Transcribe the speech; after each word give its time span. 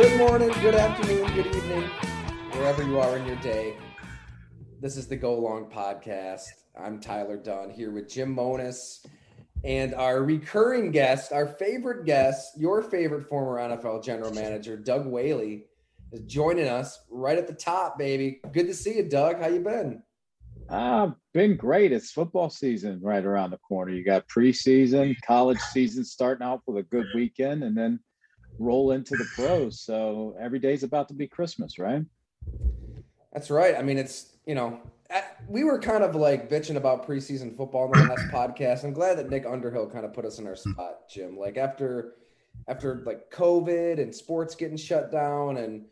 Good 0.00 0.16
morning, 0.16 0.48
good 0.62 0.74
afternoon, 0.74 1.30
good 1.34 1.54
evening, 1.54 1.82
wherever 2.52 2.82
you 2.82 2.98
are 2.98 3.18
in 3.18 3.26
your 3.26 3.36
day. 3.36 3.76
This 4.80 4.96
is 4.96 5.06
the 5.06 5.14
Go 5.14 5.38
Long 5.38 5.70
Podcast. 5.70 6.46
I'm 6.74 7.00
Tyler 7.00 7.36
Dunn 7.36 7.68
here 7.68 7.90
with 7.90 8.08
Jim 8.08 8.34
Monos 8.34 9.04
and 9.62 9.94
our 9.94 10.22
recurring 10.22 10.90
guest, 10.90 11.34
our 11.34 11.46
favorite 11.46 12.06
guest, 12.06 12.58
your 12.58 12.80
favorite 12.80 13.28
former 13.28 13.58
NFL 13.58 14.02
general 14.02 14.32
manager, 14.32 14.74
Doug 14.74 15.04
Whaley, 15.04 15.66
is 16.12 16.22
joining 16.22 16.66
us 16.66 17.00
right 17.10 17.36
at 17.36 17.46
the 17.46 17.52
top, 17.52 17.98
baby. 17.98 18.40
Good 18.54 18.68
to 18.68 18.74
see 18.74 18.96
you, 18.96 19.06
Doug. 19.06 19.38
How 19.38 19.48
you 19.48 19.60
been? 19.60 20.02
Ah, 20.70 21.14
been 21.34 21.58
great. 21.58 21.92
It's 21.92 22.10
football 22.10 22.48
season 22.48 23.00
right 23.02 23.26
around 23.26 23.50
the 23.50 23.58
corner. 23.58 23.92
You 23.92 24.02
got 24.02 24.26
preseason, 24.28 25.14
college 25.26 25.60
season 25.60 26.06
starting 26.06 26.46
out 26.46 26.62
with 26.66 26.78
a 26.78 26.88
good 26.88 27.08
weekend, 27.14 27.64
and 27.64 27.76
then 27.76 28.00
roll 28.60 28.92
into 28.92 29.16
the 29.16 29.26
pros. 29.34 29.80
So 29.80 30.36
every 30.38 30.58
day's 30.58 30.82
about 30.82 31.08
to 31.08 31.14
be 31.14 31.26
Christmas, 31.26 31.78
right? 31.78 32.04
That's 33.32 33.50
right. 33.50 33.74
I 33.74 33.82
mean, 33.82 33.98
it's, 33.98 34.36
you 34.46 34.54
know, 34.54 34.80
we 35.48 35.64
were 35.64 35.78
kind 35.78 36.04
of 36.04 36.14
like 36.14 36.48
bitching 36.48 36.76
about 36.76 37.06
preseason 37.06 37.56
football 37.56 37.92
in 37.92 38.00
the 38.00 38.14
last 38.14 38.26
podcast. 38.32 38.84
I'm 38.84 38.92
glad 38.92 39.18
that 39.18 39.30
Nick 39.30 39.46
Underhill 39.46 39.88
kind 39.88 40.04
of 40.04 40.12
put 40.12 40.24
us 40.24 40.38
in 40.38 40.46
our 40.46 40.56
spot, 40.56 41.08
Jim. 41.08 41.36
Like 41.36 41.56
after 41.56 42.14
after 42.68 43.02
like 43.06 43.30
COVID 43.30 44.00
and 44.00 44.14
sports 44.14 44.54
getting 44.54 44.76
shut 44.76 45.10
down 45.10 45.56
and 45.56 45.86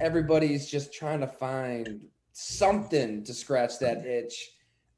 everybody's 0.00 0.70
just 0.70 0.92
trying 0.92 1.20
to 1.20 1.26
find 1.26 2.02
something 2.32 3.24
to 3.24 3.32
scratch 3.32 3.78
that 3.80 4.04
itch. 4.04 4.50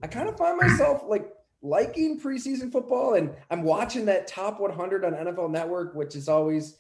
I 0.02 0.06
kind 0.08 0.28
of 0.28 0.36
find 0.36 0.58
myself 0.58 1.02
like 1.06 1.30
liking 1.62 2.20
preseason 2.20 2.72
football 2.72 3.14
and 3.14 3.30
I'm 3.50 3.62
watching 3.62 4.04
that 4.06 4.26
top 4.26 4.58
100 4.58 5.04
on 5.04 5.12
NFL 5.12 5.50
Network, 5.50 5.94
which 5.94 6.16
is 6.16 6.28
always 6.28 6.78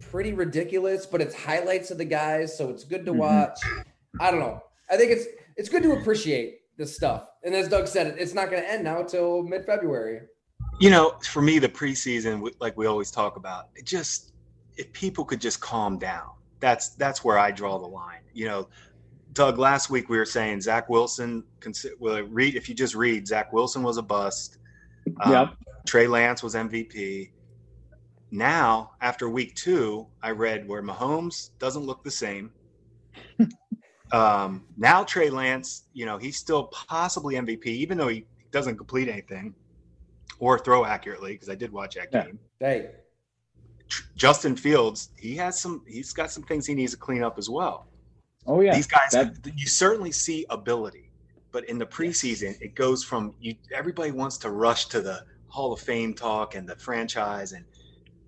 pretty 0.00 0.32
ridiculous, 0.32 1.06
but 1.06 1.20
it's 1.20 1.34
highlights 1.34 1.90
of 1.90 1.98
the 1.98 2.04
guys, 2.04 2.56
so 2.56 2.70
it's 2.70 2.84
good 2.84 3.04
to 3.06 3.12
mm-hmm. 3.12 3.20
watch. 3.20 3.58
I 4.20 4.30
don't 4.30 4.40
know. 4.40 4.62
I 4.90 4.96
think 4.96 5.10
it's 5.10 5.26
it's 5.56 5.68
good 5.68 5.82
to 5.82 5.92
appreciate 5.92 6.60
this 6.76 6.94
stuff. 6.94 7.26
And 7.44 7.54
as 7.54 7.68
Doug 7.68 7.86
said, 7.86 8.16
it's 8.18 8.34
not 8.34 8.50
going 8.50 8.62
to 8.62 8.70
end 8.70 8.84
now 8.84 9.02
till 9.02 9.42
mid 9.42 9.64
February. 9.64 10.22
You 10.80 10.90
know, 10.90 11.16
for 11.22 11.40
me, 11.40 11.58
the 11.58 11.68
preseason, 11.68 12.48
like 12.60 12.76
we 12.76 12.86
always 12.86 13.10
talk 13.10 13.36
about, 13.36 13.68
it 13.76 13.86
just 13.86 14.32
if 14.76 14.92
people 14.92 15.24
could 15.24 15.40
just 15.40 15.60
calm 15.60 15.98
down. 15.98 16.30
That's 16.60 16.90
that's 16.90 17.22
where 17.22 17.38
I 17.38 17.50
draw 17.50 17.78
the 17.78 17.86
line. 17.86 18.20
You 18.32 18.46
know, 18.46 18.68
Doug, 19.32 19.58
last 19.58 19.90
week 19.90 20.08
we 20.08 20.16
were 20.16 20.24
saying 20.24 20.60
Zach 20.60 20.88
Wilson. 20.88 21.44
Well, 21.98 22.22
read 22.22 22.54
if 22.54 22.68
you 22.68 22.74
just 22.74 22.94
read, 22.94 23.26
Zach 23.26 23.52
Wilson 23.52 23.82
was 23.82 23.98
a 23.98 24.02
bust. 24.02 24.58
Um, 25.20 25.32
yep. 25.32 25.54
Trey 25.86 26.06
Lance 26.06 26.42
was 26.42 26.54
MVP. 26.54 27.30
Now, 28.34 28.90
after 29.00 29.30
week 29.30 29.54
two, 29.54 30.08
I 30.20 30.32
read 30.32 30.66
where 30.66 30.82
Mahomes 30.82 31.50
doesn't 31.60 31.84
look 31.84 32.02
the 32.02 32.10
same. 32.10 32.50
um, 34.12 34.64
now 34.76 35.04
Trey 35.04 35.30
Lance, 35.30 35.84
you 35.92 36.04
know, 36.04 36.18
he's 36.18 36.36
still 36.36 36.64
possibly 36.64 37.36
MVP, 37.36 37.66
even 37.66 37.96
though 37.96 38.08
he 38.08 38.26
doesn't 38.50 38.76
complete 38.76 39.08
anything 39.08 39.54
or 40.40 40.58
throw 40.58 40.84
accurately. 40.84 41.34
Because 41.34 41.48
I 41.48 41.54
did 41.54 41.70
watch 41.70 41.94
that 41.94 42.08
yeah. 42.12 42.24
game. 42.24 42.40
Hey, 42.58 42.90
Justin 44.16 44.56
Fields, 44.56 45.10
he 45.16 45.36
has 45.36 45.60
some. 45.60 45.84
He's 45.86 46.12
got 46.12 46.32
some 46.32 46.42
things 46.42 46.66
he 46.66 46.74
needs 46.74 46.90
to 46.90 46.98
clean 46.98 47.22
up 47.22 47.38
as 47.38 47.48
well. 47.48 47.86
Oh 48.48 48.60
yeah, 48.60 48.74
these 48.74 48.88
guys. 48.88 49.12
That... 49.12 49.36
you 49.54 49.68
certainly 49.68 50.10
see 50.10 50.44
ability, 50.50 51.12
but 51.52 51.68
in 51.68 51.78
the 51.78 51.86
preseason, 51.86 52.60
it 52.60 52.74
goes 52.74 53.04
from 53.04 53.32
you. 53.38 53.54
Everybody 53.72 54.10
wants 54.10 54.38
to 54.38 54.50
rush 54.50 54.86
to 54.86 55.00
the 55.00 55.24
Hall 55.46 55.72
of 55.72 55.78
Fame 55.78 56.14
talk 56.14 56.56
and 56.56 56.68
the 56.68 56.74
franchise 56.74 57.52
and 57.52 57.64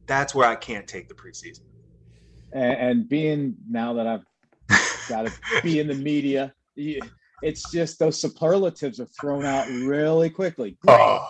that's 0.07 0.35
where 0.35 0.49
I 0.49 0.57
can't 0.57 0.87
take 0.87 1.09
the 1.09 1.15
preseason. 1.15 1.63
And, 2.53 2.73
and 2.73 3.09
being 3.09 3.57
now 3.69 3.95
that 3.95 4.07
I've 4.07 4.25
got 5.09 5.27
to 5.27 5.33
be 5.63 5.81
in 5.81 5.89
the 5.89 5.95
media, 5.95 6.55
it's 6.77 7.71
just 7.71 7.99
those 7.99 8.21
superlatives 8.21 9.01
are 9.01 9.09
thrown 9.21 9.45
out 9.45 9.69
really 9.69 10.31
quickly. 10.31 10.77
Great, 10.81 10.99
oh. 10.99 11.29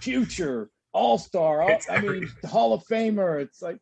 future, 0.00 0.70
all 0.92 1.18
star. 1.18 1.62
I 1.62 2.00
mean, 2.00 2.30
Hall 2.46 2.72
of 2.72 2.82
Famer. 2.90 3.40
It's 3.40 3.62
like, 3.62 3.78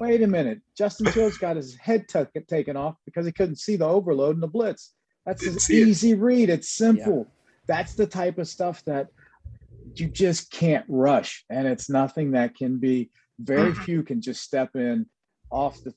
wait 0.00 0.22
a 0.22 0.26
minute. 0.26 0.60
Justin 0.76 1.06
Fields 1.06 1.38
got 1.38 1.56
his 1.56 1.76
head 1.76 2.08
t- 2.08 2.24
taken 2.48 2.76
off 2.76 2.96
because 3.04 3.24
he 3.26 3.32
couldn't 3.32 3.58
see 3.58 3.76
the 3.76 3.86
overload 3.86 4.36
and 4.36 4.42
the 4.42 4.48
blitz. 4.48 4.92
That's 5.24 5.46
an 5.46 5.56
easy 5.74 6.10
it. 6.10 6.18
read. 6.18 6.50
It's 6.50 6.68
simple. 6.70 7.26
Yeah. 7.26 7.30
That's 7.66 7.94
the 7.94 8.06
type 8.06 8.38
of 8.38 8.46
stuff 8.46 8.84
that 8.84 9.08
you 9.94 10.08
just 10.08 10.50
can't 10.50 10.84
rush, 10.88 11.44
and 11.48 11.66
it's 11.66 11.88
nothing 11.88 12.32
that 12.32 12.54
can 12.56 12.78
be 12.78 13.10
very 13.40 13.72
mm-hmm. 13.72 13.82
few 13.82 14.02
can 14.02 14.20
just 14.20 14.42
step 14.42 14.70
in 14.74 15.06
off 15.50 15.82
the 15.84 15.92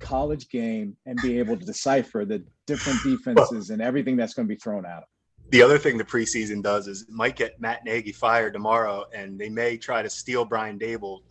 college 0.00 0.48
game 0.48 0.96
and 1.06 1.18
be 1.22 1.38
able 1.38 1.56
to 1.56 1.64
decipher 1.64 2.24
the 2.24 2.42
different 2.66 3.02
defenses 3.02 3.70
and 3.70 3.80
everything 3.80 4.16
that's 4.16 4.34
going 4.34 4.48
to 4.48 4.54
be 4.54 4.58
thrown 4.58 4.84
at 4.84 5.00
them. 5.00 5.04
The 5.50 5.62
other 5.62 5.78
thing 5.78 5.98
the 5.98 6.04
preseason 6.04 6.62
does 6.62 6.86
is 6.86 7.02
it 7.02 7.10
might 7.10 7.36
get 7.36 7.60
Matt 7.60 7.84
Nagy 7.84 8.12
fired 8.12 8.52
tomorrow, 8.52 9.04
and 9.12 9.38
they 9.38 9.48
may 9.48 9.76
try 9.76 10.00
to 10.00 10.08
steal 10.08 10.44
Brian 10.44 10.78
Daboll 10.78 11.22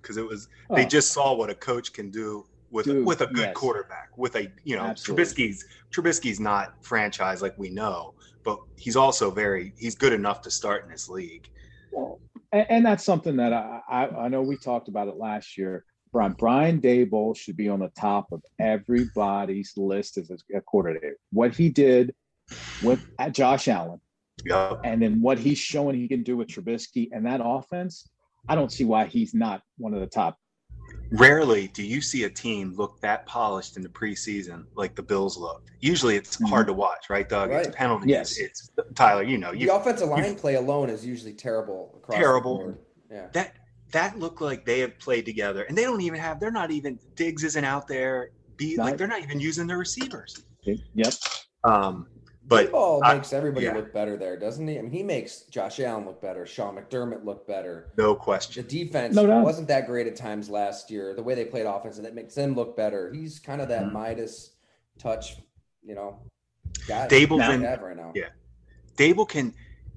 because 0.00 0.16
um, 0.16 0.24
it 0.24 0.26
was 0.26 0.48
oh. 0.70 0.74
they 0.74 0.86
just 0.86 1.12
saw 1.12 1.34
what 1.34 1.50
a 1.50 1.54
coach 1.54 1.92
can 1.92 2.10
do 2.10 2.46
with 2.70 2.86
Dude, 2.86 3.06
with 3.06 3.20
a 3.20 3.26
good 3.26 3.38
yes. 3.38 3.54
quarterback. 3.54 4.16
With 4.16 4.36
a 4.36 4.50
you 4.64 4.76
know 4.76 4.84
Absolutely. 4.84 5.24
Trubisky's 5.24 5.64
Trubisky's 5.92 6.40
not 6.40 6.82
franchise 6.82 7.42
like 7.42 7.58
we 7.58 7.68
know, 7.68 8.14
but 8.42 8.58
he's 8.76 8.96
also 8.96 9.30
very 9.30 9.74
he's 9.76 9.94
good 9.94 10.14
enough 10.14 10.40
to 10.42 10.50
start 10.50 10.84
in 10.84 10.90
this 10.90 11.10
league. 11.10 11.50
Well, 11.92 12.20
and, 12.52 12.66
and 12.68 12.86
that's 12.86 13.04
something 13.04 13.36
that 13.36 13.52
I, 13.52 13.80
I, 13.88 14.08
I 14.08 14.28
know 14.28 14.42
we 14.42 14.56
talked 14.56 14.88
about 14.88 15.08
it 15.08 15.16
last 15.16 15.56
year. 15.58 15.84
Brian 16.12 16.34
Brian 16.38 16.80
Daboll 16.80 17.36
should 17.36 17.56
be 17.56 17.68
on 17.68 17.80
the 17.80 17.90
top 17.98 18.32
of 18.32 18.42
everybody's 18.58 19.72
list 19.76 20.16
as 20.16 20.30
a 20.54 20.60
coordinator. 20.62 21.18
What 21.32 21.54
he 21.54 21.68
did 21.68 22.14
with 22.82 23.00
Josh 23.32 23.68
Allen, 23.68 24.00
yeah. 24.44 24.74
and 24.84 25.02
then 25.02 25.20
what 25.20 25.38
he's 25.38 25.58
showing 25.58 25.96
he 25.96 26.08
can 26.08 26.22
do 26.22 26.36
with 26.36 26.48
Trubisky 26.48 27.10
and 27.12 27.26
that 27.26 27.40
offense, 27.44 28.08
I 28.48 28.54
don't 28.54 28.72
see 28.72 28.84
why 28.84 29.04
he's 29.04 29.34
not 29.34 29.62
one 29.76 29.92
of 29.92 30.00
the 30.00 30.06
top 30.06 30.38
Rarely 31.10 31.68
do 31.68 31.82
you 31.82 32.00
see 32.00 32.24
a 32.24 32.30
team 32.30 32.74
look 32.76 33.00
that 33.00 33.24
polished 33.26 33.76
in 33.76 33.82
the 33.82 33.88
preseason 33.88 34.64
like 34.74 34.94
the 34.94 35.02
Bills 35.02 35.36
looked. 35.36 35.70
Usually 35.80 36.16
it's 36.16 36.36
mm-hmm. 36.36 36.46
hard 36.46 36.66
to 36.66 36.72
watch, 36.72 37.08
right, 37.08 37.28
Doug? 37.28 37.50
Right. 37.50 37.66
It's 37.66 37.74
penalties. 37.74 38.10
Yes. 38.10 38.38
It's 38.38 38.70
Tyler, 38.94 39.22
you 39.22 39.38
know. 39.38 39.52
You, 39.52 39.68
the 39.68 39.74
offensive 39.74 40.08
line 40.08 40.34
play 40.34 40.56
alone 40.56 40.90
is 40.90 41.06
usually 41.06 41.32
terrible 41.32 41.98
Terrible. 42.10 42.74
Yeah. 43.10 43.28
That 43.32 43.54
that 43.92 44.18
looked 44.18 44.40
like 44.40 44.64
they 44.64 44.80
have 44.80 44.98
played 44.98 45.24
together. 45.24 45.62
And 45.64 45.76
they 45.76 45.82
don't 45.82 46.00
even 46.00 46.20
have 46.20 46.40
they're 46.40 46.50
not 46.50 46.70
even 46.70 46.98
Diggs 47.14 47.44
isn't 47.44 47.64
out 47.64 47.88
there. 47.88 48.30
Be 48.56 48.76
like 48.76 48.96
they're 48.96 49.06
not 49.06 49.22
even 49.22 49.40
using 49.40 49.66
their 49.66 49.78
receivers. 49.78 50.44
Yep. 50.64 51.14
Um 51.64 52.06
but 52.48 52.72
ball 52.72 53.00
makes 53.02 53.32
everybody 53.32 53.66
yeah. 53.66 53.74
look 53.74 53.92
better 53.92 54.16
there, 54.16 54.38
doesn't 54.38 54.66
he? 54.66 54.78
I 54.78 54.82
mean, 54.82 54.90
he 54.90 55.02
makes 55.02 55.42
Josh 55.42 55.80
Allen 55.80 56.06
look 56.06 56.22
better, 56.22 56.46
Sean 56.46 56.76
McDermott 56.76 57.24
look 57.24 57.46
better. 57.46 57.92
No 57.98 58.14
question. 58.14 58.66
The 58.66 58.84
defense 58.84 59.14
no 59.14 59.40
wasn't 59.40 59.68
that 59.68 59.86
great 59.86 60.06
at 60.06 60.16
times 60.16 60.48
last 60.48 60.90
year. 60.90 61.14
The 61.14 61.22
way 61.22 61.34
they 61.34 61.44
played 61.44 61.66
offense, 61.66 61.98
and 61.98 62.06
that 62.06 62.14
makes 62.14 62.34
them 62.34 62.54
look 62.54 62.76
better. 62.76 63.12
He's 63.12 63.38
kind 63.38 63.60
of 63.60 63.68
that 63.68 63.84
mm-hmm. 63.84 63.94
Midas 63.94 64.52
touch, 64.98 65.36
you 65.82 65.94
know, 65.94 66.20
guy. 66.86 67.06
Daboll 67.06 67.38
can, 67.38 67.62
right 67.62 67.96
now. 67.96 68.12
Yeah, 68.14 68.28
Daboll 68.96 69.28
can 69.28 69.54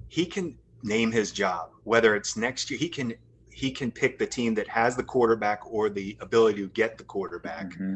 he 0.09 0.25
can 0.25 0.57
name 0.83 1.11
his 1.11 1.31
job. 1.31 1.69
Whether 1.85 2.15
it's 2.15 2.35
next 2.35 2.69
year, 2.69 2.77
he 2.77 2.89
can 2.89 3.13
he 3.49 3.71
can 3.71 3.91
pick 3.91 4.19
the 4.19 4.27
team 4.27 4.53
that 4.55 4.67
has 4.67 4.97
the 4.97 5.03
quarterback 5.03 5.61
or 5.65 5.89
the 5.89 6.17
ability 6.19 6.61
to 6.61 6.67
get 6.69 6.97
the 6.97 7.05
quarterback. 7.05 7.69
Mm-hmm. 7.69 7.95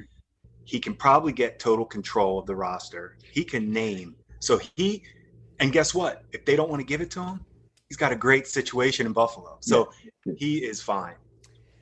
He 0.63 0.79
can 0.79 0.95
probably 0.95 1.33
get 1.33 1.59
total 1.59 1.85
control 1.85 2.39
of 2.39 2.45
the 2.45 2.55
roster. 2.55 3.17
He 3.31 3.43
can 3.43 3.71
name 3.71 4.15
so 4.45 4.59
he, 4.75 5.01
and 5.59 5.71
guess 5.71 5.95
what? 5.95 6.23
If 6.31 6.45
they 6.45 6.55
don't 6.55 6.69
want 6.69 6.79
to 6.79 6.85
give 6.85 7.01
it 7.01 7.09
to 7.11 7.23
him, 7.23 7.43
he's 7.89 7.97
got 7.97 8.11
a 8.11 8.15
great 8.15 8.47
situation 8.47 9.07
in 9.07 9.11
Buffalo. 9.11 9.57
So 9.59 9.91
yeah. 10.23 10.33
he 10.37 10.57
is 10.57 10.83
fine. 10.83 11.15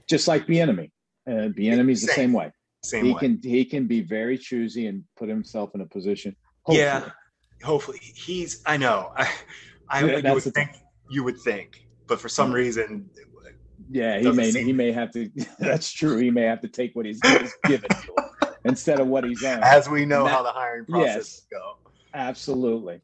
Just 0.08 0.30
like 0.30 0.48
Bieniemy. 0.48 0.90
Uh, 1.28 1.50
Bieniemy's 1.50 2.02
the 2.02 2.14
same 2.14 2.32
way. 2.32 2.54
Same 2.82 3.06
he 3.06 3.14
way. 3.14 3.20
can 3.20 3.40
he 3.44 3.66
can 3.66 3.86
be 3.86 4.00
very 4.00 4.38
choosy 4.38 4.88
and 4.88 5.04
put 5.18 5.28
himself 5.28 5.76
in 5.76 5.82
a 5.82 5.86
position. 5.86 6.36
Hopefully. 6.64 6.80
Yeah, 6.80 7.10
hopefully 7.64 8.00
he's. 8.02 8.62
I 8.66 8.78
know. 8.78 9.12
I, 9.18 9.28
I 9.90 10.04
yeah, 10.06 10.18
you 10.18 10.34
would 10.34 10.44
think 10.44 10.70
you 11.10 11.24
would 11.26 11.40
think, 11.42 11.86
but 12.08 12.20
for 12.20 12.30
some 12.30 12.52
reason, 12.52 13.10
yeah, 13.90 14.20
he 14.20 14.32
may 14.32 14.52
he 14.52 14.72
may 14.72 14.94
have 14.94 15.12
to. 15.12 15.30
That's 15.60 15.92
true. 15.92 16.18
He 16.18 16.32
may 16.32 16.44
have 16.44 16.62
to 16.62 16.70
take 16.70 16.96
what 16.96 17.06
he's, 17.06 17.20
he's 17.26 17.54
given 17.66 17.90
to 17.90 17.96
him 17.96 18.54
instead 18.66 19.02
of 19.02 19.08
what 19.08 19.26
he's 19.26 19.44
earned. 19.44 19.64
As 19.64 19.90
we 19.90 20.06
know 20.06 20.26
how 20.26 20.44
the 20.44 20.52
hiring 20.52 20.86
process 20.86 21.16
yes, 21.16 21.48
go. 21.52 21.83
Absolutely. 22.14 23.02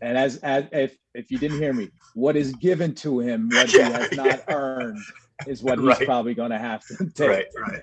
And 0.00 0.16
as, 0.16 0.36
as 0.38 0.64
if 0.72 0.96
if 1.14 1.30
you 1.30 1.38
didn't 1.38 1.58
hear 1.58 1.72
me, 1.72 1.90
what 2.14 2.36
is 2.36 2.52
given 2.54 2.94
to 2.96 3.18
him, 3.18 3.48
what 3.48 3.72
yeah, 3.72 3.86
he 3.86 3.92
has 3.92 4.12
not 4.12 4.26
yeah. 4.26 4.54
earned, 4.54 4.98
is 5.46 5.62
what 5.62 5.78
he's 5.78 6.06
probably 6.06 6.34
going 6.34 6.50
to 6.50 6.58
have 6.58 6.86
to 6.86 7.10
take. 7.10 7.28
Right, 7.28 7.46
right. 7.68 7.82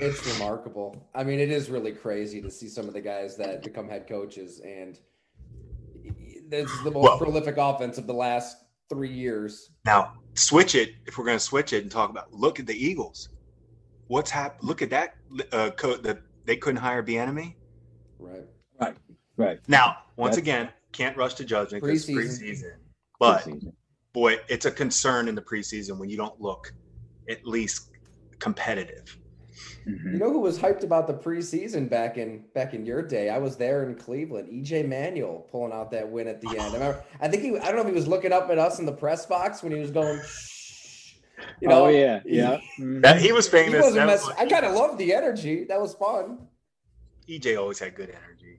It's 0.00 0.24
remarkable. 0.34 1.08
I 1.14 1.24
mean, 1.24 1.40
it 1.40 1.50
is 1.50 1.70
really 1.70 1.92
crazy 1.92 2.40
to 2.42 2.50
see 2.50 2.68
some 2.68 2.86
of 2.86 2.94
the 2.94 3.00
guys 3.00 3.36
that 3.38 3.62
become 3.64 3.88
head 3.88 4.06
coaches, 4.06 4.60
and 4.60 4.98
this 6.48 6.70
is 6.70 6.82
the 6.84 6.90
most 6.90 7.02
well, 7.02 7.18
prolific 7.18 7.56
offense 7.56 7.98
of 7.98 8.06
the 8.06 8.14
last 8.14 8.58
three 8.88 9.12
years. 9.12 9.70
Now, 9.84 10.12
switch 10.34 10.74
it 10.74 10.94
if 11.06 11.18
we're 11.18 11.24
going 11.24 11.38
to 11.38 11.44
switch 11.44 11.72
it 11.72 11.82
and 11.82 11.90
talk 11.90 12.10
about. 12.10 12.32
Look 12.32 12.60
at 12.60 12.66
the 12.66 12.74
Eagles. 12.74 13.30
What's 14.06 14.30
happened? 14.30 14.68
Look 14.68 14.82
at 14.82 14.90
that. 14.90 15.16
Uh, 15.50 15.70
co- 15.70 15.96
that 15.96 16.20
they 16.44 16.56
couldn't 16.56 16.80
hire 16.80 17.02
Bieniemy. 17.02 17.54
Right. 18.18 18.44
Right. 19.36 19.46
Right. 19.46 19.60
Now, 19.68 19.98
once 20.16 20.36
That's, 20.36 20.42
again, 20.42 20.68
can't 20.92 21.16
rush 21.16 21.34
to 21.34 21.44
judgment 21.44 21.82
because 21.82 22.06
preseason. 22.06 22.40
preseason. 22.40 22.72
But 23.18 23.42
preseason. 23.42 23.72
boy, 24.12 24.38
it's 24.48 24.66
a 24.66 24.70
concern 24.70 25.28
in 25.28 25.34
the 25.34 25.42
preseason 25.42 25.98
when 25.98 26.08
you 26.08 26.16
don't 26.16 26.40
look 26.40 26.72
at 27.28 27.46
least 27.46 27.90
competitive. 28.38 29.18
Mm-hmm. 29.86 30.14
You 30.14 30.18
know 30.18 30.30
who 30.30 30.40
was 30.40 30.58
hyped 30.58 30.82
about 30.82 31.06
the 31.06 31.14
preseason 31.14 31.88
back 31.88 32.18
in 32.18 32.44
back 32.54 32.74
in 32.74 32.84
your 32.84 33.02
day? 33.02 33.30
I 33.30 33.38
was 33.38 33.56
there 33.56 33.84
in 33.84 33.94
Cleveland. 33.94 34.48
EJ 34.48 34.86
Manuel 34.86 35.46
pulling 35.50 35.72
out 35.72 35.90
that 35.92 36.08
win 36.08 36.26
at 36.26 36.40
the 36.40 36.48
end. 36.48 36.60
I 36.60 36.72
remember. 36.72 37.04
I 37.20 37.28
think 37.28 37.42
he. 37.42 37.56
I 37.58 37.66
don't 37.66 37.76
know 37.76 37.82
if 37.82 37.88
he 37.88 37.94
was 37.94 38.08
looking 38.08 38.32
up 38.32 38.50
at 38.50 38.58
us 38.58 38.78
in 38.80 38.86
the 38.86 38.92
press 38.92 39.26
box 39.26 39.62
when 39.62 39.72
he 39.72 39.78
was 39.78 39.90
going. 39.90 40.20
You 41.60 41.68
know, 41.68 41.86
oh 41.86 41.88
yeah, 41.88 42.20
yeah. 42.24 42.58
Mm-hmm. 42.78 43.00
That 43.02 43.20
he 43.20 43.32
was 43.32 43.48
famous. 43.48 43.94
He 43.94 44.00
was 44.00 44.28
I 44.36 44.46
kind 44.46 44.64
of 44.66 44.74
loved 44.74 44.98
the 44.98 45.14
energy. 45.14 45.64
That 45.64 45.80
was 45.80 45.94
fun. 45.94 46.38
EJ 47.28 47.58
always 47.58 47.78
had 47.78 47.94
good 47.94 48.10
energy. 48.10 48.58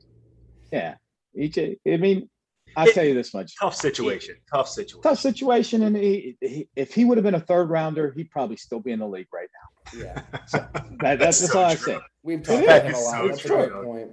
Yeah, 0.71 0.95
EJ. 1.37 1.77
I 1.87 1.97
mean, 1.97 2.29
I'll 2.75 2.87
it, 2.87 2.93
tell 2.93 3.03
you 3.03 3.13
this 3.13 3.33
much: 3.33 3.53
tough 3.59 3.75
situation. 3.75 4.35
It, 4.35 4.41
tough 4.51 4.69
situation. 4.69 5.01
Tough 5.01 5.19
situation. 5.19 5.83
And 5.83 5.95
he, 5.95 6.37
he, 6.41 6.69
if 6.75 6.93
he 6.93 7.05
would 7.05 7.17
have 7.17 7.23
been 7.23 7.35
a 7.35 7.39
third 7.39 7.69
rounder, 7.69 8.11
he'd 8.15 8.29
probably 8.29 8.57
still 8.57 8.79
be 8.79 8.91
in 8.91 8.99
the 8.99 9.07
league 9.07 9.27
right 9.33 9.49
now. 9.53 9.99
Yeah, 9.99 10.21
so 10.45 10.57
that, 10.99 11.19
that's, 11.19 11.39
that's 11.39 11.51
so 11.51 11.59
all 11.59 11.65
I 11.65 11.75
say. 11.75 11.97
We've 12.23 12.43
talked 12.43 12.63
about 12.63 12.85
him 12.85 12.93
a 12.93 12.99
lot. 12.99 13.21
So 13.21 13.27
that's 13.27 13.41
true. 13.41 13.55
a 13.55 13.67
great 13.67 13.83
point. 13.83 14.11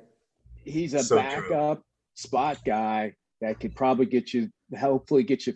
He's 0.65 0.95
a 0.95 1.03
so 1.03 1.17
backup 1.17 1.79
true. 1.79 1.85
spot 2.15 2.59
guy 2.65 3.15
that 3.41 3.61
could 3.61 3.75
probably 3.77 4.07
get 4.07 4.33
you, 4.33 4.51
hopefully, 4.79 5.25
get 5.25 5.47
you 5.47 5.55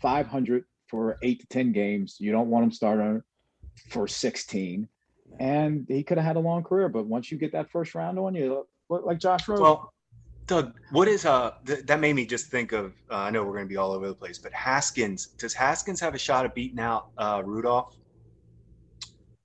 500 0.00 0.64
for 0.88 1.18
eight 1.22 1.40
to 1.40 1.46
ten 1.46 1.72
games. 1.72 2.16
You 2.18 2.32
don't 2.32 2.48
want 2.48 2.64
him 2.64 2.72
starting 2.72 3.22
for 3.90 4.08
16, 4.08 4.88
and 5.38 5.86
he 5.88 6.02
could 6.02 6.18
have 6.18 6.26
had 6.26 6.36
a 6.36 6.40
long 6.40 6.64
career. 6.64 6.88
But 6.88 7.06
once 7.06 7.30
you 7.30 7.38
get 7.38 7.52
that 7.52 7.70
first 7.70 7.94
round 7.94 8.18
on 8.18 8.34
you, 8.34 8.66
look 8.88 9.06
like 9.06 9.20
Josh 9.20 9.46
Rosen. 9.46 9.62
Well, 9.62 9.92
Doug, 10.50 10.74
what 10.90 11.06
is 11.06 11.24
uh 11.24 11.52
th- 11.64 11.86
that 11.86 12.00
made 12.00 12.14
me 12.14 12.26
just 12.26 12.46
think 12.48 12.72
of? 12.72 12.92
Uh, 13.08 13.18
I 13.18 13.30
know 13.30 13.44
we're 13.44 13.52
going 13.52 13.66
to 13.66 13.68
be 13.68 13.76
all 13.76 13.92
over 13.92 14.08
the 14.08 14.14
place, 14.14 14.36
but 14.36 14.52
Haskins. 14.52 15.28
Does 15.38 15.54
Haskins 15.54 16.00
have 16.00 16.12
a 16.16 16.18
shot 16.18 16.44
at 16.44 16.56
beating 16.56 16.80
out 16.80 17.10
uh, 17.16 17.40
Rudolph? 17.44 17.96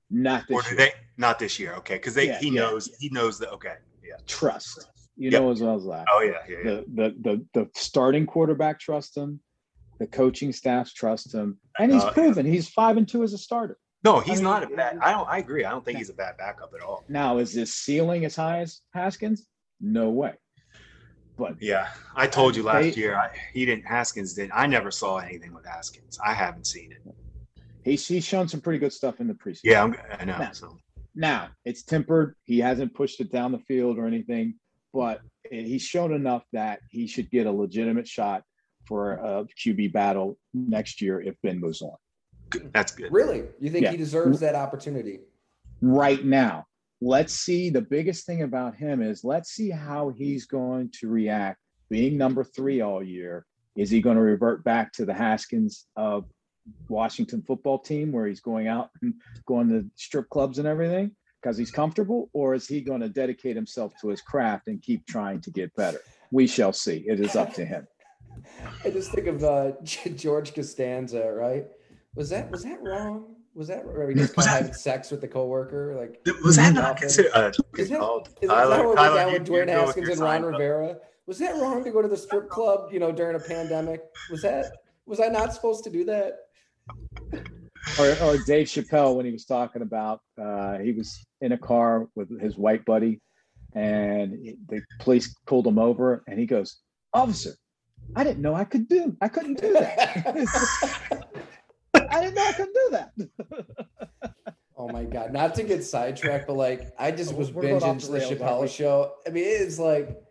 Not 0.10 0.48
this 0.48 0.66
year. 0.68 0.78
They, 0.78 0.92
not 1.18 1.38
this 1.38 1.60
year. 1.60 1.76
Okay, 1.76 1.94
because 1.96 2.16
they 2.16 2.26
yeah, 2.26 2.40
he 2.40 2.50
yeah, 2.50 2.62
knows 2.62 2.88
yeah. 2.88 2.96
he 3.00 3.10
knows 3.10 3.38
that. 3.38 3.52
Okay, 3.52 3.76
yeah. 4.04 4.16
Trust. 4.26 4.88
You 5.16 5.30
yep. 5.30 5.44
know 5.44 5.52
as 5.52 5.62
well 5.62 5.76
as 5.76 5.86
that. 5.86 6.08
Oh 6.12 6.22
yeah, 6.22 6.40
yeah, 6.50 6.64
The, 6.64 6.86
the 6.96 7.16
the 7.22 7.46
the 7.54 7.70
starting 7.76 8.26
quarterback 8.26 8.80
trust 8.80 9.16
him. 9.16 9.40
The 10.00 10.08
coaching 10.08 10.52
staffs 10.52 10.92
trust 10.92 11.36
him, 11.36 11.60
and 11.78 11.94
he's 11.94 12.04
uh, 12.04 12.12
proven 12.14 12.48
he's 12.48 12.68
five 12.68 12.98
and 12.98 13.08
two 13.08 13.22
as 13.22 13.34
a 13.34 13.38
starter. 13.38 13.78
No, 14.04 14.22
he's 14.22 14.40
I 14.40 14.42
mean, 14.42 14.44
not 14.44 14.64
a 14.64 14.76
bad. 14.76 14.98
I 15.04 15.12
don't. 15.12 15.30
I 15.30 15.38
agree. 15.38 15.66
I 15.66 15.70
don't 15.70 15.86
think 15.86 16.00
he's 16.00 16.10
a 16.10 16.16
bad 16.16 16.36
backup 16.38 16.72
at 16.76 16.82
all. 16.84 17.04
Now, 17.08 17.38
is 17.38 17.54
this 17.54 17.76
ceiling 17.76 18.26
as 18.26 18.36
high 18.36 18.62
as 18.62 18.82
Haskins? 18.94 19.46
No 19.80 20.10
way. 20.10 20.34
But 21.38 21.62
yeah, 21.62 21.90
I 22.16 22.28
told 22.28 22.56
you 22.56 22.64
last 22.64 22.96
they, 22.96 23.02
year 23.02 23.16
I, 23.16 23.30
he 23.54 23.66
didn't. 23.66 23.86
Haskins 23.86 24.34
didn't. 24.34 24.54
I 24.54 24.68
never 24.68 24.92
saw 24.92 25.18
anything 25.18 25.54
with 25.54 25.66
Haskins. 25.66 26.18
I 26.26 26.34
haven't 26.34 26.66
seen 26.66 26.92
it. 26.92 27.02
He's 27.84 28.08
he's 28.08 28.26
shown 28.26 28.48
some 28.48 28.62
pretty 28.62 28.80
good 28.80 28.94
stuff 28.94 29.20
in 29.20 29.28
the 29.28 29.34
preseason. 29.34 29.62
Yeah, 29.64 29.84
I'm, 29.84 29.96
i 30.20 30.26
know. 30.26 30.38
Now, 30.38 30.52
so. 30.52 30.78
now 31.14 31.50
it's 31.66 31.84
tempered. 31.84 32.36
He 32.44 32.60
hasn't 32.60 32.94
pushed 32.94 33.20
it 33.20 33.32
down 33.32 33.52
the 33.52 33.60
field 33.60 33.98
or 33.98 34.08
anything, 34.08 34.56
but 34.94 35.22
he's 35.52 35.84
shown 35.84 36.14
enough 36.14 36.44
that 36.54 36.80
he 36.90 37.06
should 37.06 37.30
get 37.30 37.48
a 37.48 37.52
legitimate 37.52 38.08
shot 38.08 38.44
for 38.86 39.14
a 39.14 39.46
QB 39.60 39.92
battle 39.94 40.38
next 40.54 41.02
year 41.02 41.22
if 41.22 41.36
Ben 41.44 41.60
moves 41.60 41.82
on. 41.82 41.96
That's 42.72 42.94
good. 42.94 43.12
Really, 43.12 43.44
you 43.60 43.70
think 43.70 43.84
yeah. 43.84 43.92
he 43.92 43.98
deserves 43.98 44.40
that 44.40 44.56
opportunity? 44.56 45.20
Right 45.82 46.24
now, 46.24 46.66
let's 47.02 47.34
see. 47.34 47.70
The 47.70 47.82
biggest 47.82 48.26
thing 48.26 48.44
about 48.44 48.76
him 48.76 49.02
is 49.02 49.24
let's 49.24 49.52
see 49.52 49.70
how 49.70 50.10
he's 50.10 50.46
going 50.46 50.92
to 51.00 51.08
react 51.08 51.60
being 51.90 52.18
number 52.18 52.44
three 52.44 52.82
all 52.82 53.04
year. 53.04 53.46
Is 53.76 53.90
he 53.90 54.02
going 54.02 54.16
to 54.16 54.22
revert 54.22 54.64
back 54.64 54.94
to 54.94 55.06
the 55.06 55.14
Haskins 55.14 55.88
of 55.96 56.26
Washington 56.88 57.44
football 57.46 57.80
team 57.80 58.12
where 58.12 58.26
he's 58.26 58.40
going 58.40 58.68
out 58.68 58.90
and 59.02 59.14
going 59.46 59.70
to 59.70 59.86
strip 59.96 60.30
clubs 60.30 60.60
and 60.60 60.68
everything 60.68 61.12
because 61.42 61.58
he's 61.58 61.72
comfortable? 61.72 62.30
Or 62.34 62.54
is 62.54 62.68
he 62.68 62.82
going 62.82 63.02
to 63.02 63.10
dedicate 63.10 63.56
himself 63.56 63.94
to 64.02 64.10
his 64.10 64.22
craft 64.22 64.68
and 64.68 64.82
keep 64.82 65.06
trying 65.06 65.42
to 65.42 65.52
get 65.52 65.76
better? 65.76 66.00
We 66.32 66.48
shall 66.48 66.74
see. 66.74 67.04
It 67.08 67.20
is 67.20 67.36
up 67.36 67.54
to 67.56 67.66
him. 67.66 67.88
I 68.86 68.90
just 68.90 69.12
think 69.12 69.28
of 69.28 69.44
uh, 69.44 69.74
George 69.84 70.54
Costanza, 70.54 71.32
right? 71.32 71.66
Was 72.16 72.30
that 72.30 72.50
was 72.50 72.64
that 72.64 72.82
wrong? 72.82 73.35
Was 73.56 73.70
that 73.70 73.86
where 73.86 74.10
he 74.10 74.16
just 74.16 74.36
having 74.36 74.74
sex 74.74 75.10
with 75.12 75.22
the 75.22 75.30
coworker? 75.30 75.96
Like 75.96 76.22
was 76.44 76.58
that 76.58 76.74
not 76.74 76.98
considered? 76.98 77.32
Uh, 77.34 77.52
is 77.78 77.90
that, 77.90 78.02
oh, 78.02 78.26
is 78.42 78.50
Tyler, 78.50 78.78
that 78.78 78.86
what 78.86 78.96
Tyler, 78.98 79.16
down 79.16 79.32
with 79.32 79.48
Dwayne 79.48 79.70
Haskins 79.70 80.10
and 80.10 80.20
Ron 80.20 80.44
Rivera? 80.44 80.98
Was 81.26 81.40
that 81.40 81.56
wrong 81.56 81.82
to 81.86 81.90
go 81.90 82.02
to 82.02 82.08
the 82.10 82.18
strip 82.18 82.50
club? 82.50 82.92
You 82.92 83.00
know, 83.00 83.14
during 83.14 83.38
a 83.38 83.40
pandemic? 83.40 84.04
Was 84.30 84.42
that 84.42 84.74
was 85.06 85.22
I 85.22 85.28
not 85.28 85.54
supposed 85.54 85.86
to 85.86 85.90
do 85.90 86.04
that? 86.04 86.40
Or, 87.98 88.10
or 88.24 88.38
Dave 88.46 88.68
Chappelle 88.68 89.16
when 89.16 89.26
he 89.26 89.32
was 89.32 89.46
talking 89.46 89.82
about 89.82 90.20
uh, 90.42 90.80
he 90.80 90.92
was 90.92 91.24
in 91.40 91.54
a 91.54 91.58
car 91.58 92.10
with 92.14 92.38
his 92.42 92.58
white 92.58 92.84
buddy, 92.84 93.22
and 93.74 94.34
the 94.68 94.82
police 95.00 95.34
pulled 95.48 95.66
him 95.66 95.80
over, 95.80 96.26
and 96.28 96.38
he 96.38 96.46
goes, 96.46 96.82
"Officer, 97.14 97.52
I 98.18 98.26
didn't 98.26 98.42
know 98.42 98.54
I 98.54 98.66
could 98.66 98.90
do 98.90 99.16
I 99.22 99.30
couldn't 99.30 99.62
do 99.62 99.72
that." 99.74 101.26
I 102.10 102.22
didn't 102.22 102.36
know 102.36 102.46
I 102.46 102.52
could 102.54 102.65
do 102.65 102.65
that. 102.92 104.36
oh 104.78 104.88
my 104.90 105.04
god! 105.04 105.32
Not 105.32 105.56
to 105.56 105.64
get 105.64 105.84
sidetracked, 105.84 106.48
but 106.48 106.56
like 106.56 106.94
I 106.98 107.12
just 107.12 107.34
was 107.34 107.52
binging 107.52 108.02
the, 108.02 108.12
the 108.12 108.20
Chappelle 108.20 108.70
show. 108.70 109.14
I 109.28 109.30
mean, 109.30 109.44
it's 109.46 109.80
like 109.80 110.22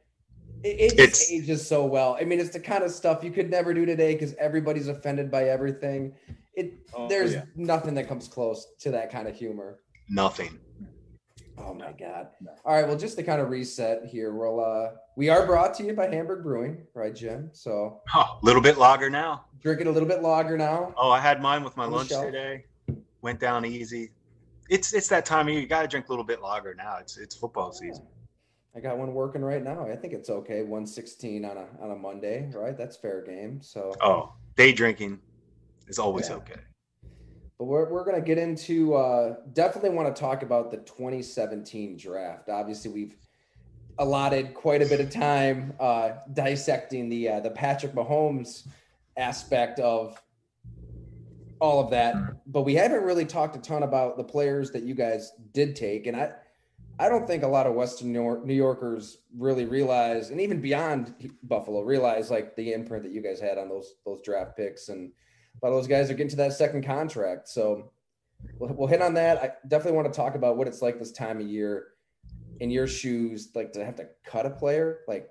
it, 0.64 0.92
it 0.92 1.10
just 1.10 1.30
ages 1.30 1.66
so 1.66 1.84
well. 1.84 2.16
I 2.20 2.24
mean, 2.24 2.40
it's 2.40 2.50
the 2.50 2.60
kind 2.60 2.82
of 2.82 2.90
stuff 2.90 3.22
you 3.22 3.30
could 3.30 3.50
never 3.50 3.74
do 3.74 3.84
today 3.84 4.14
because 4.14 4.34
everybody's 4.34 4.88
offended 4.88 5.30
by 5.30 5.44
everything. 5.44 6.14
It 6.54 6.88
oh, 6.94 7.08
there's 7.08 7.34
yeah. 7.34 7.44
nothing 7.56 7.94
that 7.94 8.08
comes 8.08 8.28
close 8.28 8.66
to 8.80 8.90
that 8.92 9.10
kind 9.10 9.28
of 9.28 9.36
humor. 9.36 9.80
Nothing. 10.08 10.58
Oh 11.58 11.72
my 11.72 11.92
god! 11.92 12.28
All 12.64 12.74
right, 12.74 12.86
well, 12.86 12.96
just 12.96 13.16
to 13.16 13.22
kind 13.22 13.40
of 13.40 13.48
reset 13.48 14.06
here, 14.06 14.34
we'll 14.34 14.60
uh, 14.60 14.90
we 15.16 15.28
are 15.28 15.46
brought 15.46 15.74
to 15.74 15.84
you 15.84 15.92
by 15.92 16.08
Hamburg 16.08 16.42
Brewing, 16.42 16.86
right, 16.94 17.14
Jim? 17.14 17.50
So 17.52 18.02
a 18.06 18.10
huh, 18.10 18.34
little 18.42 18.62
bit 18.62 18.76
lager 18.76 19.08
now. 19.08 19.44
Drinking 19.62 19.86
a 19.86 19.90
little 19.90 20.08
bit 20.08 20.22
lager 20.22 20.58
now. 20.58 20.92
Oh, 20.96 21.10
I 21.10 21.20
had 21.20 21.40
mine 21.40 21.62
with 21.62 21.76
my 21.76 21.84
lunch 21.84 22.08
today. 22.08 22.64
Went 23.22 23.40
down 23.40 23.64
easy. 23.64 24.10
It's 24.68 24.92
it's 24.92 25.08
that 25.08 25.24
time 25.24 25.46
of 25.46 25.52
year. 25.52 25.62
You 25.62 25.68
got 25.68 25.82
to 25.82 25.88
drink 25.88 26.08
a 26.08 26.12
little 26.12 26.24
bit 26.24 26.42
lager 26.42 26.74
now. 26.74 26.96
It's 27.00 27.16
it's 27.16 27.36
football 27.36 27.72
season. 27.72 28.06
I 28.76 28.80
got 28.80 28.98
one 28.98 29.14
working 29.14 29.42
right 29.42 29.62
now. 29.62 29.86
I 29.86 29.94
think 29.94 30.12
it's 30.12 30.30
okay. 30.30 30.62
One 30.62 30.86
sixteen 30.86 31.44
on 31.44 31.56
a 31.56 31.66
on 31.80 31.92
a 31.92 31.96
Monday, 31.96 32.50
right? 32.52 32.76
That's 32.76 32.96
fair 32.96 33.22
game. 33.22 33.62
So 33.62 33.94
oh, 34.00 34.32
day 34.56 34.72
drinking 34.72 35.20
is 35.86 35.98
always 35.98 36.28
yeah. 36.28 36.36
okay. 36.36 36.60
But 37.58 37.66
we're, 37.66 37.88
we're 37.88 38.04
going 38.04 38.20
to 38.20 38.26
get 38.26 38.38
into 38.38 38.94
uh, 38.94 39.36
definitely 39.52 39.90
want 39.90 40.14
to 40.14 40.20
talk 40.20 40.42
about 40.42 40.70
the 40.70 40.78
2017 40.78 41.96
draft. 41.96 42.48
Obviously, 42.48 42.90
we've 42.90 43.16
allotted 43.98 44.54
quite 44.54 44.82
a 44.82 44.86
bit 44.86 45.00
of 45.00 45.10
time 45.10 45.72
uh, 45.78 46.12
dissecting 46.32 47.08
the 47.08 47.28
uh, 47.28 47.40
the 47.40 47.50
Patrick 47.50 47.92
Mahomes 47.92 48.66
aspect 49.16 49.78
of 49.78 50.20
all 51.60 51.80
of 51.80 51.90
that, 51.90 52.16
but 52.46 52.62
we 52.62 52.74
haven't 52.74 53.04
really 53.04 53.24
talked 53.24 53.56
a 53.56 53.60
ton 53.60 53.84
about 53.84 54.16
the 54.16 54.24
players 54.24 54.70
that 54.72 54.82
you 54.82 54.94
guys 54.94 55.32
did 55.52 55.76
take. 55.76 56.06
And 56.06 56.16
I, 56.16 56.32
I 56.98 57.08
don't 57.08 57.26
think 57.26 57.42
a 57.42 57.48
lot 57.48 57.66
of 57.66 57.74
Western 57.74 58.12
New 58.12 58.54
Yorkers 58.54 59.18
really 59.36 59.64
realize, 59.64 60.30
and 60.30 60.40
even 60.40 60.60
beyond 60.60 61.14
Buffalo, 61.44 61.82
realize 61.82 62.30
like 62.30 62.54
the 62.56 62.72
imprint 62.72 63.02
that 63.04 63.12
you 63.12 63.20
guys 63.22 63.40
had 63.40 63.58
on 63.58 63.68
those 63.68 63.94
those 64.04 64.20
draft 64.22 64.56
picks 64.56 64.88
and 64.88 65.12
lot 65.64 65.74
of 65.74 65.80
those 65.80 65.88
guys 65.88 66.10
are 66.10 66.14
getting 66.14 66.28
to 66.28 66.36
that 66.36 66.52
second 66.52 66.84
contract. 66.84 67.48
So 67.48 67.90
we'll, 68.58 68.72
we'll 68.74 68.88
hit 68.88 69.02
on 69.02 69.14
that. 69.14 69.38
I 69.38 69.52
definitely 69.68 69.96
want 69.96 70.12
to 70.12 70.16
talk 70.16 70.34
about 70.34 70.56
what 70.56 70.68
it's 70.68 70.82
like 70.82 70.98
this 70.98 71.12
time 71.12 71.40
of 71.40 71.46
year 71.46 71.86
in 72.60 72.70
your 72.70 72.86
shoes, 72.86 73.50
like 73.54 73.72
to 73.72 73.84
have 73.84 73.96
to 73.96 74.06
cut 74.24 74.46
a 74.46 74.50
player. 74.50 75.00
Like, 75.08 75.28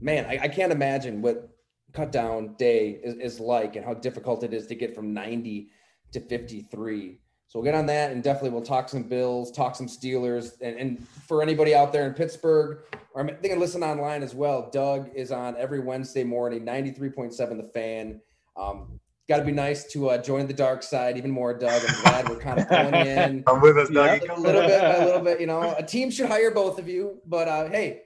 man, 0.00 0.26
I, 0.26 0.40
I 0.42 0.48
can't 0.48 0.72
imagine 0.72 1.22
what 1.22 1.48
cut 1.92 2.12
down 2.12 2.54
day 2.58 3.00
is, 3.02 3.14
is 3.14 3.40
like 3.40 3.76
and 3.76 3.84
how 3.84 3.94
difficult 3.94 4.42
it 4.42 4.52
is 4.52 4.66
to 4.66 4.74
get 4.74 4.94
from 4.94 5.14
90 5.14 5.68
to 6.12 6.20
53. 6.20 7.18
So 7.48 7.60
we'll 7.60 7.64
get 7.64 7.74
on 7.74 7.86
that 7.86 8.10
and 8.10 8.22
definitely 8.22 8.50
we'll 8.50 8.62
talk 8.62 8.88
some 8.88 9.04
Bills, 9.04 9.52
talk 9.52 9.76
some 9.76 9.86
Steelers. 9.86 10.60
And, 10.60 10.76
and 10.78 11.08
for 11.08 11.42
anybody 11.42 11.74
out 11.74 11.92
there 11.92 12.06
in 12.06 12.12
Pittsburgh, 12.12 12.80
or 13.14 13.24
they 13.40 13.48
can 13.48 13.60
listen 13.60 13.82
online 13.82 14.22
as 14.22 14.34
well. 14.34 14.68
Doug 14.70 15.10
is 15.14 15.30
on 15.30 15.56
every 15.56 15.80
Wednesday 15.80 16.24
morning, 16.24 16.66
93.7 16.66 17.56
The 17.56 17.70
Fan. 17.72 18.20
Um, 18.56 19.00
got 19.28 19.38
to 19.38 19.44
be 19.44 19.52
nice 19.52 19.84
to 19.92 20.10
uh, 20.10 20.18
join 20.18 20.46
the 20.46 20.54
dark 20.54 20.82
side 20.82 21.16
even 21.18 21.30
more, 21.30 21.52
Doug. 21.52 21.82
I'm 21.86 22.02
glad 22.02 22.28
we're 22.28 22.38
kind 22.38 22.60
of 22.60 22.68
pulling 22.68 22.94
in. 22.94 23.44
I'm 23.46 23.60
with 23.60 23.76
us, 23.76 23.88
Doug. 23.88 24.22
A 24.28 24.40
little 24.40 24.62
bit, 24.62 24.84
a 24.84 25.04
little 25.04 25.20
bit. 25.20 25.40
You 25.40 25.46
know, 25.46 25.74
a 25.76 25.82
team 25.82 26.10
should 26.10 26.26
hire 26.26 26.50
both 26.50 26.78
of 26.78 26.88
you, 26.88 27.20
but 27.26 27.48
uh, 27.48 27.68
hey, 27.68 28.02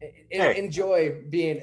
hey, 0.00 0.58
enjoy 0.58 1.22
being. 1.28 1.60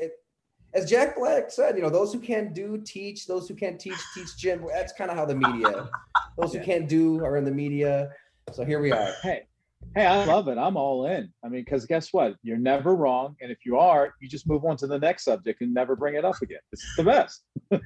As 0.74 0.88
Jack 0.88 1.18
Black 1.18 1.50
said, 1.50 1.76
you 1.76 1.82
know, 1.82 1.90
those 1.90 2.14
who 2.14 2.20
can't 2.20 2.54
do 2.54 2.80
teach, 2.86 3.26
those 3.26 3.48
who 3.48 3.56
can't 3.56 3.80
teach 3.80 3.98
teach 4.14 4.38
Jim. 4.38 4.64
That's 4.72 4.94
kind 4.94 5.10
of 5.10 5.18
how 5.18 5.26
the 5.26 5.36
media. 5.36 5.90
Those 6.38 6.54
who 6.54 6.60
can't 6.60 6.88
do 6.88 7.24
are 7.26 7.38
in 7.38 7.44
the 7.44 7.52
media. 7.52 8.12
So 8.54 8.64
here 8.64 8.80
we 8.80 8.92
are. 8.92 9.14
Hey, 9.24 9.48
Hey, 9.96 10.06
I 10.06 10.24
love 10.26 10.48
it. 10.48 10.58
I'm 10.58 10.78
all 10.78 11.08
in. 11.08 11.32
I 11.44 11.50
mean, 11.50 11.64
because 11.64 11.86
guess 11.86 12.14
what? 12.14 12.36
You're 12.44 12.58
never 12.58 12.96
wrong. 12.96 13.36
And 13.42 13.52
if 13.52 13.66
you 13.66 13.78
are, 13.78 14.14
you 14.22 14.30
just 14.30 14.48
move 14.48 14.64
on 14.66 14.78
to 14.78 14.88
the 14.88 15.00
next 15.00 15.24
subject 15.24 15.62
and 15.62 15.74
never 15.74 15.96
bring 15.96 16.16
it 16.16 16.24
up 16.24 16.42
again. 16.42 16.60
It's 16.72 16.86
the 16.96 17.04
best. 17.04 17.44
and 17.72 17.82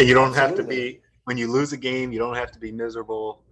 you 0.00 0.14
don't 0.14 0.34
have 0.34 0.54
to 0.56 0.62
be, 0.62 1.00
when 1.24 1.38
you 1.38 1.50
lose 1.50 1.72
a 1.72 1.76
game, 1.76 2.12
you 2.12 2.18
don't 2.18 2.36
have 2.36 2.52
to 2.52 2.58
be 2.58 2.70
miserable. 2.70 3.42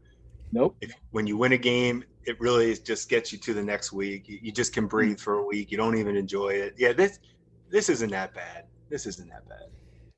Nope. 0.52 0.76
If, 0.81 0.93
when 1.11 1.26
you 1.26 1.37
win 1.37 1.52
a 1.52 1.59
game, 1.59 2.05
it 2.25 2.38
really 2.40 2.76
just 2.76 3.09
gets 3.09 3.33
you 3.33 3.38
to 3.38 3.55
the 3.55 3.62
next 3.62 3.93
week. 3.93 4.28
You, 4.28 4.38
you 4.43 4.52
just 4.52 4.73
can 4.73 4.85
hmm. 4.85 4.88
breathe 4.88 5.21
for 5.21 5.35
a 5.35 5.45
week. 5.45 5.71
You 5.71 5.76
don't 5.76 5.97
even 5.97 6.16
enjoy 6.16 6.50
it. 6.50 6.75
Yeah, 6.76 6.93
this 6.93 7.19
this 7.71 7.88
isn't 7.88 8.11
that 8.11 8.35
bad. 8.35 8.64
This 8.90 9.07
isn't 9.07 9.28
that 9.28 9.49
bad. 9.49 9.69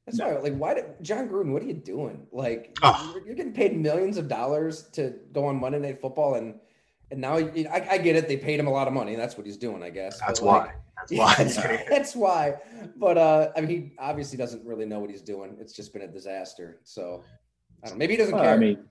That's 0.06 0.20
why, 0.20 0.36
like, 0.38 0.56
why 0.56 0.74
did 0.74 0.84
John 1.02 1.28
Gruden? 1.28 1.52
What 1.52 1.62
are 1.62 1.66
you 1.66 1.74
doing? 1.74 2.26
Like, 2.32 2.76
oh. 2.82 3.12
you're, 3.14 3.26
you're 3.26 3.34
getting 3.34 3.52
paid 3.52 3.76
millions 3.76 4.16
of 4.16 4.28
dollars 4.28 4.88
to 4.92 5.14
go 5.32 5.46
on 5.46 5.56
Monday 5.56 5.78
Night 5.78 6.00
Football 6.00 6.34
and 6.36 6.54
and 7.10 7.20
now 7.20 7.36
I, 7.36 7.86
I, 7.90 7.98
get 7.98 8.16
it. 8.16 8.28
They 8.28 8.36
paid 8.36 8.60
him 8.60 8.66
a 8.66 8.70
lot 8.70 8.86
of 8.86 8.92
money. 8.94 9.16
That's 9.16 9.36
what 9.36 9.46
he's 9.46 9.56
doing, 9.56 9.82
I 9.82 9.90
guess. 9.90 10.20
That's 10.20 10.40
why. 10.40 10.58
Like, 10.58 10.74
that's 10.96 11.12
why. 11.12 11.34
Yeah, 11.68 11.84
that's, 11.88 12.16
why. 12.16 12.54
But 12.96 13.16
uh, 13.16 13.50
I 13.56 13.60
mean, 13.60 13.70
he 13.70 13.92
obviously 13.98 14.36
doesn't 14.36 14.64
really 14.66 14.84
know 14.84 14.98
what 14.98 15.10
he's 15.10 15.22
doing. 15.22 15.56
It's 15.60 15.72
just 15.72 15.92
been 15.92 16.02
a 16.02 16.08
disaster. 16.08 16.80
So 16.84 17.24
I 17.84 17.88
don't. 17.88 17.98
Maybe 17.98 18.14
he 18.14 18.18
doesn't 18.18 18.34
well, 18.34 18.44
care. 18.44 18.54
I 18.54 18.58
mean, 18.58 18.84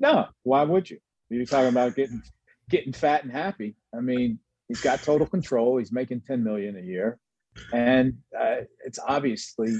no. 0.00 0.26
Why 0.44 0.62
would 0.62 0.88
you? 0.88 0.98
You're 1.28 1.44
talking 1.44 1.68
about 1.68 1.94
getting 1.94 2.22
getting 2.70 2.92
fat 2.92 3.24
and 3.24 3.32
happy. 3.32 3.76
I 3.94 4.00
mean, 4.00 4.38
he's 4.68 4.80
got 4.80 5.02
total 5.02 5.26
control. 5.26 5.76
He's 5.76 5.92
making 5.92 6.22
10 6.26 6.42
million 6.42 6.76
a 6.76 6.82
year, 6.82 7.18
and 7.72 8.14
uh, 8.38 8.62
it's 8.84 8.98
obviously 9.06 9.76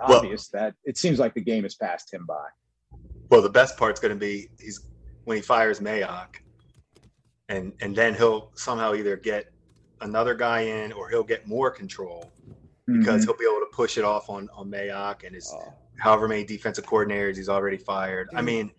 obvious 0.00 0.50
well, 0.52 0.62
that 0.62 0.74
it 0.84 0.96
seems 0.96 1.18
like 1.18 1.34
the 1.34 1.40
game 1.40 1.64
has 1.64 1.74
passed 1.74 2.12
him 2.12 2.24
by. 2.26 2.46
Well, 3.30 3.42
the 3.42 3.50
best 3.50 3.76
part's 3.76 4.00
going 4.00 4.14
to 4.14 4.18
be 4.18 4.48
he's 4.60 4.80
when 5.24 5.36
he 5.36 5.42
fires 5.42 5.80
Mayock 5.80 6.36
and 7.50 7.72
and 7.80 7.94
then 7.94 8.14
he'll 8.14 8.50
somehow 8.54 8.94
either 8.94 9.16
get 9.16 9.52
another 10.00 10.34
guy 10.34 10.60
in 10.60 10.92
or 10.92 11.10
he'll 11.10 11.22
get 11.22 11.46
more 11.46 11.70
control 11.70 12.32
because 12.86 13.22
mm-hmm. 13.22 13.24
he'll 13.24 13.36
be 13.36 13.44
able 13.44 13.66
to 13.66 13.70
push 13.72 13.98
it 13.98 14.04
off 14.04 14.30
on 14.30 14.48
on 14.54 14.70
Mayock 14.70 15.26
and 15.26 15.34
his 15.34 15.52
oh. 15.54 15.74
however 15.98 16.28
many 16.28 16.44
defensive 16.44 16.86
coordinators 16.86 17.36
he's 17.36 17.48
already 17.48 17.76
fired. 17.76 18.28
Dude, 18.30 18.38
I 18.38 18.42
mean, 18.42 18.70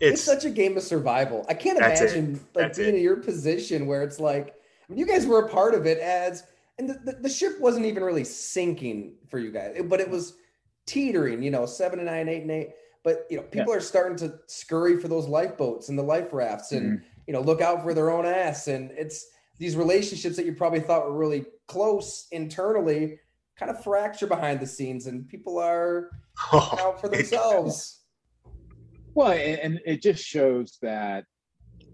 it's, 0.00 0.14
it's, 0.14 0.22
such 0.22 0.44
a 0.44 0.50
game 0.50 0.76
of 0.76 0.82
survival. 0.82 1.46
I 1.48 1.54
can't 1.54 1.78
imagine 1.78 2.34
it. 2.34 2.40
like 2.54 2.64
that's 2.66 2.78
being 2.78 2.94
it. 2.94 2.98
in 2.98 3.02
your 3.02 3.16
position 3.16 3.86
where 3.86 4.02
it's 4.02 4.20
like 4.20 4.48
I 4.48 4.92
mean, 4.92 4.98
you 4.98 5.06
guys 5.06 5.26
were 5.26 5.46
a 5.46 5.48
part 5.48 5.74
of 5.74 5.86
it 5.86 5.98
as 5.98 6.44
and 6.78 6.90
the, 6.90 6.94
the, 7.04 7.12
the 7.22 7.28
ship 7.30 7.58
wasn't 7.60 7.86
even 7.86 8.02
really 8.02 8.24
sinking 8.24 9.14
for 9.30 9.38
you 9.38 9.50
guys, 9.50 9.80
but 9.84 10.00
it 10.00 10.10
was 10.10 10.34
teetering, 10.84 11.42
you 11.42 11.50
know, 11.50 11.64
seven 11.64 12.00
and 12.00 12.06
nine, 12.06 12.28
eight 12.28 12.42
and 12.42 12.50
eight. 12.50 12.70
But 13.02 13.26
you 13.30 13.36
know, 13.36 13.44
people 13.44 13.72
yeah. 13.72 13.78
are 13.78 13.80
starting 13.80 14.18
to 14.18 14.40
scurry 14.46 15.00
for 15.00 15.06
those 15.06 15.28
lifeboats 15.28 15.88
and 15.88 15.98
the 15.98 16.02
life 16.02 16.32
rafts 16.32 16.72
and 16.72 16.98
mm-hmm 16.98 17.15
you 17.26 17.32
know 17.32 17.40
look 17.40 17.60
out 17.60 17.82
for 17.82 17.94
their 17.94 18.10
own 18.10 18.26
ass. 18.26 18.68
And 18.68 18.90
it's 18.92 19.26
these 19.58 19.76
relationships 19.76 20.36
that 20.36 20.46
you 20.46 20.54
probably 20.54 20.80
thought 20.80 21.06
were 21.06 21.16
really 21.16 21.46
close 21.66 22.26
internally 22.30 23.18
kind 23.58 23.70
of 23.70 23.82
fracture 23.82 24.26
behind 24.26 24.60
the 24.60 24.66
scenes 24.66 25.06
and 25.06 25.26
people 25.28 25.58
are 25.58 26.10
oh, 26.52 26.76
out 26.80 27.00
for 27.00 27.08
themselves. 27.08 28.02
Well 29.14 29.32
and 29.32 29.80
it 29.86 30.02
just 30.02 30.22
shows 30.22 30.78
that 30.82 31.24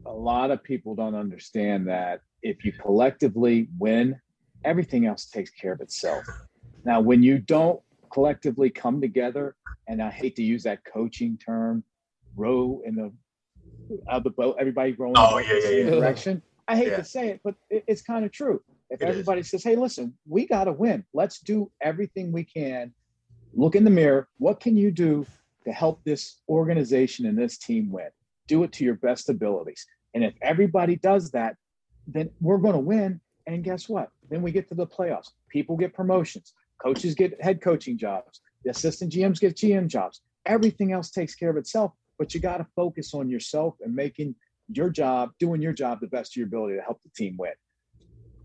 a 0.06 0.12
lot 0.12 0.50
of 0.50 0.62
people 0.64 0.96
don't 0.96 1.14
understand 1.14 1.86
that 1.88 2.22
if 2.42 2.64
you 2.64 2.72
collectively 2.72 3.68
win 3.78 4.20
everything 4.64 5.06
else 5.06 5.26
takes 5.26 5.50
care 5.50 5.72
of 5.72 5.80
itself. 5.80 6.24
Now 6.84 7.00
when 7.00 7.22
you 7.22 7.38
don't 7.38 7.80
collectively 8.12 8.68
come 8.68 9.00
together 9.00 9.56
and 9.88 10.02
i 10.02 10.10
hate 10.10 10.36
to 10.36 10.42
use 10.42 10.62
that 10.62 10.84
coaching 10.84 11.38
term 11.38 11.82
row 12.36 12.82
in 12.84 12.94
the 12.94 13.12
of 14.08 14.25
the 14.25 14.30
boat, 14.30 14.56
everybody 14.58 14.92
rowing 14.92 15.14
oh, 15.16 15.38
yeah, 15.38 15.58
yeah, 15.62 15.68
yeah. 15.68 15.90
direction. 15.90 16.42
I 16.68 16.76
hate 16.76 16.96
to 16.96 17.04
say 17.04 17.28
it, 17.28 17.40
but 17.44 17.54
it, 17.70 17.84
it's 17.87 18.02
kind 18.02 18.25
of 18.25 18.32
true. 18.32 18.62
If 18.90 19.02
it 19.02 19.08
everybody 19.08 19.40
is. 19.40 19.50
says, 19.50 19.64
"Hey, 19.64 19.76
listen, 19.76 20.14
we 20.26 20.46
got 20.46 20.64
to 20.64 20.72
win. 20.72 21.04
Let's 21.12 21.40
do 21.40 21.70
everything 21.80 22.32
we 22.32 22.44
can. 22.44 22.92
Look 23.54 23.75
in 23.75 23.84
the 23.84 23.90
mirror. 23.90 24.28
What 24.38 24.61
can 24.61 24.76
you 24.76 24.90
do 24.90 25.26
to 25.64 25.72
help 25.72 26.02
this 26.04 26.40
organization 26.49 27.26
and 27.26 27.37
this 27.37 27.58
team 27.58 27.90
win? 27.90 28.08
Do 28.49 28.62
it 28.62 28.72
to 28.72 28.84
your 28.84 28.94
best 28.94 29.28
abilities. 29.28 29.87
And 30.14 30.25
if 30.25 30.34
everybody 30.42 30.96
does 30.96 31.30
that, 31.30 31.56
then 32.06 32.30
we're 32.40 32.58
going 32.58 32.75
to 32.75 32.80
win. 32.80 33.20
And 33.46 33.64
guess 33.64 33.88
what? 33.88 34.11
Then 34.30 34.42
we 34.42 34.52
get 34.52 34.68
to 34.68 34.75
the 34.75 34.87
playoffs. 34.87 35.30
People 35.49 35.76
get 35.76 35.94
promotions. 35.94 36.54
Coaches 36.78 37.14
get 37.14 37.42
head 37.42 37.61
coaching 37.61 37.99
jobs. 37.99 38.40
The 38.64 38.70
assistant 38.70 39.12
GMs 39.12 39.40
get 39.40 39.56
GM 39.56 39.88
jobs. 39.88 40.20
Everything 40.46 40.92
else 40.92 41.11
takes 41.11 41.34
care 41.34 41.50
of 41.50 41.56
itself 41.56 41.92
but 42.19 42.35
you 42.35 42.40
got 42.40 42.59
to 42.59 42.66
focus 42.76 43.14
on 43.14 43.28
yourself 43.28 43.75
and 43.81 43.95
making 43.95 44.35
your 44.69 44.90
job, 44.90 45.31
doing 45.38 45.61
your 45.61 45.73
job 45.73 46.00
the 46.00 46.07
best 46.07 46.33
of 46.33 46.37
your 46.37 46.47
ability 46.47 46.76
to 46.76 46.83
help 46.83 47.00
the 47.02 47.11
team 47.16 47.37
win. 47.38 47.52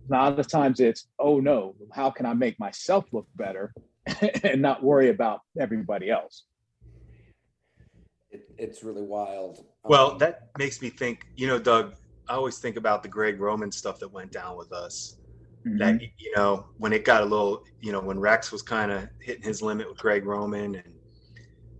A 0.09 0.13
lot 0.13 0.39
of 0.39 0.47
times 0.47 0.79
it's, 0.79 1.07
oh 1.19 1.39
no, 1.39 1.75
how 1.93 2.09
can 2.09 2.25
I 2.25 2.33
make 2.33 2.59
myself 2.59 3.05
look 3.11 3.27
better 3.35 3.73
and 4.43 4.61
not 4.61 4.83
worry 4.83 5.09
about 5.09 5.41
everybody 5.59 6.09
else? 6.09 6.45
It, 8.31 8.49
it's 8.57 8.83
really 8.83 9.03
wild. 9.03 9.65
Well, 9.83 10.11
um, 10.11 10.17
that 10.19 10.49
makes 10.57 10.81
me 10.81 10.89
think, 10.89 11.27
you 11.35 11.47
know, 11.47 11.59
Doug, 11.59 11.95
I 12.29 12.35
always 12.35 12.57
think 12.59 12.77
about 12.77 13.03
the 13.03 13.09
Greg 13.09 13.39
Roman 13.39 13.71
stuff 13.71 13.99
that 13.99 14.11
went 14.11 14.31
down 14.31 14.57
with 14.57 14.71
us. 14.71 15.17
Mm-hmm. 15.65 15.77
That, 15.77 16.01
you 16.01 16.33
know, 16.35 16.65
when 16.77 16.93
it 16.93 17.03
got 17.03 17.21
a 17.21 17.25
little, 17.25 17.63
you 17.81 17.91
know, 17.91 17.99
when 17.99 18.19
Rex 18.19 18.51
was 18.51 18.61
kind 18.61 18.91
of 18.91 19.09
hitting 19.19 19.43
his 19.43 19.61
limit 19.61 19.89
with 19.89 19.97
Greg 19.97 20.25
Roman 20.25 20.75
and 20.75 20.93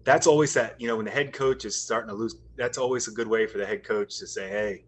that's 0.07 0.25
always 0.25 0.53
that 0.53 0.79
you 0.79 0.87
know 0.87 0.95
when 0.95 1.03
the 1.03 1.11
head 1.11 1.33
coach 1.33 1.65
is 1.65 1.79
starting 1.79 2.07
to 2.07 2.15
lose 2.15 2.37
that's 2.55 2.77
always 2.77 3.09
a 3.09 3.11
good 3.11 3.27
way 3.27 3.45
for 3.45 3.57
the 3.57 3.65
head 3.65 3.83
coach 3.83 4.17
to 4.17 4.25
say 4.25 4.47
hey 4.47 4.85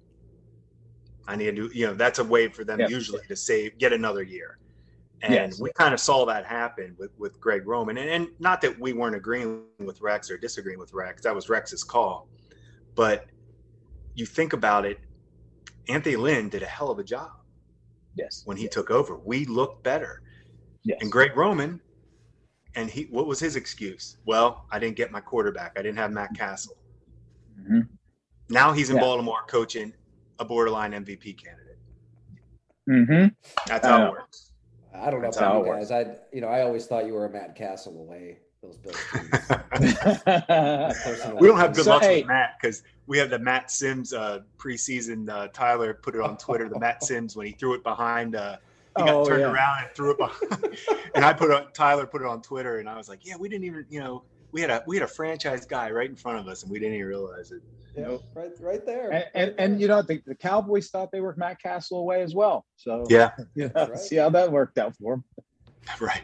i 1.27 1.35
need 1.35 1.53
to 1.53 1.67
do 1.67 1.69
you 1.73 1.85
know 1.85 1.93
that's 1.93 2.19
a 2.19 2.23
way 2.23 2.47
for 2.47 2.63
them 2.63 2.79
usually 2.88 3.19
to 3.27 3.35
save 3.35 3.77
get 3.77 3.93
another 3.93 4.23
year. 4.23 4.57
And 5.21 5.33
yes. 5.33 5.59
we 5.59 5.69
kind 5.73 5.93
of 5.93 5.99
saw 5.99 6.25
that 6.27 6.45
happen 6.45 6.95
with 6.97 7.11
with 7.17 7.38
greg 7.41 7.67
roman. 7.67 7.97
And, 7.97 8.09
and 8.09 8.27
not 8.39 8.61
that 8.61 8.79
we 8.79 8.93
weren't 8.93 9.17
agreeing 9.17 9.63
with 9.79 9.99
rex 9.99 10.31
or 10.31 10.38
disagreeing 10.38 10.79
with 10.79 10.93
rex 10.93 11.23
that 11.23 11.35
was 11.35 11.49
rex's 11.49 11.83
call. 11.83 12.29
But 12.95 13.25
you 14.15 14.25
think 14.25 14.53
about 14.53 14.85
it 14.85 14.99
anthony 15.89 16.15
lynn 16.15 16.47
did 16.47 16.63
a 16.63 16.71
hell 16.77 16.89
of 16.89 16.97
a 16.97 17.03
job 17.03 17.33
yes. 18.15 18.43
when 18.45 18.55
he 18.55 18.63
yes. 18.63 18.73
took 18.73 18.89
over. 18.89 19.17
We 19.17 19.43
looked 19.45 19.83
better. 19.83 20.21
Yes. 20.83 20.99
and 21.01 21.11
greg 21.11 21.35
roman 21.35 21.81
and 22.79 22.89
he 22.89 23.03
what 23.12 23.27
was 23.27 23.39
his 23.39 23.57
excuse? 23.57 24.17
Well, 24.25 24.65
I 24.71 24.79
didn't 24.79 24.95
get 24.95 25.12
my 25.12 25.19
quarterback. 25.19 25.74
I 25.77 25.81
didn't 25.81 25.98
have 25.98 26.12
Matt 26.12 26.33
Cassel. 26.36 26.77
Mm-hmm. 27.59 27.81
Now 28.50 28.71
he's 28.71 28.89
in 28.89 28.95
yeah. 28.95 29.01
Baltimore 29.01 29.43
coaching 29.48 29.93
a 30.39 30.45
borderline 30.45 30.93
MVP 30.93 31.43
candidate. 31.43 31.77
Mm-hmm. 32.89 33.27
That's 33.67 33.86
how 33.86 34.05
it 34.05 34.12
works. 34.12 34.51
I 34.93 35.12
don't 35.12 35.21
know 35.21 35.27
That's 35.27 35.38
about 35.38 35.65
you 35.65 35.74
guys. 35.74 35.91
I 35.91 36.15
you 36.31 36.41
know 36.41 36.48
I 36.48 36.62
always 36.62 36.86
thought 36.86 37.05
you 37.05 37.13
were 37.13 37.25
a 37.25 37.29
Matt 37.29 37.55
Cassel 37.55 38.00
away. 38.00 38.38
Those 38.62 38.77
Bills 38.77 38.98
we 41.39 41.48
don't 41.48 41.57
have 41.57 41.74
good 41.74 41.86
so, 41.86 41.91
luck 41.91 42.01
hey. 42.01 42.17
with 42.17 42.27
Matt 42.27 42.57
because 42.62 42.83
we 43.07 43.17
have 43.17 43.29
the 43.29 43.39
Matt 43.39 43.71
Sims 43.71 44.12
uh, 44.12 44.39
preseason. 44.57 45.29
Uh, 45.29 45.48
Tyler 45.50 45.93
put 45.93 46.15
it 46.15 46.21
on 46.21 46.38
Twitter. 46.38 46.67
The 46.67 46.79
Matt 46.79 47.03
Sims 47.03 47.38
when 47.38 47.45
he 47.45 47.53
threw 47.53 47.74
it 47.74 47.83
behind 47.83 48.36
uh, 48.36 48.57
he 49.00 49.06
got 49.06 49.15
oh, 49.15 49.25
turned 49.25 49.41
yeah. 49.41 49.51
around 49.51 49.84
and 49.84 49.91
threw 49.96 50.12
it 50.12 50.18
behind. 50.18 50.77
and 51.15 51.25
I 51.25 51.34
put 51.34 51.51
it, 51.51 51.74
Tyler 51.74 52.06
put 52.06 52.22
it 52.22 52.27
on 52.27 52.41
Twitter, 52.41 52.79
and 52.79 52.89
I 52.89 52.98
was 52.98 53.10
like, 53.10 53.25
"Yeah, 53.25 53.36
we 53.38 53.50
didn't 53.50 53.65
even, 53.65 53.86
you 53.89 54.00
know, 54.00 54.24
we 54.51 54.62
had 54.62 54.70
a 54.70 54.84
we 54.88 54.96
had 54.96 55.03
a 55.03 55.08
franchise 55.08 55.65
guy 55.65 55.91
right 55.91 56.10
in 56.10 56.15
front 56.15 56.39
of 56.39 56.48
us, 56.48 56.63
and 56.63 56.72
we 56.72 56.79
didn't 56.79 56.96
even 56.96 57.08
realize 57.08 57.51
it." 57.51 57.62
Yeah, 57.96 58.08
nope. 58.08 58.24
right, 58.36 58.51
right 58.60 58.86
there. 58.86 59.12
And 59.12 59.25
and, 59.34 59.56
and 59.58 59.82
you 59.82 59.88
know, 59.88 60.01
the, 60.01 60.22
the 60.25 60.36
Cowboys 60.36 60.89
thought 60.89 61.12
they 61.12 61.22
were 61.22 61.34
Matt 61.38 61.62
Cassel 61.62 62.00
away 62.00 62.22
as 62.22 62.36
well. 62.36 62.65
So 62.75 63.06
yeah, 63.10 63.32
you 63.56 63.72
know, 63.75 63.88
right. 63.88 63.98
see 63.98 64.18
how 64.18 64.29
that 64.29 64.51
worked 64.51 64.77
out 64.77 64.96
for 64.96 65.15
them. 65.15 65.24
Right. 66.00 66.22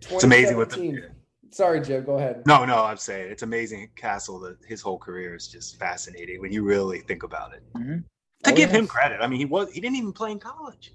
It's 0.00 0.24
amazing 0.24 0.56
what 0.56 0.70
the. 0.70 1.10
Sorry, 1.52 1.80
Jim. 1.80 2.04
Go 2.04 2.14
ahead. 2.16 2.42
No, 2.46 2.64
no, 2.64 2.82
I'm 2.82 2.96
saying 2.96 3.30
it's 3.30 3.42
amazing. 3.42 3.90
Cassel, 3.94 4.40
that 4.40 4.56
his 4.66 4.80
whole 4.80 4.98
career 4.98 5.36
is 5.36 5.46
just 5.46 5.78
fascinating 5.78 6.40
when 6.40 6.52
you 6.52 6.64
really 6.64 7.00
think 7.00 7.22
about 7.22 7.54
it. 7.54 7.62
Mm-hmm. 7.74 7.98
To 8.44 8.50
oh, 8.50 8.54
give 8.54 8.70
him 8.70 8.86
credit, 8.86 9.20
I 9.20 9.26
mean, 9.28 9.38
he 9.38 9.44
was 9.44 9.70
he 9.70 9.80
didn't 9.80 9.96
even 9.96 10.12
play 10.12 10.32
in 10.32 10.40
college. 10.40 10.92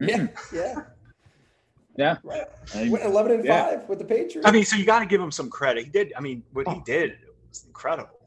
Yeah, 0.00 0.26
yeah. 0.52 0.74
Yeah. 1.96 2.16
Right. 2.24 2.46
Went 2.74 3.04
11 3.04 3.32
and 3.32 3.44
yeah. 3.44 3.78
5 3.78 3.88
with 3.88 3.98
the 3.98 4.04
Patriots. 4.04 4.46
I 4.46 4.50
mean, 4.50 4.64
so 4.64 4.76
you 4.76 4.84
got 4.84 4.98
to 4.98 5.06
give 5.06 5.20
him 5.20 5.30
some 5.30 5.48
credit. 5.48 5.84
He 5.84 5.90
did. 5.90 6.12
I 6.16 6.20
mean, 6.20 6.42
what 6.52 6.66
he 6.66 6.74
oh. 6.74 6.82
did 6.84 7.18
was 7.48 7.64
incredible. 7.66 8.18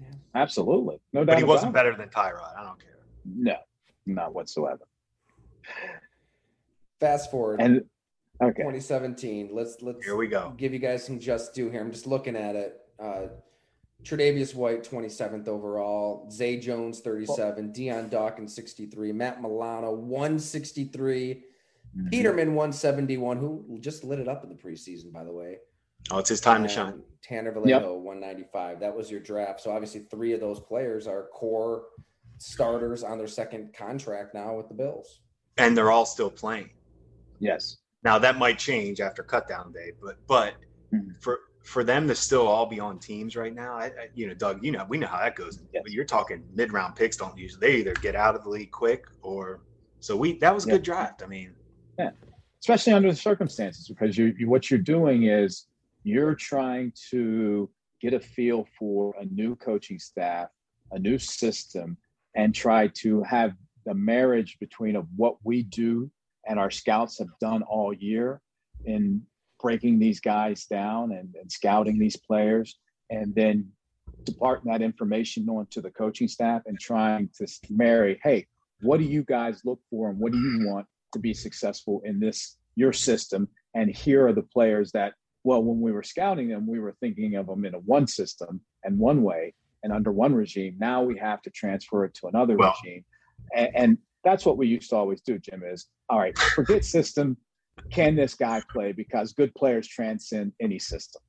Yeah. 0.00 0.08
Absolutely. 0.34 1.00
No 1.12 1.20
doubt. 1.20 1.26
But 1.26 1.38
he 1.38 1.44
wasn't 1.44 1.72
better 1.72 1.96
than 1.96 2.08
Tyrod. 2.08 2.56
I 2.58 2.64
don't 2.64 2.78
care. 2.78 2.98
No, 3.24 3.56
not 4.06 4.34
whatsoever. 4.34 4.86
Fast 7.00 7.30
forward. 7.30 7.60
And 7.60 7.84
okay. 8.42 8.62
2017. 8.62 9.50
Let's 9.52 9.80
let's 9.80 10.04
here 10.04 10.16
we 10.16 10.26
go. 10.26 10.52
Give 10.56 10.72
you 10.72 10.78
guys 10.78 11.04
some 11.04 11.18
just 11.18 11.54
due 11.54 11.70
here. 11.70 11.80
I'm 11.80 11.92
just 11.92 12.06
looking 12.06 12.36
at 12.36 12.56
it. 12.56 12.80
Uh 12.98 13.28
Tre'Davious 14.04 14.54
White, 14.54 14.84
27th 14.84 15.48
overall. 15.48 16.28
Zay 16.30 16.58
Jones, 16.58 17.00
37. 17.00 17.72
Dion 17.72 18.08
Dawkins, 18.08 18.54
63. 18.54 19.12
Matt 19.12 19.40
Milano, 19.40 19.92
163. 19.92 21.42
Mm-hmm. 21.96 22.08
Peterman 22.08 22.54
171, 22.54 23.38
who 23.38 23.78
just 23.80 24.04
lit 24.04 24.18
it 24.18 24.28
up 24.28 24.42
in 24.42 24.50
the 24.50 24.56
preseason, 24.56 25.12
by 25.12 25.24
the 25.24 25.32
way. 25.32 25.58
Oh, 26.10 26.18
it's 26.18 26.28
his 26.28 26.40
time 26.40 26.56
and 26.56 26.68
to 26.68 26.74
shine. 26.74 27.02
Tanner 27.22 27.52
Vallejo, 27.52 27.68
yep. 27.68 27.82
195. 27.82 28.80
That 28.80 28.94
was 28.94 29.10
your 29.10 29.20
draft. 29.20 29.60
So 29.60 29.70
obviously, 29.72 30.00
three 30.10 30.32
of 30.32 30.40
those 30.40 30.60
players 30.60 31.06
are 31.06 31.28
core 31.32 31.84
starters 32.38 33.02
on 33.04 33.16
their 33.16 33.28
second 33.28 33.72
contract 33.72 34.34
now 34.34 34.56
with 34.56 34.68
the 34.68 34.74
Bills. 34.74 35.20
And 35.56 35.76
they're 35.76 35.90
all 35.90 36.04
still 36.04 36.30
playing. 36.30 36.70
Yes. 37.38 37.78
Now 38.02 38.18
that 38.18 38.36
might 38.36 38.58
change 38.58 39.00
after 39.00 39.22
cutdown 39.22 39.72
day, 39.72 39.92
but 40.02 40.16
but 40.26 40.54
mm-hmm. 40.92 41.12
for 41.20 41.40
for 41.64 41.82
them 41.82 42.06
to 42.06 42.14
still 42.14 42.46
all 42.46 42.66
be 42.66 42.78
on 42.78 42.98
teams 42.98 43.36
right 43.36 43.54
now, 43.54 43.74
I, 43.74 43.86
I, 43.86 44.08
you 44.14 44.28
know, 44.28 44.34
Doug, 44.34 44.62
you 44.62 44.70
know, 44.70 44.84
we 44.88 44.98
know 44.98 45.06
how 45.06 45.18
that 45.18 45.34
goes. 45.34 45.60
Yes. 45.72 45.84
You're 45.86 46.04
talking 46.04 46.44
mid 46.54 46.72
round 46.72 46.94
picks 46.94 47.16
don't 47.16 47.36
usually 47.36 47.60
they 47.60 47.76
either 47.78 47.94
get 47.94 48.14
out 48.14 48.34
of 48.34 48.44
the 48.44 48.50
league 48.50 48.70
quick 48.70 49.06
or 49.22 49.62
so 50.00 50.14
we 50.14 50.38
that 50.38 50.54
was 50.54 50.66
a 50.66 50.70
good 50.70 50.82
draft. 50.82 51.22
I 51.22 51.26
mean, 51.26 51.54
yeah, 51.98 52.10
especially 52.60 52.92
under 52.92 53.10
the 53.10 53.16
circumstances, 53.16 53.88
because 53.88 54.16
you, 54.16 54.34
you 54.38 54.48
what 54.48 54.70
you're 54.70 54.78
doing 54.78 55.24
is 55.24 55.66
you're 56.02 56.34
trying 56.34 56.92
to 57.10 57.70
get 58.02 58.12
a 58.12 58.20
feel 58.20 58.66
for 58.78 59.14
a 59.18 59.24
new 59.24 59.56
coaching 59.56 59.98
staff, 59.98 60.48
a 60.92 60.98
new 60.98 61.18
system, 61.18 61.96
and 62.36 62.54
try 62.54 62.88
to 62.88 63.22
have 63.22 63.54
the 63.86 63.94
marriage 63.94 64.58
between 64.60 64.96
of 64.96 65.06
what 65.16 65.36
we 65.44 65.62
do 65.62 66.10
and 66.46 66.58
our 66.58 66.70
scouts 66.70 67.18
have 67.18 67.28
done 67.40 67.62
all 67.62 67.94
year 67.94 68.42
in 68.84 69.22
breaking 69.64 69.98
these 69.98 70.20
guys 70.20 70.66
down 70.66 71.10
and, 71.12 71.34
and 71.40 71.50
scouting 71.50 71.98
these 71.98 72.18
players, 72.18 72.78
and 73.08 73.34
then 73.34 73.66
departing 74.24 74.70
that 74.70 74.82
information 74.82 75.48
on 75.48 75.66
to 75.70 75.80
the 75.80 75.90
coaching 75.90 76.28
staff 76.28 76.60
and 76.66 76.78
trying 76.78 77.30
to 77.38 77.46
marry, 77.70 78.20
hey, 78.22 78.46
what 78.82 78.98
do 78.98 79.04
you 79.04 79.22
guys 79.22 79.62
look 79.64 79.80
for 79.88 80.10
and 80.10 80.18
what 80.18 80.32
do 80.32 80.38
you 80.38 80.58
mm-hmm. 80.58 80.70
want 80.70 80.86
to 81.14 81.18
be 81.18 81.32
successful 81.32 82.02
in 82.04 82.20
this 82.20 82.58
your 82.76 82.92
system? 82.92 83.48
And 83.74 83.88
here 83.90 84.26
are 84.26 84.34
the 84.34 84.42
players 84.42 84.92
that 84.92 85.14
well 85.44 85.62
when 85.62 85.80
we 85.80 85.92
were 85.92 86.02
scouting 86.02 86.48
them 86.48 86.66
we 86.66 86.78
were 86.78 86.94
thinking 87.00 87.36
of 87.36 87.46
them 87.46 87.64
in 87.64 87.74
a 87.74 87.78
one 87.78 88.06
system 88.06 88.60
and 88.82 88.98
one 88.98 89.22
way 89.22 89.54
and 89.82 89.94
under 89.94 90.12
one 90.12 90.34
regime. 90.34 90.76
Now 90.78 91.02
we 91.02 91.16
have 91.18 91.40
to 91.42 91.50
transfer 91.50 92.04
it 92.04 92.12
to 92.16 92.26
another 92.26 92.56
well, 92.56 92.74
regime. 92.84 93.04
And, 93.56 93.70
and 93.74 93.98
that's 94.24 94.44
what 94.44 94.58
we 94.58 94.66
used 94.66 94.90
to 94.90 94.96
always 94.96 95.20
do 95.20 95.38
jim 95.38 95.62
is 95.64 95.86
all 96.08 96.18
right 96.18 96.36
forget 96.38 96.84
system 96.98 97.36
can 97.90 98.14
this 98.14 98.34
guy 98.34 98.62
play 98.72 98.92
because 98.92 99.32
good 99.32 99.54
players 99.54 99.88
transcend 99.88 100.52
any 100.60 100.78
system 100.78 101.20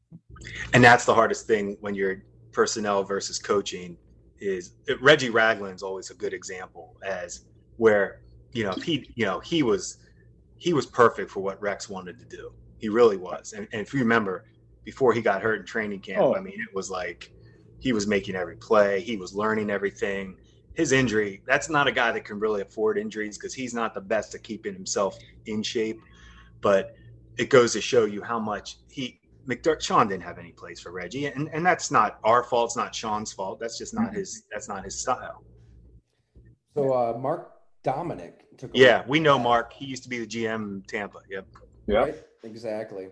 and 0.74 0.84
that's 0.84 1.06
the 1.06 1.14
hardest 1.14 1.48
thing 1.48 1.76
when 1.82 1.96
you're 1.96 2.24
personnel 2.52 3.04
versus 3.04 3.40
coaching 3.40 3.98
is 4.40 4.76
reggie 5.02 5.30
ragland's 5.30 5.84
always 5.84 6.10
a 6.12 6.14
good 6.14 6.34
example 6.34 6.96
as 7.04 7.46
where 7.78 8.22
you 8.56 8.64
know, 8.64 8.72
he, 8.72 9.12
you 9.16 9.26
know, 9.26 9.40
he 9.42 9.62
was, 9.62 9.98
he 10.58 10.74
was 10.74 10.86
perfect 10.86 11.30
for 11.30 11.42
what 11.42 11.62
Rex 11.62 11.90
wanted 11.90 12.18
to 12.18 12.26
do. 12.26 12.54
He 12.78 12.88
really 12.88 13.18
was. 13.18 13.54
And, 13.54 13.68
and 13.74 13.82
if 13.82 13.94
you 13.94 14.00
remember, 14.00 14.46
before 14.86 15.14
he 15.14 15.22
got 15.22 15.42
hurt 15.42 15.60
in 15.60 15.66
training 15.66 16.00
camp, 16.00 16.22
oh. 16.22 16.36
I 16.36 16.40
mean, 16.40 16.56
it 16.56 16.74
was 16.74 16.90
like 16.90 17.34
he 17.80 17.92
was 17.92 18.08
making 18.08 18.36
every 18.36 18.56
play. 18.56 19.02
He 19.02 19.18
was 19.18 19.36
learning 19.36 19.70
everything. 19.70 20.38
His 20.74 20.94
injury, 20.94 21.42
that's 21.46 21.70
not 21.70 21.88
a 21.88 21.92
guy 21.92 22.14
that 22.14 22.24
can 22.24 22.40
really 22.40 22.62
afford 22.62 22.98
injuries 22.98 23.38
because 23.38 23.54
he's 23.54 23.74
not 23.74 23.94
the 23.94 24.02
best 24.02 24.34
at 24.36 24.44
keeping 24.44 24.74
himself 24.74 25.18
in 25.48 25.62
shape. 25.62 26.00
But 26.66 26.96
it 27.38 27.52
goes 27.52 27.74
to 27.74 27.82
show 27.82 28.06
you 28.06 28.24
how 28.24 28.40
much 28.40 28.78
he 28.90 29.20
McDermott 29.48 29.82
Sean 29.82 30.08
didn't 30.08 30.24
have 30.24 30.40
any 30.40 30.52
place 30.52 30.80
for 30.80 30.92
Reggie, 30.92 31.28
and 31.28 31.48
and 31.54 31.64
that's 31.64 31.92
not 31.92 32.18
our 32.24 32.44
fault. 32.44 32.70
It's 32.70 32.76
not 32.76 32.96
Sean's 32.96 33.32
fault. 33.32 33.60
That's 33.60 33.78
just 33.78 33.94
not 33.94 34.08
mm-hmm. 34.08 34.16
his. 34.16 34.46
That's 34.52 34.68
not 34.68 34.84
his 34.84 35.00
style. 35.00 35.44
So 36.74 36.92
uh, 36.92 37.18
Mark 37.20 37.52
Dominik 37.84 38.58
took. 38.58 38.72
Yeah, 38.74 39.04
we 39.08 39.20
know 39.20 39.38
Mark. 39.38 39.74
He 39.74 39.86
used 39.86 40.02
to 40.04 40.10
be 40.10 40.18
the 40.18 40.26
GM 40.26 40.56
in 40.56 40.84
Tampa. 40.88 41.20
Yep. 41.30 41.46
Yeah. 41.86 41.98
Right? 42.00 42.16
Exactly. 42.44 43.10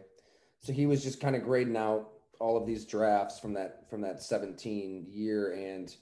So 0.61 0.73
he 0.73 0.87
was 0.87 1.03
just 1.03 1.21
kind 1.21 1.35
of 1.35 1.43
grading 1.43 1.77
out 1.77 2.09
all 2.39 2.57
of 2.57 2.65
these 2.65 2.85
drafts 2.85 3.39
from 3.39 3.53
that 3.53 3.87
from 3.87 4.01
that 4.01 4.23
17 4.23 5.05
year 5.11 5.53
and 5.53 5.95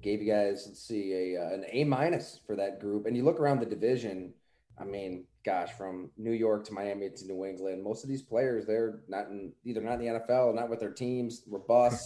gave 0.00 0.22
you 0.22 0.32
guys 0.32 0.64
let's 0.66 0.80
see 0.80 1.34
a 1.34 1.42
uh, 1.42 1.52
an 1.52 1.66
A 1.70 1.84
minus 1.84 2.40
for 2.46 2.56
that 2.56 2.80
group. 2.80 3.04
And 3.04 3.14
you 3.14 3.24
look 3.24 3.38
around 3.38 3.60
the 3.60 3.66
division. 3.66 4.32
I 4.80 4.84
mean, 4.84 5.26
gosh, 5.44 5.72
from 5.72 6.10
New 6.16 6.32
York 6.32 6.64
to 6.66 6.72
Miami 6.72 7.10
to 7.10 7.26
New 7.26 7.44
England, 7.44 7.82
most 7.82 8.02
of 8.02 8.08
these 8.08 8.22
players 8.22 8.66
they're 8.66 9.00
not 9.08 9.28
in 9.28 9.52
either 9.64 9.80
not 9.80 9.94
in 9.94 10.00
the 10.00 10.06
NFL, 10.06 10.54
not 10.54 10.70
with 10.70 10.80
their 10.80 10.92
teams, 10.92 11.42
were. 11.46 11.62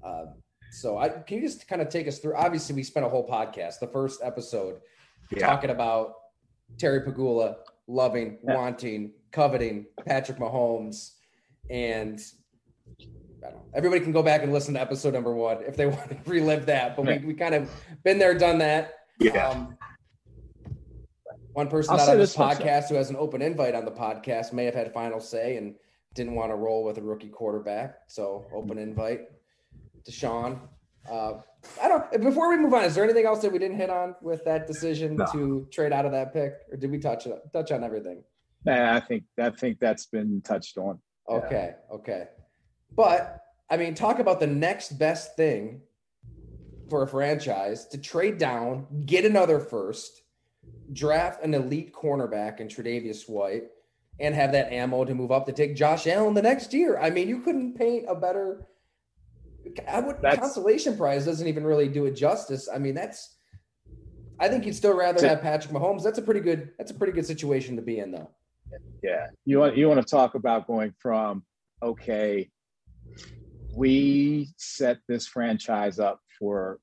Uh, 0.00 0.26
so 0.70 0.96
I 0.96 1.08
can 1.08 1.38
you 1.38 1.42
just 1.42 1.66
kind 1.66 1.82
of 1.82 1.88
take 1.88 2.06
us 2.06 2.20
through? 2.20 2.36
Obviously, 2.36 2.74
we 2.74 2.84
spent 2.84 3.04
a 3.04 3.08
whole 3.08 3.26
podcast. 3.26 3.80
The 3.80 3.88
first 3.88 4.20
episode 4.22 4.80
yeah. 5.32 5.44
talking 5.44 5.70
about 5.70 6.14
Terry 6.78 7.00
Pegula 7.00 7.56
loving, 7.88 8.38
yeah. 8.44 8.54
wanting, 8.54 9.12
coveting 9.32 9.86
Patrick 10.06 10.38
Mahomes, 10.38 11.14
and 11.70 12.20
I 13.00 13.50
don't 13.50 13.54
know. 13.54 13.64
Everybody 13.74 14.02
can 14.02 14.12
go 14.12 14.22
back 14.22 14.42
and 14.42 14.52
listen 14.52 14.74
to 14.74 14.80
episode 14.80 15.14
number 15.14 15.34
one 15.34 15.58
if 15.66 15.76
they 15.76 15.86
want 15.88 16.10
to 16.10 16.16
relive 16.30 16.66
that. 16.66 16.96
But 16.96 17.06
we, 17.06 17.18
we 17.18 17.34
kind 17.34 17.54
of 17.54 17.70
been 18.04 18.18
there, 18.18 18.34
done 18.34 18.58
that. 18.58 18.94
Yeah. 19.18 19.48
Um, 19.48 19.77
one 21.58 21.66
person 21.66 21.94
I'll 21.94 22.00
out 22.00 22.08
on 22.10 22.18
this 22.18 22.36
podcast 22.36 22.88
who 22.88 22.94
has 22.94 23.10
an 23.10 23.16
open 23.16 23.42
invite 23.42 23.74
on 23.74 23.84
the 23.84 23.90
podcast 23.90 24.52
may 24.52 24.64
have 24.64 24.76
had 24.76 24.94
final 24.94 25.18
say 25.18 25.56
and 25.56 25.74
didn't 26.14 26.36
want 26.36 26.52
to 26.52 26.54
roll 26.54 26.84
with 26.84 26.98
a 26.98 27.02
rookie 27.02 27.30
quarterback. 27.30 27.96
So 28.06 28.46
open 28.54 28.78
invite 28.78 29.22
to 30.04 30.12
Sean. 30.12 30.60
Uh, 31.10 31.38
I 31.82 31.88
don't. 31.88 32.22
Before 32.22 32.48
we 32.48 32.58
move 32.58 32.72
on, 32.74 32.84
is 32.84 32.94
there 32.94 33.02
anything 33.02 33.26
else 33.26 33.40
that 33.42 33.50
we 33.50 33.58
didn't 33.58 33.76
hit 33.76 33.90
on 33.90 34.14
with 34.22 34.44
that 34.44 34.68
decision 34.68 35.16
no. 35.16 35.26
to 35.32 35.66
trade 35.72 35.92
out 35.92 36.06
of 36.06 36.12
that 36.12 36.32
pick, 36.32 36.52
or 36.70 36.76
did 36.76 36.92
we 36.92 36.98
touch 36.98 37.26
touch 37.52 37.72
on 37.72 37.82
everything? 37.82 38.22
Nah, 38.64 38.94
I 38.94 39.00
think 39.00 39.24
I 39.36 39.50
think 39.50 39.80
that's 39.80 40.06
been 40.06 40.40
touched 40.42 40.78
on. 40.78 41.00
Okay, 41.28 41.74
yeah. 41.74 41.96
okay, 41.96 42.28
but 42.94 43.40
I 43.68 43.76
mean, 43.78 43.96
talk 43.96 44.20
about 44.20 44.38
the 44.38 44.46
next 44.46 44.96
best 44.96 45.34
thing 45.34 45.80
for 46.88 47.02
a 47.02 47.08
franchise 47.08 47.86
to 47.88 47.98
trade 47.98 48.38
down, 48.38 48.86
get 49.06 49.24
another 49.24 49.58
first, 49.58 50.22
draft 50.92 51.42
an 51.42 51.54
elite 51.54 51.92
cornerback 51.92 52.60
in 52.60 52.68
Tre'Davious 52.68 53.28
White, 53.28 53.64
and 54.20 54.34
have 54.34 54.52
that 54.52 54.72
ammo 54.72 55.04
to 55.04 55.14
move 55.14 55.30
up 55.30 55.46
to 55.46 55.52
take 55.52 55.76
Josh 55.76 56.06
Allen 56.06 56.34
the 56.34 56.42
next 56.42 56.72
year. 56.72 56.98
I 56.98 57.10
mean, 57.10 57.28
you 57.28 57.40
couldn't 57.40 57.76
paint 57.76 58.06
a 58.08 58.14
better 58.14 58.66
I 59.88 60.00
would 60.00 60.20
that's, 60.22 60.38
consolation 60.38 60.96
prize 60.96 61.24
doesn't 61.24 61.46
even 61.46 61.64
really 61.64 61.88
do 61.88 62.06
it 62.06 62.12
justice. 62.12 62.68
I 62.72 62.78
mean, 62.78 62.94
that's 62.94 63.36
I 64.40 64.48
think 64.48 64.64
you'd 64.66 64.76
still 64.76 64.94
rather 64.94 65.26
have 65.26 65.42
Patrick 65.42 65.74
Mahomes. 65.74 66.02
That's 66.02 66.18
a 66.18 66.22
pretty 66.22 66.40
good 66.40 66.70
that's 66.78 66.90
a 66.90 66.94
pretty 66.94 67.12
good 67.12 67.26
situation 67.26 67.76
to 67.76 67.82
be 67.82 67.98
in 67.98 68.12
though. 68.12 68.30
Yeah. 69.02 69.28
You 69.44 69.58
want 69.58 69.76
you 69.76 69.88
want 69.88 70.00
to 70.00 70.08
talk 70.08 70.34
about 70.34 70.66
going 70.66 70.94
from 70.98 71.44
okay, 71.82 72.50
we 73.74 74.48
set 74.56 74.98
this 75.08 75.26
franchise 75.26 75.98
up 75.98 76.20
for 76.38 76.80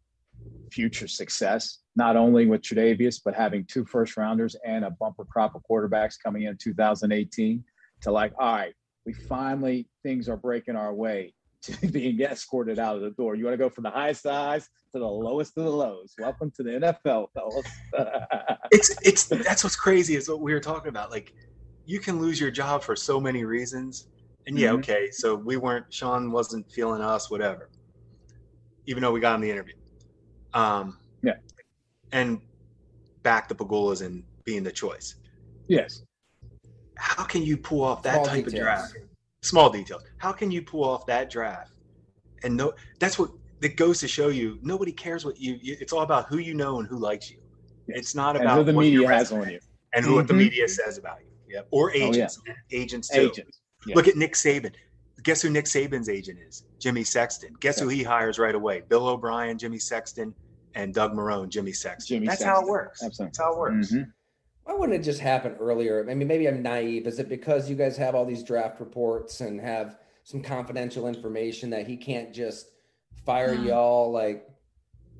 future 0.72 1.08
success, 1.08 1.80
not 1.96 2.16
only 2.16 2.46
with 2.46 2.62
Tre'Davious, 2.62 3.22
but 3.24 3.34
having 3.34 3.66
two 3.66 3.86
first 3.86 4.18
rounders 4.18 4.56
and 4.66 4.84
a 4.84 4.92
bumper 4.92 5.26
crop 5.26 5.56
of 5.56 5.62
quarterbacks 5.70 6.16
coming 6.22 6.44
in 6.44 6.58
2018 6.58 7.64
to 8.02 8.12
like, 8.12 8.34
all 8.38 8.56
right, 8.56 8.74
we 9.06 9.14
finally 9.14 9.88
things 10.04 10.28
are 10.28 10.38
breaking 10.38 10.76
our 10.76 10.94
way 10.94 11.34
to 11.64 11.88
being 11.92 12.20
escorted 12.22 12.80
out 12.80 12.96
of 12.96 13.02
the 13.02 13.12
door. 13.12 13.36
You 13.36 13.46
want 13.46 13.54
to 13.54 13.58
go 13.58 13.70
from 13.70 13.84
the 13.84 13.90
highest 13.90 14.24
highs 14.24 14.70
to 14.94 15.00
the 15.00 15.08
lowest 15.08 15.58
of 15.58 15.64
the 15.64 15.72
lows. 15.72 16.14
Welcome 16.20 16.52
to 16.58 16.64
the 16.64 16.72
NFL, 16.72 17.28
fellas. 17.34 17.68
it's 18.72 18.96
it's 19.04 19.26
that's 19.26 19.64
what's 19.64 19.76
crazy 19.76 20.16
is 20.16 20.30
what 20.30 20.42
we 20.42 20.54
were 20.54 20.60
talking 20.60 20.90
about. 20.90 21.12
Like 21.12 21.34
you 21.86 22.00
can 22.00 22.20
lose 22.20 22.40
your 22.40 22.52
job 22.52 22.84
for 22.84 22.96
so 22.96 23.20
many 23.20 23.44
reasons. 23.44 24.08
And 24.48 24.58
yeah, 24.58 24.70
mm-hmm. 24.70 24.78
okay, 24.78 25.10
so 25.12 25.36
we 25.36 25.58
weren't 25.58 25.92
Sean 25.92 26.32
wasn't 26.32 26.72
feeling 26.72 27.02
us, 27.02 27.32
whatever. 27.32 27.70
Even 28.88 29.02
though 29.02 29.12
we 29.12 29.20
got 29.20 29.36
in 29.36 29.42
the 29.42 29.50
interview. 29.50 29.74
Um 30.56 30.98
yeah. 31.22 31.34
And 32.12 32.42
back 33.24 33.48
the 33.48 33.56
Pegulas 33.56 34.06
and 34.06 34.24
being 34.44 34.64
the 34.64 34.72
choice. 34.72 35.16
Yes. 35.68 36.04
How 36.98 37.24
can 37.24 37.44
you 37.44 37.58
pull 37.58 37.84
off 37.84 38.02
that 38.04 38.14
Small 38.14 38.26
type 38.26 38.46
details. 38.46 38.54
of 38.54 38.60
draft? 38.60 38.96
small 39.46 39.70
details. 39.70 40.04
How 40.18 40.32
can 40.32 40.52
you 40.52 40.62
pull 40.62 40.84
off 40.84 41.06
that 41.06 41.30
draft? 41.30 41.72
And 42.44 42.58
no, 42.58 42.74
that's 43.00 43.18
what 43.18 43.32
that 43.62 43.78
goes 43.78 44.00
to 44.02 44.08
show 44.08 44.28
you. 44.28 44.60
Nobody 44.62 44.92
cares 44.92 45.26
what 45.26 45.40
you. 45.40 45.58
It's 45.62 45.94
all 45.94 46.02
about 46.02 46.28
who 46.28 46.40
you 46.40 46.54
know 46.54 46.80
and 46.80 46.88
who 46.88 46.98
likes 46.98 47.32
you. 47.32 47.38
It's 47.88 48.16
not 48.16 48.36
about 48.36 48.58
who 48.58 48.64
the 48.64 48.74
media 48.74 49.08
has 49.08 49.32
on 49.32 49.50
you 49.50 49.60
and 49.94 50.04
who 50.04 50.12
mm-hmm. 50.12 50.18
what 50.18 50.28
the 50.28 50.34
mm-hmm. 50.34 50.40
media 50.40 50.68
says 50.68 50.98
about 50.98 51.20
you. 51.22 51.28
Yeah, 51.48 51.62
or 51.72 51.92
agents. 51.92 52.40
Oh, 52.42 52.44
yeah. 52.72 52.80
Agents 52.80 53.08
too. 53.10 53.22
Agents. 53.22 53.62
Yeah. 53.86 53.96
Look 53.96 54.08
at 54.08 54.16
Nick 54.16 54.34
Saban. 54.34 54.74
Guess 55.24 55.42
who 55.42 55.50
Nick 55.50 55.66
Saban's 55.66 56.10
agent 56.10 56.40
is? 56.48 56.66
Jimmy 56.80 57.04
Sexton. 57.04 57.56
Guess 57.60 57.80
who 57.80 57.88
he 57.88 58.04
hires 58.04 58.38
right 58.38 58.54
away? 58.54 58.84
Bill 58.90 59.08
O'Brien, 59.08 59.58
Jimmy 59.58 59.80
Sexton, 59.80 60.36
and 60.76 60.94
Doug 60.94 61.14
Marrone, 61.14 61.50
Jimmy 61.50 61.72
Sexton. 61.72 62.18
Jimmy 62.18 62.28
That's 62.28 62.40
Sexton. 62.40 62.56
how 62.56 62.62
it 62.62 62.70
works. 62.70 63.04
Absolutely. 63.04 63.26
That's 63.26 63.38
how 63.40 63.54
it 63.54 63.60
works. 63.60 63.92
Mm-hmm. 63.92 64.10
Why 64.66 64.74
wouldn't 64.74 65.00
it 65.00 65.04
just 65.04 65.20
happen 65.20 65.56
earlier? 65.60 66.06
I 66.10 66.14
mean, 66.14 66.28
maybe 66.28 66.48
I'm 66.48 66.62
naive. 66.62 67.08
Is 67.08 67.20
it 67.20 67.30
because 67.30 67.70
you 67.70 67.76
guys 67.76 67.96
have 67.98 68.16
all 68.16 68.26
these 68.26 68.44
draft 68.44 68.80
reports 68.80 69.42
and 69.42 69.62
have 69.62 69.98
some 70.24 70.42
confidential 70.42 71.08
information 71.08 71.70
that 71.70 71.88
he 71.88 71.96
can't 71.96 72.34
just 72.34 72.72
fire 73.26 73.54
y'all 73.54 74.12
like 74.12 74.48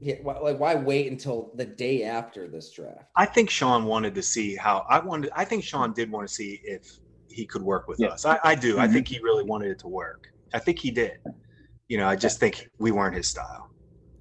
yeah, 0.02 0.16
like 0.24 0.60
why 0.60 0.76
wait 0.76 1.12
until 1.12 1.52
the 1.56 1.66
day 1.66 2.04
after 2.04 2.48
this 2.48 2.72
draft? 2.72 3.06
I 3.16 3.26
think 3.26 3.50
Sean 3.50 3.86
wanted 3.86 4.14
to 4.16 4.22
see 4.22 4.56
how 4.56 4.86
I 4.90 5.00
wanted. 5.00 5.32
I 5.36 5.46
think 5.46 5.64
Sean 5.64 5.94
did 5.94 6.12
want 6.12 6.28
to 6.28 6.34
see 6.34 6.60
if 6.64 7.00
he 7.30 7.46
could 7.46 7.62
work 7.62 7.88
with 7.88 8.00
yeah. 8.00 8.08
us. 8.08 8.26
I, 8.26 8.40
I 8.44 8.56
do. 8.56 8.74
Mm-hmm. 8.74 8.82
I 8.82 8.88
think 8.88 9.08
he 9.08 9.20
really 9.20 9.44
wanted 9.44 9.72
it 9.72 9.80
to 9.80 9.88
work. 9.88 10.28
I 10.54 10.60
think 10.60 10.80
he 10.80 10.92
did. 10.92 11.20
You 11.88 11.98
know, 11.98 12.08
I 12.08 12.16
just 12.16 12.40
think 12.40 12.68
we 12.78 12.92
weren't 12.92 13.16
his 13.16 13.28
style. 13.28 13.70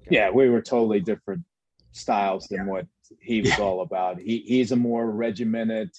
Yeah, 0.09 0.29
we 0.29 0.49
were 0.49 0.61
totally 0.61 0.99
different 0.99 1.43
styles 1.91 2.47
than 2.47 2.65
yeah. 2.65 2.71
what 2.71 2.87
he 3.21 3.41
was 3.41 3.57
yeah. 3.57 3.63
all 3.63 3.81
about. 3.81 4.19
He 4.19 4.43
he's 4.45 4.71
a 4.71 4.75
more 4.75 5.09
regimented 5.09 5.91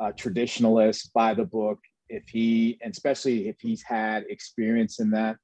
uh, 0.00 0.12
traditionalist 0.12 1.12
by 1.12 1.34
the 1.34 1.44
book. 1.44 1.78
If 2.08 2.28
he, 2.28 2.78
and 2.82 2.92
especially 2.92 3.48
if 3.48 3.56
he's 3.60 3.82
had 3.82 4.24
experience 4.28 5.00
in 5.00 5.10
that, 5.12 5.36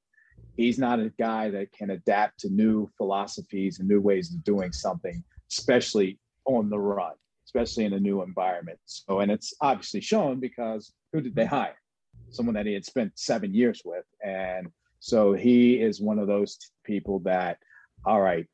he's 0.57 0.79
not 0.79 1.01
a 1.01 1.13
guy 1.19 1.51
that 1.51 1.73
can 1.73 1.91
adapt 1.91 2.41
to 2.41 2.51
new 2.51 2.89
philosophies 2.97 3.79
and 3.79 3.89
new 3.89 4.01
ways 4.01 4.33
of 4.33 4.45
doing 4.45 4.73
something, 4.73 5.25
especially 5.51 6.19
on 6.45 6.69
the 6.69 6.79
run, 6.79 7.15
especially 7.47 7.85
in 7.85 7.95
a 7.95 8.01
new 8.01 8.23
environment. 8.23 8.79
So, 8.85 9.21
and 9.21 9.31
it's 9.31 9.55
obviously 9.61 10.01
shown 10.01 10.39
because 10.39 10.93
who 11.13 11.21
did 11.21 11.35
they 11.35 11.47
hire? 11.47 11.77
Someone 12.31 12.55
that 12.55 12.67
he 12.67 12.75
had 12.75 12.85
spent 12.85 13.13
seven 13.19 13.55
years 13.55 13.83
with. 13.85 14.05
And 14.25 14.69
so 15.01 15.33
he 15.33 15.81
is 15.81 16.01
one 16.01 16.19
of 16.19 16.27
those 16.27 16.59
people 16.85 17.21
that, 17.21 17.59
all 18.05 18.21
right, 18.21 18.47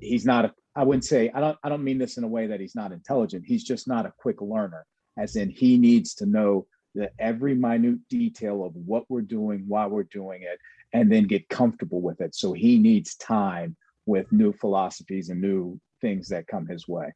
he's 0.00 0.24
not 0.24 0.46
a, 0.46 0.52
I 0.74 0.84
wouldn't 0.84 1.04
say, 1.04 1.30
I 1.34 1.40
don't, 1.40 1.58
I 1.62 1.68
don't 1.68 1.84
mean 1.84 1.98
this 1.98 2.18
in 2.18 2.24
a 2.24 2.28
way 2.28 2.46
that 2.48 2.60
he's 2.60 2.74
not 2.74 2.92
intelligent. 2.92 3.44
He's 3.46 3.64
just 3.64 3.88
not 3.88 4.06
a 4.06 4.12
quick 4.18 4.40
learner, 4.40 4.86
as 5.18 5.36
in 5.36 5.50
he 5.50 5.78
needs 5.78 6.14
to 6.16 6.26
know 6.26 6.66
that 6.94 7.12
every 7.18 7.54
minute 7.54 7.98
detail 8.08 8.64
of 8.64 8.74
what 8.74 9.04
we're 9.08 9.22
doing, 9.22 9.64
why 9.66 9.86
we're 9.86 10.04
doing 10.04 10.42
it, 10.42 10.58
and 10.92 11.10
then 11.10 11.24
get 11.24 11.48
comfortable 11.48 12.00
with 12.00 12.20
it. 12.20 12.34
So 12.34 12.52
he 12.52 12.78
needs 12.78 13.16
time 13.16 13.76
with 14.06 14.30
new 14.32 14.52
philosophies 14.52 15.30
and 15.30 15.40
new 15.40 15.80
things 16.00 16.28
that 16.28 16.46
come 16.46 16.66
his 16.66 16.86
way. 16.86 17.12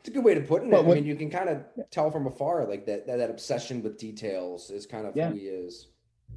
It's 0.00 0.08
a 0.08 0.12
good 0.12 0.24
way 0.24 0.34
to 0.34 0.40
put 0.40 0.62
it. 0.62 0.70
But 0.70 0.84
I 0.84 0.94
mean, 0.94 1.06
you 1.06 1.16
can 1.16 1.30
kind 1.30 1.48
of 1.48 1.64
tell 1.90 2.10
from 2.10 2.26
afar, 2.26 2.66
like 2.66 2.84
that, 2.86 3.06
that, 3.06 3.18
that 3.18 3.30
obsession 3.30 3.82
with 3.82 3.98
details 3.98 4.70
is 4.70 4.84
kind 4.86 5.06
of 5.06 5.16
yeah. 5.16 5.30
who 5.30 5.36
he 5.36 5.46
is. 5.46 5.88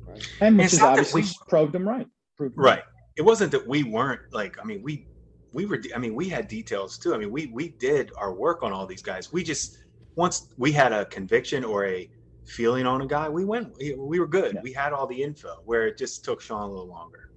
Right. 0.06 0.25
And 0.39 0.58
which 0.58 0.73
is 0.73 0.82
obviously 0.82 1.23
we, 1.23 1.27
proved 1.49 1.75
him 1.75 1.88
right. 1.88 2.08
Proved 2.38 2.56
him 2.56 2.63
right. 2.63 2.84
Right. 3.17 3.19
It 3.19 3.25
wasn't 3.25 3.51
that 3.51 3.67
we 3.67 3.84
weren't 3.84 4.21
like, 4.32 4.58
I 4.62 4.63
mean, 4.63 4.82
we, 4.84 5.08
we 5.53 5.65
were, 5.65 5.82
I 5.95 5.97
mean, 5.97 6.15
we 6.15 6.30
had 6.30 6.47
details 6.47 6.97
too. 6.97 7.13
I 7.13 7.17
mean, 7.17 7.32
we, 7.32 7.47
we 7.47 7.69
did 7.69 8.12
our 8.17 8.34
work 8.34 8.63
on 8.63 8.71
all 8.71 8.86
these 8.86 9.01
guys. 9.01 9.32
We 9.32 9.43
just, 9.43 9.80
once 10.15 10.49
we 10.58 10.71
had 10.71 10.91
a 10.91 11.06
conviction 11.06 11.63
or 11.63 11.86
a, 11.86 12.10
feeling 12.47 12.86
on 12.86 13.01
a 13.01 13.08
guy, 13.08 13.30
we 13.30 13.45
went. 13.45 13.75
We, 13.77 13.93
we 13.93 14.19
were 14.19 14.27
good. 14.27 14.56
Yeah. 14.56 14.62
We 14.63 14.71
had 14.71 14.93
all 14.93 15.06
the 15.06 15.21
info. 15.21 15.62
Where 15.65 15.88
it 15.88 15.97
just 15.97 16.23
took 16.23 16.41
Sean 16.41 16.62
a 16.62 16.71
little 16.71 16.88
longer. 16.88 17.32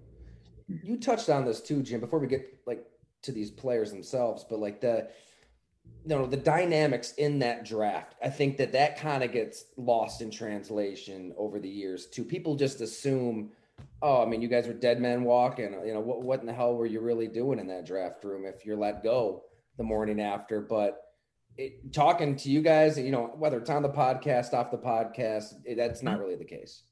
You 0.68 0.96
touched 0.96 1.28
on 1.28 1.44
this 1.44 1.60
too, 1.60 1.82
Jim. 1.82 2.00
Before 2.00 2.18
we 2.18 2.26
get 2.26 2.58
like 2.66 2.84
to 3.22 3.32
these 3.32 3.50
players 3.50 3.90
themselves, 3.90 4.44
but 4.48 4.60
like 4.60 4.80
the 4.80 5.08
you 6.04 6.16
know 6.16 6.26
the 6.26 6.36
dynamics 6.36 7.12
in 7.14 7.38
that 7.38 7.64
draft 7.64 8.14
i 8.22 8.28
think 8.28 8.56
that 8.56 8.70
that 8.72 8.98
kind 8.98 9.24
of 9.24 9.32
gets 9.32 9.64
lost 9.76 10.22
in 10.22 10.30
translation 10.30 11.34
over 11.36 11.58
the 11.58 11.68
years 11.68 12.06
too 12.06 12.24
people 12.24 12.54
just 12.54 12.80
assume 12.80 13.50
oh 14.02 14.22
i 14.22 14.26
mean 14.26 14.42
you 14.42 14.48
guys 14.48 14.66
were 14.66 14.72
dead 14.72 15.00
men 15.00 15.22
walking 15.24 15.72
you 15.84 15.92
know 15.92 16.00
what, 16.00 16.22
what 16.22 16.40
in 16.40 16.46
the 16.46 16.52
hell 16.52 16.74
were 16.74 16.86
you 16.86 17.00
really 17.00 17.28
doing 17.28 17.58
in 17.58 17.66
that 17.66 17.86
draft 17.86 18.24
room 18.24 18.44
if 18.44 18.64
you're 18.64 18.76
let 18.76 19.02
go 19.02 19.42
the 19.78 19.84
morning 19.84 20.20
after 20.20 20.60
but 20.60 21.02
it, 21.56 21.92
talking 21.92 22.36
to 22.36 22.50
you 22.50 22.62
guys, 22.62 22.98
you 22.98 23.10
know, 23.10 23.32
whether 23.36 23.58
it's 23.58 23.70
on 23.70 23.82
the 23.82 23.88
podcast, 23.88 24.54
off 24.54 24.70
the 24.70 24.78
podcast, 24.78 25.54
it, 25.64 25.76
that's 25.76 26.02
not 26.02 26.18
really 26.18 26.36
the 26.36 26.44
case. 26.44 26.82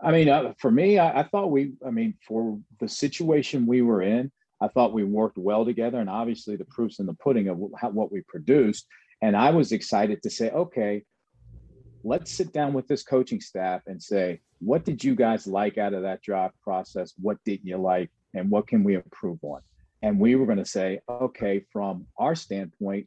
I 0.00 0.12
mean, 0.12 0.28
uh, 0.28 0.52
for 0.58 0.70
me, 0.70 0.98
I, 0.98 1.20
I, 1.20 1.22
thought 1.24 1.50
we, 1.50 1.72
I 1.84 1.90
mean, 1.90 2.14
for 2.26 2.58
the 2.78 2.88
situation 2.88 3.66
we 3.66 3.82
were 3.82 4.02
in, 4.02 4.30
I 4.60 4.68
thought 4.68 4.92
we 4.92 5.02
worked 5.02 5.36
well 5.36 5.64
together. 5.64 5.98
And 5.98 6.08
obviously, 6.08 6.56
the 6.56 6.64
proof's 6.66 7.00
in 7.00 7.06
the 7.06 7.14
pudding 7.14 7.48
of 7.48 7.60
how, 7.76 7.90
what 7.90 8.12
we 8.12 8.22
produced. 8.28 8.86
And 9.20 9.36
I 9.36 9.50
was 9.50 9.72
excited 9.72 10.22
to 10.22 10.30
say, 10.30 10.50
okay, 10.50 11.02
let's 12.04 12.32
sit 12.32 12.52
down 12.52 12.72
with 12.72 12.86
this 12.86 13.02
coaching 13.02 13.40
staff 13.40 13.82
and 13.86 14.00
say, 14.00 14.40
what 14.60 14.84
did 14.84 15.02
you 15.02 15.14
guys 15.14 15.46
like 15.46 15.78
out 15.78 15.94
of 15.94 16.02
that 16.02 16.22
draft 16.22 16.54
process? 16.62 17.14
What 17.20 17.38
didn't 17.44 17.66
you 17.66 17.78
like? 17.78 18.10
And 18.34 18.50
what 18.50 18.66
can 18.66 18.84
we 18.84 18.94
improve 18.94 19.38
on? 19.42 19.60
and 20.02 20.18
we 20.18 20.36
were 20.36 20.46
going 20.46 20.58
to 20.58 20.64
say 20.64 21.00
okay 21.08 21.64
from 21.72 22.06
our 22.18 22.34
standpoint 22.34 23.06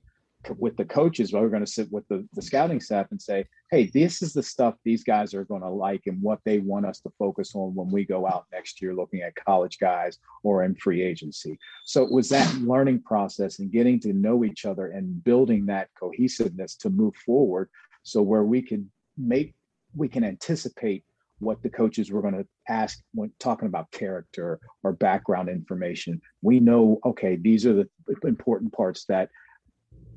with 0.58 0.76
the 0.76 0.86
coaches 0.86 1.32
we're 1.32 1.50
going 1.50 1.64
to 1.64 1.72
sit 1.72 1.92
with 1.92 2.08
the, 2.08 2.28
the 2.34 2.42
scouting 2.42 2.80
staff 2.80 3.06
and 3.12 3.22
say 3.22 3.46
hey 3.70 3.92
this 3.94 4.24
is 4.24 4.34
the 4.34 4.42
stuff 4.42 4.74
these 4.84 5.04
guys 5.04 5.36
are 5.36 5.46
going 5.46 5.62
to 5.62 5.70
like 5.70 6.02
and 6.08 6.20
what 6.22 6.40
they 6.46 6.58
want 6.58 6.86
us 6.86 7.00
to 7.00 7.12
focus 7.20 7.52
on 7.54 7.76
when 7.76 7.92
we 7.92 8.04
go 8.04 8.26
out 8.26 8.46
next 8.52 8.82
year 8.82 8.96
looking 8.96 9.22
at 9.22 9.36
college 9.36 9.78
guys 9.80 10.18
or 10.44 10.64
in 10.64 10.74
free 10.76 11.04
agency 11.04 11.60
so 11.86 12.04
it 12.04 12.12
was 12.12 12.28
that 12.28 12.52
learning 12.56 13.00
process 13.04 13.60
and 13.60 13.72
getting 13.72 14.00
to 14.00 14.14
know 14.14 14.44
each 14.44 14.66
other 14.66 14.88
and 14.88 15.24
building 15.24 15.66
that 15.66 15.90
cohesiveness 16.00 16.76
to 16.76 16.90
move 16.90 17.16
forward 17.18 17.70
so 18.02 18.20
where 18.22 18.44
we 18.44 18.64
can 18.64 18.90
make 19.18 19.54
we 19.96 20.08
can 20.08 20.24
anticipate 20.24 21.04
what 21.42 21.62
the 21.64 21.70
coaches 21.70 22.12
were 22.12 22.22
going 22.22 22.36
to 22.36 22.46
ask 22.70 23.00
when 23.14 23.32
talking 23.40 23.68
about 23.68 23.92
character 23.92 24.60
or 24.84 24.94
background 24.94 25.50
information. 25.50 26.22
We 26.42 26.60
know, 26.60 27.00
okay, 27.06 27.36
these 27.36 27.66
are 27.66 27.74
the 27.74 27.90
important 28.24 28.74
parts 28.74 29.06
that 29.10 29.30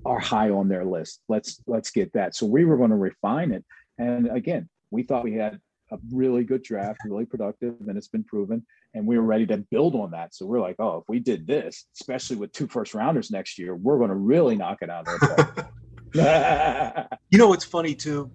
are 0.05 0.19
high 0.19 0.51
on 0.51 0.69
their 0.69 0.85
list. 0.85 1.21
Let's 1.29 1.61
let's 1.67 1.91
get 1.91 2.13
that. 2.13 2.37
So 2.37 2.47
we 2.47 2.65
were 2.65 2.77
going 2.77 2.91
to 2.91 2.97
refine 2.97 3.53
it. 3.53 3.65
And 3.99 4.29
again, 4.31 4.69
we 4.91 5.03
thought 5.03 5.25
we 5.25 5.35
had 5.35 5.59
a 5.91 5.99
really 6.13 6.45
good 6.45 6.63
draft, 6.63 7.01
really 7.05 7.25
productive, 7.25 7.75
and 7.89 7.97
it's 7.97 8.09
been 8.09 8.25
proven. 8.25 8.65
And 8.93 9.07
we 9.07 9.19
were 9.19 9.25
ready 9.25 9.47
to 9.47 9.57
build 9.57 9.95
on 9.97 10.13
that. 10.13 10.35
So 10.35 10.47
we're 10.47 10.61
like, 10.61 10.77
oh, 10.79 10.99
if 10.99 11.05
we 11.09 11.19
did 11.19 11.47
this, 11.47 11.87
especially 11.99 12.37
with 12.37 12.53
two 12.53 12.69
first 12.69 12.95
rounders 12.95 13.31
next 13.31 13.59
year, 13.59 13.75
we're 13.75 13.99
going 13.99 14.11
to 14.11 14.17
really 14.17 14.57
knock 14.57 14.79
it 14.83 14.91
out 14.91 15.09
of 15.09 15.21
the 15.21 15.71
park. 16.15 17.09
you 17.31 17.39
know, 17.39 17.49
what's 17.49 17.65
funny 17.65 17.95
too 17.95 18.31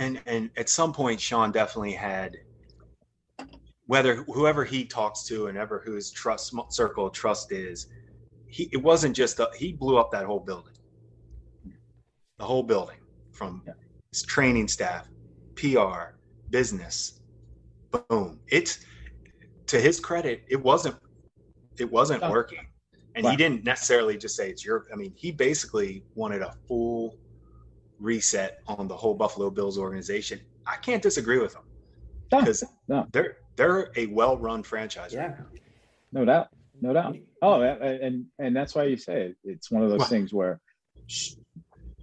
and 0.00 0.20
and 0.26 0.50
at 0.56 0.68
some 0.68 0.92
point 0.92 1.20
sean 1.20 1.52
definitely 1.52 1.92
had 1.92 2.36
whether 3.86 4.16
whoever 4.24 4.64
he 4.64 4.84
talks 4.84 5.24
to 5.24 5.46
and 5.46 5.56
ever 5.56 5.80
whose 5.84 6.10
trust 6.10 6.54
circle 6.70 7.06
of 7.06 7.12
trust 7.12 7.52
is 7.52 7.86
he 8.48 8.68
it 8.72 8.82
wasn't 8.82 9.14
just 9.14 9.38
a, 9.38 9.48
he 9.56 9.72
blew 9.72 9.98
up 9.98 10.10
that 10.10 10.24
whole 10.24 10.40
building 10.40 10.74
the 12.38 12.44
whole 12.44 12.62
building 12.62 12.96
from 13.30 13.62
yeah. 13.66 13.74
his 14.10 14.22
training 14.22 14.66
staff 14.66 15.06
pr 15.54 16.16
business 16.48 17.20
boom 17.90 18.40
it's 18.48 18.80
to 19.66 19.78
his 19.78 20.00
credit 20.00 20.42
it 20.48 20.60
wasn't 20.60 20.96
it 21.78 21.90
wasn't 21.90 22.20
oh. 22.22 22.30
working 22.30 22.66
and 23.16 23.26
he 23.26 23.36
didn't 23.36 23.64
necessarily 23.64 24.16
just 24.16 24.34
say 24.34 24.48
it's 24.48 24.64
your 24.64 24.86
i 24.92 24.96
mean 24.96 25.12
he 25.14 25.30
basically 25.30 26.02
wanted 26.14 26.40
a 26.40 26.54
full 26.66 27.18
reset 28.00 28.60
on 28.66 28.88
the 28.88 28.96
whole 28.96 29.14
Buffalo 29.14 29.50
Bills 29.50 29.78
organization. 29.78 30.40
I 30.66 30.76
can't 30.76 31.02
disagree 31.02 31.38
with 31.38 31.52
them 31.52 31.62
because 32.30 32.62
no, 32.88 33.00
no. 33.00 33.06
they're 33.12 33.36
they're 33.56 33.90
a 33.96 34.06
well-run 34.06 34.62
franchise. 34.62 35.12
Yeah, 35.12 35.28
right 35.28 35.36
no 36.12 36.24
doubt, 36.24 36.48
no 36.80 36.92
doubt. 36.92 37.16
Oh, 37.42 37.62
and 37.62 38.26
and 38.38 38.56
that's 38.56 38.74
why 38.74 38.84
you 38.84 38.96
say 38.96 39.22
it. 39.22 39.36
It's 39.44 39.70
one 39.70 39.82
of 39.82 39.90
those 39.90 40.08
things 40.08 40.32
where 40.32 40.60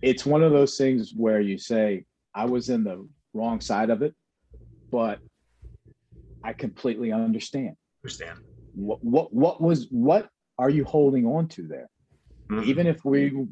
it's 0.01 0.25
one 0.25 0.43
of 0.43 0.51
those 0.51 0.77
things 0.77 1.13
where 1.15 1.41
you 1.41 1.57
say 1.57 2.05
I 2.33 2.45
was 2.45 2.69
in 2.69 2.83
the 2.83 3.07
wrong 3.33 3.59
side 3.59 3.89
of 3.89 4.01
it, 4.01 4.13
but 4.91 5.19
I 6.43 6.53
completely 6.53 7.11
understand. 7.11 7.75
Understand 8.03 8.39
what 8.73 9.03
what 9.03 9.33
what 9.33 9.61
was 9.61 9.87
what 9.89 10.29
are 10.59 10.69
you 10.69 10.85
holding 10.85 11.25
on 11.25 11.47
to 11.49 11.63
there? 11.63 11.89
Mm-hmm. 12.49 12.69
Even 12.69 12.87
if 12.87 13.03
we 13.03 13.45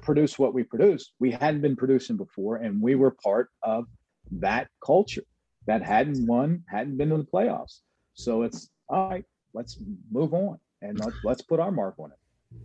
produce 0.00 0.38
what 0.38 0.54
we 0.54 0.62
produce. 0.62 1.12
We 1.18 1.30
hadn't 1.30 1.60
been 1.60 1.76
producing 1.76 2.16
before, 2.16 2.56
and 2.56 2.80
we 2.80 2.94
were 2.94 3.10
part 3.10 3.50
of 3.62 3.86
that 4.32 4.68
culture 4.84 5.24
that 5.66 5.82
hadn't 5.82 6.26
won, 6.26 6.62
hadn't 6.68 6.96
been 6.96 7.12
in 7.12 7.18
the 7.18 7.24
playoffs. 7.24 7.80
So 8.14 8.42
it's 8.42 8.70
all 8.88 9.10
right. 9.10 9.24
Let's 9.54 9.78
move 10.10 10.34
on 10.34 10.58
and 10.80 10.98
let's, 10.98 11.16
let's 11.24 11.42
put 11.42 11.60
our 11.60 11.70
mark 11.70 11.94
on 11.98 12.10
it. 12.10 12.18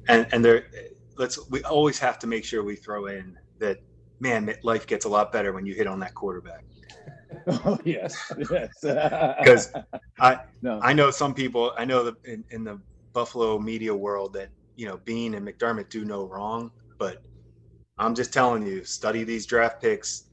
And 0.07 0.27
and 0.31 0.43
there, 0.43 0.67
let's 1.17 1.49
we 1.49 1.61
always 1.63 1.99
have 1.99 2.19
to 2.19 2.27
make 2.27 2.43
sure 2.43 2.63
we 2.63 2.75
throw 2.75 3.07
in 3.07 3.37
that 3.59 3.77
man, 4.19 4.53
life 4.63 4.87
gets 4.87 5.05
a 5.05 5.09
lot 5.09 5.31
better 5.31 5.53
when 5.53 5.65
you 5.65 5.73
hit 5.73 5.87
on 5.87 5.99
that 5.99 6.13
quarterback. 6.13 6.63
Oh 7.49 7.77
yes, 7.85 8.31
yes. 8.51 8.71
Because 9.39 9.73
I 10.19 10.39
no. 10.61 10.79
I 10.81 10.91
know 10.91 11.11
some 11.11 11.33
people. 11.33 11.73
I 11.77 11.85
know 11.85 12.13
in, 12.25 12.43
in 12.49 12.63
the 12.63 12.79
Buffalo 13.13 13.57
media 13.59 13.93
world 13.95 14.33
that 14.33 14.49
you 14.75 14.85
know 14.85 14.97
Beane 15.05 15.33
and 15.33 15.47
McDermott 15.47 15.89
do 15.89 16.03
no 16.03 16.25
wrong, 16.25 16.71
but 16.97 17.23
I'm 17.97 18.15
just 18.15 18.33
telling 18.33 18.65
you, 18.65 18.83
study 18.83 19.23
these 19.23 19.45
draft 19.45 19.81
picks. 19.81 20.25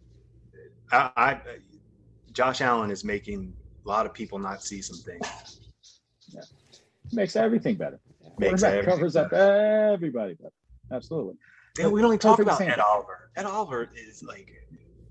I, 0.93 1.11
I 1.17 1.41
Josh 2.33 2.61
Allen 2.61 2.91
is 2.91 3.05
making 3.05 3.55
a 3.85 3.89
lot 3.89 4.07
of 4.07 4.13
people 4.13 4.39
not 4.39 4.63
see 4.63 4.83
some 4.83 4.99
things. 4.99 5.61
Yeah. 6.29 6.41
Makes 7.13 7.37
everything 7.37 7.77
better. 7.77 8.01
Makes 8.39 8.63
everything 8.63 8.91
covers 8.91 9.15
better. 9.15 9.27
up 9.27 9.93
everybody 9.93 10.35
better. 10.35 10.53
Absolutely. 10.93 11.35
Yeah, 11.79 11.89
we 11.89 12.01
don't 12.01 12.11
even 12.11 12.19
talk 12.19 12.39
about 12.39 12.61
Ed 12.61 12.79
Oliver. 12.79 13.31
Ed 13.37 13.47
Oliver 13.47 13.91
is 13.97 14.23
like, 14.23 14.53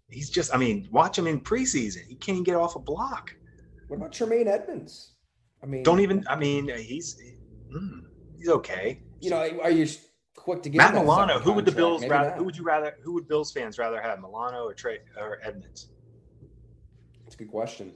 he's 0.09 0.29
just. 0.29 0.53
I 0.53 0.57
mean, 0.57 0.87
watch 0.91 1.17
him 1.17 1.27
in 1.27 1.41
preseason. 1.41 2.05
He 2.07 2.15
can't 2.15 2.45
get 2.45 2.55
off 2.55 2.75
a 2.75 2.79
block. 2.79 3.35
What 3.87 3.97
about 3.97 4.13
Tremaine 4.13 4.47
Edmunds? 4.47 5.13
I 5.61 5.65
mean, 5.65 5.83
don't 5.83 5.99
even. 5.99 6.25
I 6.29 6.35
mean, 6.35 6.69
he's 6.69 7.21
mm, 7.73 8.01
he's 8.37 8.49
okay. 8.49 9.01
You 9.19 9.31
know, 9.31 9.59
are 9.61 9.71
you 9.71 9.87
quick 10.35 10.63
to 10.63 10.69
get 10.69 10.77
Matt 10.77 10.93
Milano? 10.93 11.39
Who 11.39 11.53
would 11.53 11.65
the 11.65 11.71
Bills 11.71 12.01
Maybe 12.01 12.11
rather? 12.11 12.29
Not. 12.29 12.37
Who 12.37 12.43
would 12.43 12.57
you 12.57 12.63
rather? 12.63 12.95
Who 13.03 13.13
would 13.13 13.27
Bills 13.27 13.51
fans 13.51 13.77
rather 13.77 14.01
have, 14.01 14.19
Milano 14.19 14.63
or 14.63 14.73
Trey 14.73 14.99
or 15.17 15.39
Edmunds? 15.43 15.89
That's 17.23 17.35
a 17.35 17.37
good 17.37 17.49
question. 17.49 17.93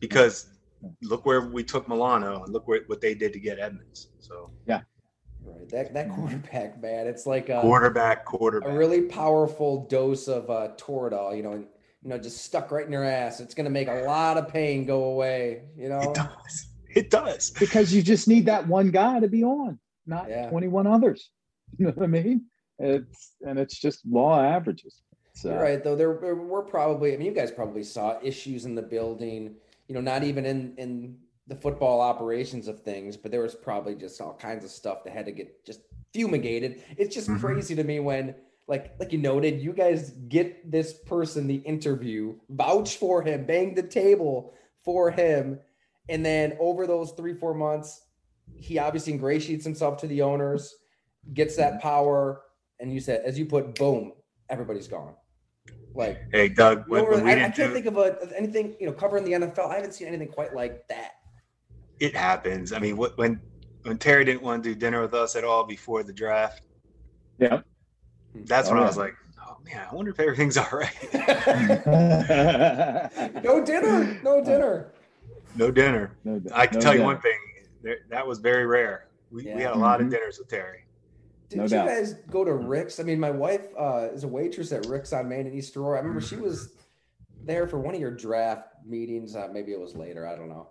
Because 0.00 0.48
look 1.02 1.24
where 1.26 1.42
we 1.42 1.62
took 1.62 1.88
Milano 1.88 2.42
and 2.44 2.52
look 2.52 2.66
where, 2.66 2.80
what 2.86 3.00
they 3.00 3.14
did 3.14 3.32
to 3.32 3.38
get 3.38 3.58
Edmunds. 3.58 4.08
So 4.18 4.50
yeah, 4.66 4.80
right. 5.44 5.68
That 5.68 5.94
that 5.94 6.10
quarterback, 6.10 6.80
man, 6.82 7.06
it's 7.06 7.26
like 7.26 7.48
a 7.48 7.60
quarterback, 7.60 8.24
quarterback, 8.24 8.70
a 8.70 8.76
really 8.76 9.02
powerful 9.02 9.86
dose 9.86 10.28
of 10.28 10.50
uh, 10.50 10.70
Toradol. 10.76 11.36
You 11.36 11.42
know, 11.42 11.54
you 11.54 12.08
know, 12.08 12.18
just 12.18 12.44
stuck 12.44 12.70
right 12.70 12.84
in 12.84 12.92
your 12.92 13.04
ass. 13.04 13.40
It's 13.40 13.54
going 13.54 13.64
to 13.64 13.70
make 13.70 13.88
a 13.88 14.02
lot 14.06 14.38
of 14.38 14.48
pain 14.48 14.84
go 14.84 15.04
away. 15.04 15.62
You 15.76 15.88
know, 15.88 16.00
it 16.00 16.14
does. 16.14 16.66
It 16.94 17.10
does 17.10 17.50
because 17.50 17.94
you 17.94 18.02
just 18.02 18.28
need 18.28 18.46
that 18.46 18.66
one 18.66 18.90
guy 18.90 19.20
to 19.20 19.28
be 19.28 19.44
on, 19.44 19.78
not 20.06 20.28
yeah. 20.28 20.50
twenty 20.50 20.68
one 20.68 20.86
others. 20.86 21.30
You 21.78 21.86
know 21.86 21.92
what 21.92 22.04
I 22.04 22.06
mean? 22.08 22.46
It's 22.78 23.32
and 23.40 23.58
it's 23.58 23.78
just 23.78 24.04
law 24.06 24.40
averages. 24.40 25.02
So. 25.34 25.54
right 25.56 25.82
though 25.82 25.96
there, 25.96 26.18
there 26.20 26.34
were 26.34 26.62
probably 26.62 27.14
i 27.14 27.16
mean 27.16 27.26
you 27.26 27.32
guys 27.32 27.50
probably 27.50 27.84
saw 27.84 28.18
issues 28.22 28.66
in 28.66 28.74
the 28.74 28.82
building 28.82 29.54
you 29.88 29.94
know 29.94 30.00
not 30.02 30.24
even 30.24 30.44
in 30.44 30.74
in 30.76 31.16
the 31.46 31.54
football 31.54 32.02
operations 32.02 32.68
of 32.68 32.82
things 32.82 33.16
but 33.16 33.30
there 33.30 33.40
was 33.40 33.54
probably 33.54 33.94
just 33.94 34.20
all 34.20 34.34
kinds 34.34 34.62
of 34.62 34.70
stuff 34.70 35.04
that 35.04 35.14
had 35.14 35.24
to 35.24 35.32
get 35.32 35.64
just 35.64 35.80
fumigated 36.12 36.84
it's 36.98 37.14
just 37.14 37.28
mm-hmm. 37.28 37.40
crazy 37.40 37.74
to 37.74 37.82
me 37.82 37.98
when 37.98 38.34
like 38.68 38.94
like 39.00 39.10
you 39.10 39.18
noted 39.18 39.60
you 39.60 39.72
guys 39.72 40.10
get 40.28 40.70
this 40.70 40.92
person 40.92 41.46
the 41.46 41.56
interview 41.56 42.34
vouch 42.50 42.96
for 42.96 43.22
him 43.22 43.46
bang 43.46 43.74
the 43.74 43.82
table 43.82 44.52
for 44.84 45.10
him 45.10 45.58
and 46.10 46.24
then 46.24 46.54
over 46.60 46.86
those 46.86 47.12
three 47.12 47.34
four 47.34 47.54
months 47.54 48.02
he 48.54 48.78
obviously 48.78 49.14
ingratiates 49.14 49.64
himself 49.64 49.96
to 49.96 50.06
the 50.06 50.20
owners 50.20 50.74
gets 51.34 51.56
that 51.56 51.80
power, 51.80 52.42
and 52.80 52.92
you 52.92 53.00
said, 53.00 53.22
as 53.24 53.38
you 53.38 53.46
put, 53.46 53.74
boom, 53.74 54.12
everybody's 54.48 54.88
gone. 54.88 55.14
Like, 55.94 56.22
hey, 56.32 56.48
Doug, 56.48 56.84
when, 56.88 57.04
when 57.04 57.28
I, 57.28 57.32
I, 57.32 57.34
can't 57.34 57.54
do, 57.54 57.72
think 57.72 57.86
of 57.86 57.98
a, 57.98 58.16
anything, 58.36 58.74
you 58.80 58.86
know, 58.86 58.92
covering 58.92 59.24
the 59.24 59.32
NFL. 59.32 59.70
I 59.70 59.76
haven't 59.76 59.92
seen 59.92 60.08
anything 60.08 60.28
quite 60.28 60.54
like 60.54 60.88
that. 60.88 61.12
It 62.00 62.16
happens. 62.16 62.72
I 62.72 62.78
mean, 62.78 62.96
what, 62.96 63.16
when 63.18 63.40
when 63.82 63.98
Terry 63.98 64.24
didn't 64.24 64.42
want 64.42 64.62
to 64.62 64.70
do 64.70 64.74
dinner 64.74 65.02
with 65.02 65.14
us 65.14 65.36
at 65.36 65.44
all 65.44 65.64
before 65.64 66.02
the 66.02 66.12
draft, 66.12 66.62
yeah, 67.38 67.60
that's 68.34 68.68
oh, 68.68 68.72
when 68.72 68.78
yeah. 68.78 68.84
I 68.84 68.88
was 68.88 68.96
like, 68.96 69.14
oh 69.46 69.58
man, 69.64 69.86
I 69.90 69.94
wonder 69.94 70.10
if 70.10 70.18
everything's 70.18 70.56
all 70.56 70.66
right. 70.72 70.96
no 73.44 73.64
dinner, 73.64 74.18
no 74.22 74.42
dinner, 74.42 74.92
no 75.56 75.70
dinner. 75.70 76.16
No, 76.24 76.40
I 76.54 76.66
can 76.66 76.78
no 76.78 76.80
tell 76.80 76.92
dinner. 76.92 77.04
you 77.04 77.06
one 77.06 77.20
thing: 77.20 77.38
that 78.08 78.26
was 78.26 78.38
very 78.38 78.66
rare. 78.66 79.08
We, 79.30 79.44
yeah. 79.44 79.56
we 79.56 79.62
had 79.62 79.72
a 79.72 79.78
lot 79.78 79.98
mm-hmm. 79.98 80.06
of 80.06 80.12
dinners 80.12 80.38
with 80.38 80.48
Terry. 80.48 80.84
Did 81.52 81.58
no 81.58 81.64
you 81.64 81.68
doubt. 81.68 81.88
guys 81.88 82.14
go 82.30 82.44
to 82.44 82.54
Rick's? 82.54 82.98
I 82.98 83.02
mean, 83.02 83.20
my 83.20 83.30
wife 83.30 83.66
uh, 83.78 84.08
is 84.10 84.24
a 84.24 84.28
waitress 84.28 84.72
at 84.72 84.86
Rick's 84.86 85.12
on 85.12 85.28
Main 85.28 85.46
in 85.46 85.52
East 85.52 85.76
Aurora. 85.76 85.98
I 85.98 86.00
remember 86.00 86.22
she 86.22 86.36
was 86.36 86.70
there 87.44 87.68
for 87.68 87.78
one 87.78 87.94
of 87.94 88.00
your 88.00 88.10
draft 88.10 88.68
meetings. 88.86 89.36
Uh, 89.36 89.48
maybe 89.52 89.72
it 89.72 89.78
was 89.78 89.94
later. 89.94 90.26
I 90.26 90.34
don't 90.34 90.48
know. 90.48 90.68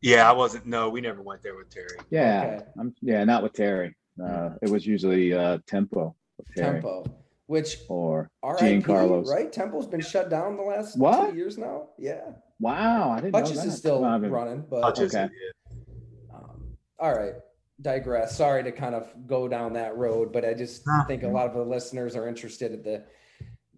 Yeah, 0.00 0.30
I 0.30 0.32
wasn't. 0.32 0.66
No, 0.66 0.88
we 0.88 1.00
never 1.00 1.20
went 1.20 1.42
there 1.42 1.56
with 1.56 1.68
Terry. 1.68 1.98
Yeah, 2.10 2.60
okay. 2.78 2.90
yeah, 3.02 3.24
not 3.24 3.42
with 3.42 3.54
Terry. 3.54 3.96
Uh, 4.24 4.50
it 4.62 4.70
was 4.70 4.86
usually 4.86 5.34
uh, 5.34 5.58
Tempo. 5.66 6.14
Tempo, 6.56 7.04
which 7.46 7.78
or 7.88 8.30
Giancarlo's. 8.44 9.28
Right, 9.28 9.52
Tempo's 9.52 9.88
been 9.88 10.00
shut 10.00 10.30
down 10.30 10.56
the 10.56 10.62
last 10.62 10.96
what? 10.96 11.30
two 11.30 11.36
years 11.36 11.58
now. 11.58 11.88
Yeah. 11.98 12.20
Wow, 12.60 13.10
I 13.10 13.20
didn't 13.20 13.34
Hutch's 13.34 13.56
know 13.56 13.62
that. 13.62 13.68
is 13.68 13.76
still 13.76 14.02
running, 14.02 14.64
but 14.70 14.82
Hutch's, 14.84 15.12
okay. 15.12 15.28
Um, 16.32 16.76
all 17.00 17.16
right 17.16 17.34
digress. 17.80 18.36
Sorry 18.36 18.62
to 18.64 18.72
kind 18.72 18.94
of 18.94 19.08
go 19.26 19.48
down 19.48 19.72
that 19.74 19.96
road, 19.96 20.32
but 20.32 20.44
I 20.44 20.54
just 20.54 20.84
think 21.06 21.22
a 21.22 21.28
lot 21.28 21.46
of 21.46 21.54
the 21.54 21.64
listeners 21.64 22.16
are 22.16 22.28
interested 22.28 22.72
in 22.72 22.82
the 22.82 23.04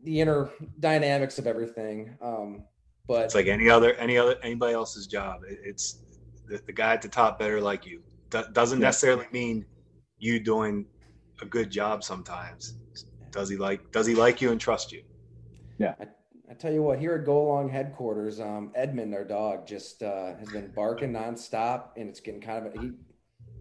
the 0.02 0.20
inner 0.20 0.48
dynamics 0.78 1.38
of 1.38 1.46
everything. 1.46 2.16
Um, 2.22 2.64
but 3.06 3.24
it's 3.24 3.34
like 3.34 3.46
any 3.46 3.68
other 3.68 3.94
any 3.94 4.16
other 4.16 4.36
anybody 4.42 4.74
else's 4.74 5.06
job. 5.06 5.40
It's 5.46 5.98
the, 6.46 6.60
the 6.66 6.72
guy 6.72 6.94
at 6.94 7.02
the 7.02 7.08
top 7.08 7.38
better 7.38 7.60
like 7.60 7.84
you. 7.84 8.02
Do, 8.30 8.44
doesn't 8.52 8.78
necessarily 8.80 9.26
mean 9.32 9.66
you 10.18 10.40
doing 10.40 10.86
a 11.42 11.44
good 11.44 11.70
job. 11.70 12.02
Sometimes 12.02 12.74
does 13.30 13.48
he 13.48 13.56
like 13.56 13.90
does 13.92 14.06
he 14.06 14.14
like 14.14 14.40
you 14.40 14.50
and 14.52 14.60
trust 14.60 14.92
you? 14.92 15.02
Yeah. 15.78 15.94
I, 16.00 16.06
I 16.50 16.54
tell 16.54 16.72
you 16.72 16.82
what, 16.82 16.98
here 16.98 17.14
at 17.14 17.24
Go 17.24 17.44
Long 17.44 17.68
headquarters, 17.68 18.40
um, 18.40 18.72
Edmund, 18.74 19.14
our 19.14 19.24
dog, 19.24 19.68
just 19.68 20.02
uh, 20.02 20.34
has 20.36 20.48
been 20.48 20.72
barking 20.74 21.12
nonstop, 21.12 21.90
and 21.96 22.08
it's 22.08 22.18
getting 22.18 22.40
kind 22.40 22.66
of 22.66 22.74
he 22.74 22.90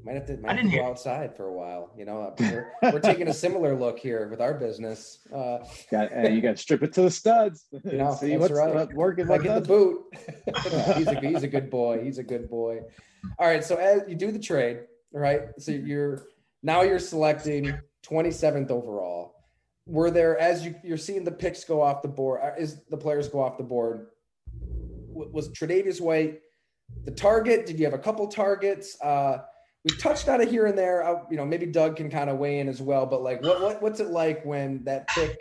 might 0.10 0.16
have 0.16 0.26
to, 0.26 0.38
might 0.38 0.58
have 0.58 0.72
to 0.72 0.78
go 0.78 0.86
outside 0.86 1.38
for 1.38 1.46
a 1.46 1.54
while. 1.54 1.92
You 1.96 2.06
know, 2.06 2.34
we're, 2.40 2.74
we're 2.82 3.00
taking 3.00 3.28
a 3.28 3.34
similar 3.34 3.76
look 3.76 4.00
here 4.00 4.28
with 4.28 4.42
our 4.42 4.56
business. 4.56 5.20
Uh, 5.32 5.60
got, 5.92 6.12
uh, 6.18 6.30
you 6.30 6.42
got 6.42 6.56
to 6.56 6.58
strip 6.58 6.82
it 6.82 6.94
to 6.94 7.04
the 7.04 7.12
studs. 7.12 7.66
You 7.86 7.98
know, 8.00 8.16
See 8.20 8.36
that's 8.36 8.52
right. 8.52 8.92
working. 8.94 9.28
Like 9.28 9.46
in 9.46 9.54
the 9.54 9.62
boot. 9.62 10.06
he's 10.98 11.08
a 11.08 11.20
he's 11.20 11.44
a 11.44 11.48
good 11.48 11.70
boy. 11.70 12.04
He's 12.04 12.18
a 12.18 12.24
good 12.24 12.50
boy. 12.50 12.82
All 13.38 13.48
right. 13.48 13.64
So 13.64 13.76
as 13.76 14.02
you 14.08 14.16
do 14.16 14.32
the 14.32 14.40
trade, 14.40 14.82
right? 15.14 15.42
So 15.60 15.72
you're 15.72 16.24
now 16.62 16.82
you're 16.82 17.00
selecting 17.00 17.78
27th 18.08 18.72
overall. 18.72 19.36
Were 19.86 20.12
there 20.12 20.38
as 20.40 20.66
you 20.66 20.76
you're 20.84 20.98
seeing 20.98 21.24
the 21.24 21.32
picks 21.32 21.64
go 21.64 21.82
off 21.82 22.02
the 22.02 22.08
board? 22.08 22.42
Uh, 22.44 22.52
is 22.58 22.82
the 22.90 22.98
players 22.98 23.28
go 23.28 23.42
off 23.42 23.58
the 23.58 23.64
board? 23.64 24.08
Was 25.14 25.50
Tre'Davious 25.50 26.02
White 26.02 26.42
the 27.06 27.12
target? 27.12 27.66
Did 27.66 27.80
you 27.80 27.86
have 27.86 27.94
a 27.94 28.00
couple 28.00 28.28
targets? 28.28 29.00
Uh, 29.02 29.40
we 29.86 29.96
touched 29.98 30.28
on 30.28 30.42
it 30.42 30.50
here 30.50 30.66
and 30.66 30.78
there. 30.78 31.04
I, 31.04 31.22
you 31.30 31.38
know, 31.38 31.46
maybe 31.46 31.66
Doug 31.66 31.96
can 31.96 32.10
kind 32.10 32.30
of 32.30 32.38
weigh 32.38 32.60
in 32.60 32.68
as 32.68 32.82
well. 32.82 33.06
But 33.06 33.22
like, 33.22 33.42
what, 33.42 33.62
what 33.62 33.82
what's 33.82 34.00
it 34.00 34.10
like 34.10 34.44
when 34.46 34.84
that 34.84 35.08
pick 35.08 35.40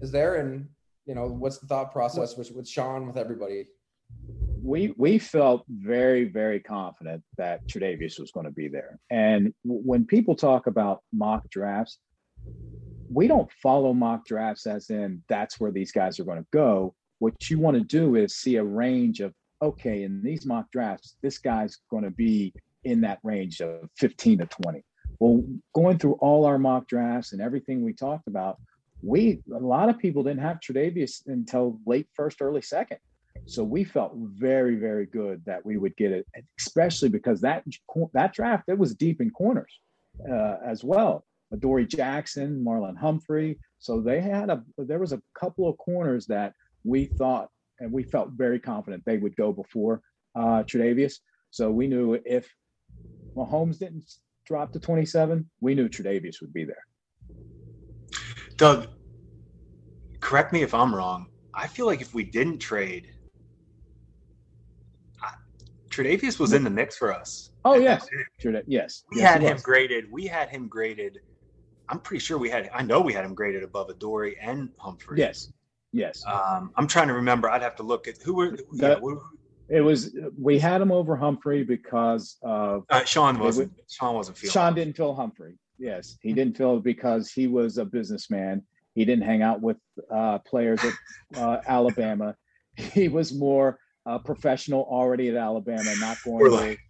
is 0.00 0.10
there, 0.10 0.36
and 0.36 0.68
you 1.06 1.14
know, 1.14 1.26
what's 1.26 1.58
the 1.58 1.66
thought 1.66 1.92
process 1.92 2.36
with 2.36 2.50
with 2.52 2.68
Sean 2.68 3.06
with 3.06 3.16
everybody? 3.16 3.66
We 4.62 4.94
we 4.98 5.18
felt 5.18 5.64
very 5.68 6.24
very 6.24 6.60
confident 6.60 7.22
that 7.38 7.66
Tre'Davious 7.66 8.20
was 8.20 8.30
going 8.30 8.46
to 8.46 8.52
be 8.52 8.68
there, 8.68 8.98
and 9.10 9.54
when 9.64 10.04
people 10.04 10.34
talk 10.34 10.66
about 10.66 11.02
mock 11.12 11.48
drafts, 11.48 11.98
we 13.10 13.26
don't 13.26 13.50
follow 13.62 13.94
mock 13.94 14.26
drafts 14.26 14.66
as 14.66 14.90
in 14.90 15.22
that's 15.28 15.58
where 15.58 15.72
these 15.72 15.92
guys 15.92 16.20
are 16.20 16.24
going 16.24 16.38
to 16.38 16.46
go. 16.52 16.94
What 17.20 17.48
you 17.48 17.58
want 17.58 17.76
to 17.78 17.84
do 17.84 18.16
is 18.16 18.36
see 18.36 18.56
a 18.56 18.64
range 18.64 19.20
of 19.20 19.32
okay, 19.62 20.04
in 20.04 20.22
these 20.22 20.46
mock 20.46 20.70
drafts, 20.72 21.16
this 21.22 21.38
guy's 21.38 21.78
going 21.90 22.04
to 22.04 22.10
be 22.10 22.52
in 22.84 23.00
that 23.02 23.18
range 23.22 23.60
of 23.60 23.88
15 23.98 24.38
to 24.38 24.46
20. 24.46 24.82
Well, 25.18 25.44
going 25.74 25.98
through 25.98 26.14
all 26.14 26.44
our 26.44 26.58
mock 26.58 26.88
drafts 26.88 27.32
and 27.32 27.42
everything 27.42 27.84
we 27.84 27.92
talked 27.92 28.26
about, 28.26 28.58
we 29.02 29.40
a 29.54 29.58
lot 29.58 29.88
of 29.88 29.98
people 29.98 30.22
didn't 30.22 30.40
have 30.40 30.60
Tre'Davious 30.60 31.26
until 31.26 31.78
late 31.86 32.08
first, 32.14 32.40
early 32.40 32.62
second. 32.62 32.98
So 33.46 33.64
we 33.64 33.84
felt 33.84 34.12
very, 34.16 34.76
very 34.76 35.06
good 35.06 35.42
that 35.46 35.64
we 35.64 35.76
would 35.76 35.96
get 35.96 36.12
it, 36.12 36.26
especially 36.58 37.08
because 37.08 37.40
that 37.40 37.64
that 38.12 38.34
draft 38.34 38.64
it 38.68 38.78
was 38.78 38.94
deep 38.94 39.20
in 39.20 39.30
corners 39.30 39.72
uh, 40.30 40.56
as 40.64 40.84
well. 40.84 41.24
Adoree 41.52 41.86
Jackson, 41.86 42.62
Marlon 42.64 42.96
Humphrey. 42.96 43.58
So 43.78 44.00
they 44.00 44.20
had 44.20 44.50
a 44.50 44.62
there 44.78 44.98
was 44.98 45.12
a 45.12 45.22
couple 45.38 45.68
of 45.68 45.76
corners 45.78 46.26
that 46.26 46.54
we 46.84 47.06
thought 47.06 47.48
and 47.80 47.90
we 47.90 48.02
felt 48.02 48.30
very 48.32 48.60
confident 48.60 49.02
they 49.04 49.18
would 49.18 49.36
go 49.36 49.52
before 49.52 50.02
uh, 50.36 50.62
Tre'Davious. 50.62 51.14
So 51.50 51.70
we 51.70 51.88
knew 51.88 52.18
if 52.24 52.48
Mahomes 53.40 53.78
didn't 53.78 54.04
drop 54.44 54.72
to 54.72 54.80
27, 54.80 55.48
we 55.60 55.74
knew 55.74 55.88
Tre'Davious 55.88 56.40
would 56.40 56.52
be 56.52 56.64
there. 56.64 56.84
Doug, 58.56 58.88
correct 60.20 60.52
me 60.52 60.62
if 60.62 60.74
I'm 60.74 60.94
wrong. 60.94 61.26
I 61.54 61.66
feel 61.66 61.86
like 61.86 62.00
if 62.00 62.14
we 62.14 62.24
didn't 62.24 62.58
trade, 62.58 63.08
Tre'Davious 65.90 66.38
was 66.38 66.52
in 66.52 66.62
the 66.62 66.70
mix 66.70 66.96
for 66.96 67.12
us. 67.12 67.50
Oh 67.64 67.74
yes, 67.74 68.06
yes. 68.66 69.04
We 69.10 69.20
yes, 69.20 69.32
had 69.32 69.42
him 69.42 69.58
graded. 69.62 70.04
We 70.10 70.26
had 70.26 70.48
him 70.48 70.68
graded. 70.68 71.18
I'm 71.88 71.98
pretty 71.98 72.20
sure 72.20 72.38
we 72.38 72.48
had. 72.48 72.70
I 72.72 72.82
know 72.82 73.00
we 73.00 73.12
had 73.12 73.24
him 73.24 73.34
graded 73.34 73.64
above 73.64 73.90
Adoree 73.90 74.36
and 74.40 74.70
Humphrey. 74.78 75.18
Yes, 75.18 75.52
yes. 75.92 76.22
Um, 76.26 76.70
I'm 76.76 76.86
trying 76.86 77.08
to 77.08 77.14
remember. 77.14 77.50
I'd 77.50 77.62
have 77.62 77.74
to 77.76 77.82
look 77.82 78.06
at 78.06 78.22
who 78.22 78.34
were. 78.34 78.50
The, 78.52 78.64
yeah, 78.74 78.94
who, 79.00 79.20
it 79.70 79.80
was 79.80 80.16
we 80.38 80.58
had 80.58 80.80
him 80.80 80.90
over 80.90 81.16
Humphrey 81.16 81.62
because 81.62 82.36
of 82.42 82.84
uh, 82.90 83.04
Sean 83.04 83.38
wasn't 83.38 83.72
Sean 83.88 84.14
wasn't 84.14 84.36
feeling. 84.36 84.52
Sean 84.52 84.74
didn't 84.74 84.96
feel 84.96 85.14
Humphrey. 85.14 85.54
Yes, 85.78 86.18
he 86.20 86.32
didn't 86.32 86.56
feel 86.56 86.80
because 86.80 87.30
he 87.30 87.46
was 87.46 87.78
a 87.78 87.84
businessman. 87.84 88.62
He 88.94 89.04
didn't 89.04 89.24
hang 89.24 89.42
out 89.42 89.60
with 89.60 89.76
uh, 90.10 90.38
players 90.38 90.80
at 90.84 91.38
uh, 91.40 91.60
Alabama. 91.66 92.34
He 92.74 93.08
was 93.08 93.32
more 93.32 93.78
uh, 94.06 94.18
professional 94.18 94.82
already 94.90 95.28
at 95.28 95.36
Alabama, 95.36 95.94
not 95.98 96.18
going 96.24 96.50
like, 96.50 96.80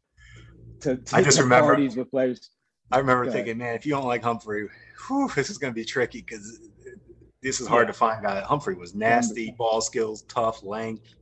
to, 0.80 0.96
to, 0.96 1.16
I 1.16 1.22
just 1.22 1.38
remember 1.38 1.68
parties 1.68 1.96
with 1.96 2.10
players. 2.10 2.50
I 2.90 2.98
remember 2.98 3.30
thinking, 3.30 3.58
man, 3.58 3.74
if 3.74 3.86
you 3.86 3.92
don't 3.92 4.06
like 4.06 4.22
Humphrey, 4.22 4.68
whew, 5.06 5.30
this 5.34 5.50
is 5.50 5.58
going 5.58 5.72
to 5.72 5.74
be 5.74 5.84
tricky 5.84 6.22
because 6.22 6.60
this 7.42 7.60
is 7.60 7.68
hard 7.68 7.86
yeah. 7.86 7.92
to 7.92 7.98
find. 7.98 8.22
Guy 8.22 8.40
Humphrey 8.40 8.74
was 8.74 8.94
nasty, 8.94 9.54
ball 9.56 9.80
skills, 9.80 10.22
tough, 10.22 10.62
length, 10.64 11.14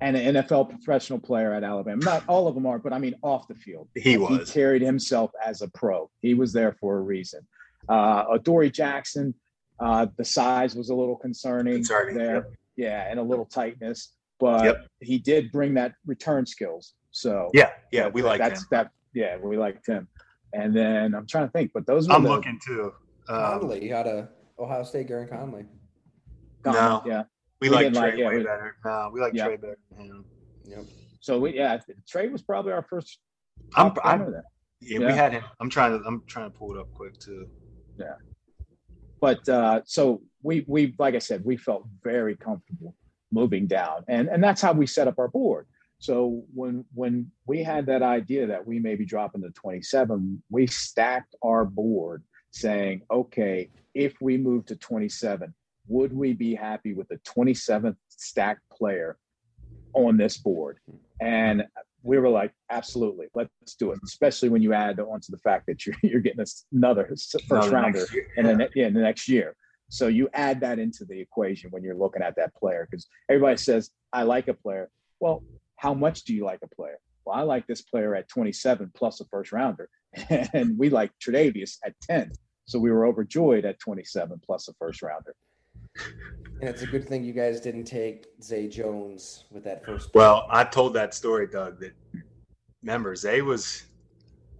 and 0.00 0.16
an 0.16 0.34
NFL 0.36 0.70
professional 0.70 1.18
player 1.18 1.52
at 1.52 1.64
Alabama. 1.64 2.04
Not 2.04 2.24
all 2.28 2.48
of 2.48 2.54
them 2.54 2.66
are, 2.66 2.78
but 2.78 2.92
I 2.92 2.98
mean 2.98 3.14
off 3.22 3.48
the 3.48 3.54
field. 3.54 3.88
He 3.94 4.16
was. 4.16 4.48
He 4.48 4.52
carried 4.52 4.82
himself 4.82 5.30
as 5.44 5.62
a 5.62 5.68
pro. 5.68 6.10
He 6.20 6.34
was 6.34 6.52
there 6.52 6.76
for 6.80 6.98
a 6.98 7.00
reason. 7.00 7.46
Uh, 7.88 8.24
Adoree 8.32 8.70
Jackson, 8.70 9.34
uh, 9.80 10.06
the 10.16 10.24
size 10.24 10.74
was 10.74 10.90
a 10.90 10.94
little 10.94 11.16
concerning, 11.16 11.76
concerning 11.76 12.16
there. 12.16 12.34
Yep. 12.34 12.52
Yeah, 12.76 13.10
and 13.10 13.18
a 13.18 13.22
little 13.22 13.46
tightness, 13.46 14.12
but 14.38 14.64
yep. 14.64 14.86
he 15.00 15.16
did 15.18 15.50
bring 15.50 15.74
that 15.74 15.94
return 16.04 16.44
skills. 16.44 16.92
So 17.10 17.50
yeah, 17.54 17.70
yeah, 17.90 18.08
we 18.08 18.20
like 18.20 18.38
that's 18.38 18.62
him. 18.62 18.68
that. 18.72 18.90
Yeah, 19.14 19.38
we 19.38 19.56
liked 19.56 19.86
him. 19.86 20.08
And 20.52 20.76
then 20.76 21.14
I'm 21.14 21.26
trying 21.26 21.46
to 21.46 21.52
think, 21.52 21.70
but 21.72 21.86
those. 21.86 22.08
I'm 22.10 22.22
the, 22.22 22.28
looking 22.28 22.60
too. 22.64 22.92
Um, 23.28 23.60
Conley 23.60 23.92
out 23.94 24.06
of 24.06 24.28
Ohio 24.58 24.84
State, 24.84 25.08
Gareon 25.08 25.30
Conley. 25.30 25.64
Conley 26.62 26.80
no, 26.80 27.02
yeah, 27.06 27.22
we, 27.60 27.68
we 27.68 27.74
like 27.74 27.92
Trey 27.92 28.02
like, 28.02 28.18
yeah, 28.18 28.28
way 28.28 28.36
we, 28.38 28.42
better. 28.42 28.76
No, 28.84 29.10
we 29.12 29.20
like 29.20 29.34
yeah. 29.34 29.46
Trey 29.46 29.56
better. 29.56 29.78
Yep. 30.64 30.84
So 31.20 31.38
we 31.38 31.54
yeah, 31.54 31.78
Trey 32.08 32.28
was 32.28 32.42
probably 32.42 32.72
our 32.72 32.82
first. 32.82 33.18
I'm, 33.74 33.92
I'm 34.04 34.34
yeah, 34.80 34.98
yeah, 34.98 35.06
we 35.06 35.12
had 35.12 35.32
him. 35.32 35.44
I'm 35.60 35.70
trying 35.70 35.98
to 35.98 36.06
I'm 36.06 36.22
trying 36.26 36.50
to 36.50 36.56
pull 36.56 36.74
it 36.74 36.78
up 36.78 36.92
quick 36.94 37.18
too. 37.18 37.48
Yeah. 37.98 38.14
But 39.20 39.48
uh, 39.48 39.80
so 39.84 40.22
we 40.42 40.64
we 40.66 40.94
like 40.98 41.14
I 41.14 41.18
said, 41.18 41.44
we 41.44 41.56
felt 41.56 41.84
very 42.02 42.36
comfortable 42.36 42.94
moving 43.32 43.66
down, 43.66 44.04
and 44.08 44.28
and 44.28 44.42
that's 44.42 44.60
how 44.60 44.72
we 44.72 44.86
set 44.86 45.08
up 45.08 45.18
our 45.18 45.28
board. 45.28 45.66
So 45.98 46.44
when 46.54 46.84
when 46.94 47.30
we 47.46 47.62
had 47.62 47.86
that 47.86 48.02
idea 48.02 48.46
that 48.46 48.66
we 48.66 48.78
may 48.78 48.96
be 48.96 49.06
dropping 49.06 49.42
to 49.42 49.50
27, 49.50 50.42
we 50.50 50.66
stacked 50.66 51.34
our 51.42 51.64
board 51.64 52.22
saying, 52.50 53.02
okay, 53.10 53.70
if 53.94 54.14
we 54.20 54.36
move 54.36 54.66
to 54.66 54.76
27, 54.76 55.54
would 55.88 56.12
we 56.12 56.32
be 56.32 56.54
happy 56.54 56.94
with 56.94 57.08
the 57.08 57.18
27th 57.18 57.96
stack 58.08 58.58
player 58.72 59.18
on 59.94 60.16
this 60.16 60.38
board? 60.38 60.78
And 61.20 61.64
we 62.02 62.18
were 62.18 62.28
like, 62.28 62.52
absolutely, 62.70 63.26
let's 63.34 63.74
do 63.78 63.92
it. 63.92 63.98
Especially 64.04 64.48
when 64.48 64.62
you 64.62 64.72
add 64.72 65.00
onto 65.00 65.30
the 65.30 65.38
fact 65.38 65.66
that 65.66 65.86
you're, 65.86 65.96
you're 66.02 66.20
getting 66.20 66.44
another 66.72 67.06
first 67.06 67.36
no, 67.50 67.68
rounder 67.70 68.06
in, 68.36 68.46
the, 68.46 68.68
yeah, 68.74 68.86
in 68.86 68.94
the 68.94 69.00
next 69.00 69.28
year. 69.28 69.56
So 69.88 70.08
you 70.08 70.28
add 70.34 70.60
that 70.60 70.78
into 70.78 71.04
the 71.04 71.20
equation 71.20 71.70
when 71.70 71.82
you're 71.82 71.96
looking 71.96 72.22
at 72.22 72.36
that 72.36 72.54
player 72.54 72.88
because 72.90 73.06
everybody 73.28 73.56
says, 73.56 73.90
I 74.12 74.24
like 74.24 74.48
a 74.48 74.54
player. 74.54 74.90
Well, 75.20 75.44
how 75.76 75.94
much 75.94 76.24
do 76.24 76.34
you 76.34 76.44
like 76.44 76.60
a 76.62 76.74
player? 76.74 76.98
Well, 77.24 77.36
I 77.36 77.42
like 77.42 77.66
this 77.66 77.82
player 77.82 78.14
at 78.14 78.28
27 78.28 78.92
plus 78.94 79.20
a 79.20 79.24
first 79.26 79.52
rounder. 79.52 79.88
And 80.30 80.78
we 80.78 80.88
like 80.88 81.12
Tre'Davious 81.20 81.76
at 81.84 81.94
10. 82.02 82.32
So 82.64 82.78
we 82.78 82.90
were 82.90 83.06
overjoyed 83.06 83.64
at 83.64 83.78
27 83.78 84.40
plus 84.44 84.68
a 84.68 84.72
first 84.74 85.02
rounder. 85.02 85.34
And 86.60 86.70
it's 86.70 86.82
a 86.82 86.86
good 86.86 87.06
thing 87.06 87.22
you 87.22 87.34
guys 87.34 87.60
didn't 87.60 87.84
take 87.84 88.26
Zay 88.42 88.66
Jones 88.66 89.44
with 89.50 89.62
that 89.64 89.84
first. 89.84 90.10
Well, 90.14 90.46
I 90.50 90.64
told 90.64 90.94
that 90.94 91.12
story, 91.12 91.46
Doug. 91.46 91.80
That 91.80 91.92
remember 92.82 93.14
Zay 93.14 93.42
was. 93.42 93.84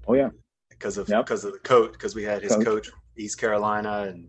Oh 0.06 0.14
yeah. 0.14 0.28
Because 0.68 0.98
of 0.98 1.06
because 1.06 1.44
yep. 1.44 1.54
of 1.54 1.62
the 1.62 1.66
coach, 1.66 1.92
because 1.92 2.14
we 2.14 2.22
had 2.22 2.42
his 2.42 2.54
coach. 2.56 2.64
coach 2.64 2.90
East 3.16 3.38
Carolina, 3.38 4.02
and 4.08 4.28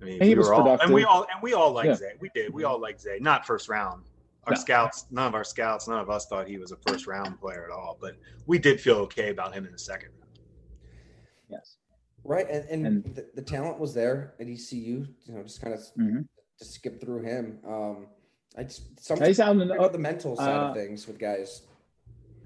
I 0.00 0.04
mean, 0.04 0.20
and 0.20 0.28
we 0.28 0.34
were 0.34 0.52
all, 0.52 0.80
and 0.80 0.92
we 0.92 1.04
all 1.04 1.24
and 1.32 1.40
we 1.40 1.52
all 1.52 1.70
liked 1.70 1.86
yeah. 1.86 1.94
Zay. 1.94 2.12
We 2.20 2.30
did. 2.34 2.52
We 2.52 2.64
all 2.64 2.80
liked 2.80 3.00
Zay. 3.00 3.18
Not 3.20 3.46
first 3.46 3.68
round. 3.68 4.02
Our 4.44 4.54
no. 4.54 4.60
scouts, 4.60 5.06
none 5.12 5.28
of 5.28 5.34
our 5.36 5.44
scouts, 5.44 5.86
none 5.86 6.00
of 6.00 6.10
us 6.10 6.26
thought 6.26 6.48
he 6.48 6.58
was 6.58 6.72
a 6.72 6.76
first 6.88 7.06
round 7.06 7.38
player 7.38 7.64
at 7.64 7.70
all. 7.70 7.96
But 8.00 8.16
we 8.46 8.58
did 8.58 8.80
feel 8.80 8.96
okay 8.96 9.30
about 9.30 9.54
him 9.54 9.66
in 9.66 9.70
the 9.70 9.78
second 9.78 10.08
round. 10.18 10.21
Yes. 10.21 10.21
Right, 12.24 12.48
and, 12.48 12.64
and, 12.68 12.86
and 12.86 13.14
the, 13.16 13.26
the, 13.34 13.42
talent 13.42 13.80
was 13.80 13.92
there 13.94 14.34
at 14.38 14.46
ECU. 14.46 15.06
You 15.26 15.34
know, 15.34 15.42
just 15.42 15.60
kind 15.60 15.74
of 15.74 15.80
mm-hmm. 15.98 16.20
just 16.58 16.74
skip 16.74 17.00
through 17.00 17.22
him. 17.22 17.58
Um, 17.66 18.06
I 18.56 18.62
just 18.62 19.04
sometimes 19.04 19.38
the, 19.38 19.76
uh, 19.78 19.88
the 19.88 19.98
mental 19.98 20.36
side 20.36 20.56
uh, 20.56 20.68
of 20.68 20.76
things 20.76 21.06
with 21.08 21.18
guys. 21.18 21.62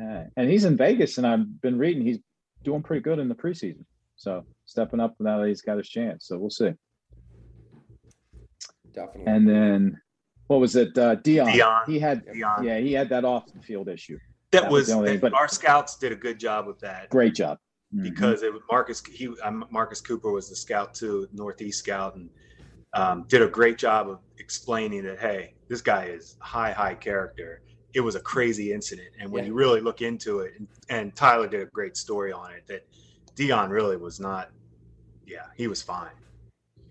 Uh, 0.00 0.24
and 0.36 0.50
he's 0.50 0.64
in 0.64 0.76
Vegas, 0.78 1.18
and 1.18 1.26
I've 1.26 1.60
been 1.60 1.78
reading 1.78 2.06
he's 2.06 2.18
doing 2.64 2.82
pretty 2.82 3.02
good 3.02 3.18
in 3.18 3.28
the 3.28 3.34
preseason. 3.34 3.84
So 4.16 4.44
stepping 4.64 4.98
up 4.98 5.14
now 5.20 5.40
that 5.40 5.48
he's 5.48 5.60
got 5.60 5.76
his 5.76 5.88
chance. 5.88 6.26
So 6.26 6.38
we'll 6.38 6.48
see. 6.48 6.72
Definitely. 8.94 9.30
And 9.30 9.46
then 9.46 10.00
what 10.46 10.60
was 10.60 10.74
it? 10.74 10.96
Uh, 10.96 11.16
Dion. 11.16 11.52
Dion. 11.52 11.82
He 11.86 11.98
had 11.98 12.24
Dion. 12.32 12.64
yeah, 12.64 12.78
he 12.78 12.94
had 12.94 13.10
that 13.10 13.26
off 13.26 13.52
the 13.52 13.60
field 13.60 13.88
issue. 13.88 14.18
That, 14.52 14.62
that 14.62 14.70
was, 14.70 14.94
was 14.94 15.20
but 15.20 15.34
our 15.34 15.48
scouts 15.48 15.98
did 15.98 16.12
a 16.12 16.16
good 16.16 16.38
job 16.38 16.66
with 16.66 16.78
that. 16.80 17.10
Great 17.10 17.34
job 17.34 17.58
mm-hmm. 17.96 18.02
because 18.02 18.42
it 18.42 18.52
was 18.52 18.62
Marcus. 18.70 19.02
He 19.04 19.28
um, 19.42 19.64
Marcus 19.70 20.00
Cooper 20.00 20.30
was 20.30 20.48
the 20.48 20.56
scout 20.56 20.94
too, 20.94 21.28
Northeast 21.32 21.78
scout, 21.78 22.16
and 22.16 22.28
um, 22.92 23.24
did 23.28 23.42
a 23.42 23.48
great 23.48 23.78
job 23.78 24.08
of 24.08 24.20
explaining 24.38 25.04
that 25.04 25.18
hey, 25.18 25.54
this 25.68 25.80
guy 25.80 26.04
is 26.04 26.36
high 26.40 26.72
high 26.72 26.94
character. 26.94 27.62
It 27.94 28.00
was 28.00 28.14
a 28.14 28.20
crazy 28.20 28.72
incident, 28.72 29.08
and 29.18 29.30
when 29.30 29.44
yeah. 29.44 29.48
you 29.48 29.54
really 29.54 29.80
look 29.80 30.02
into 30.02 30.40
it, 30.40 30.52
and, 30.58 30.68
and 30.90 31.16
Tyler 31.16 31.48
did 31.48 31.62
a 31.62 31.66
great 31.66 31.96
story 31.96 32.30
on 32.30 32.52
it, 32.52 32.66
that 32.66 32.86
Dion 33.34 33.70
really 33.70 33.96
was 33.96 34.20
not. 34.20 34.50
Yeah, 35.26 35.46
he 35.56 35.66
was 35.66 35.82
fine. 35.82 36.10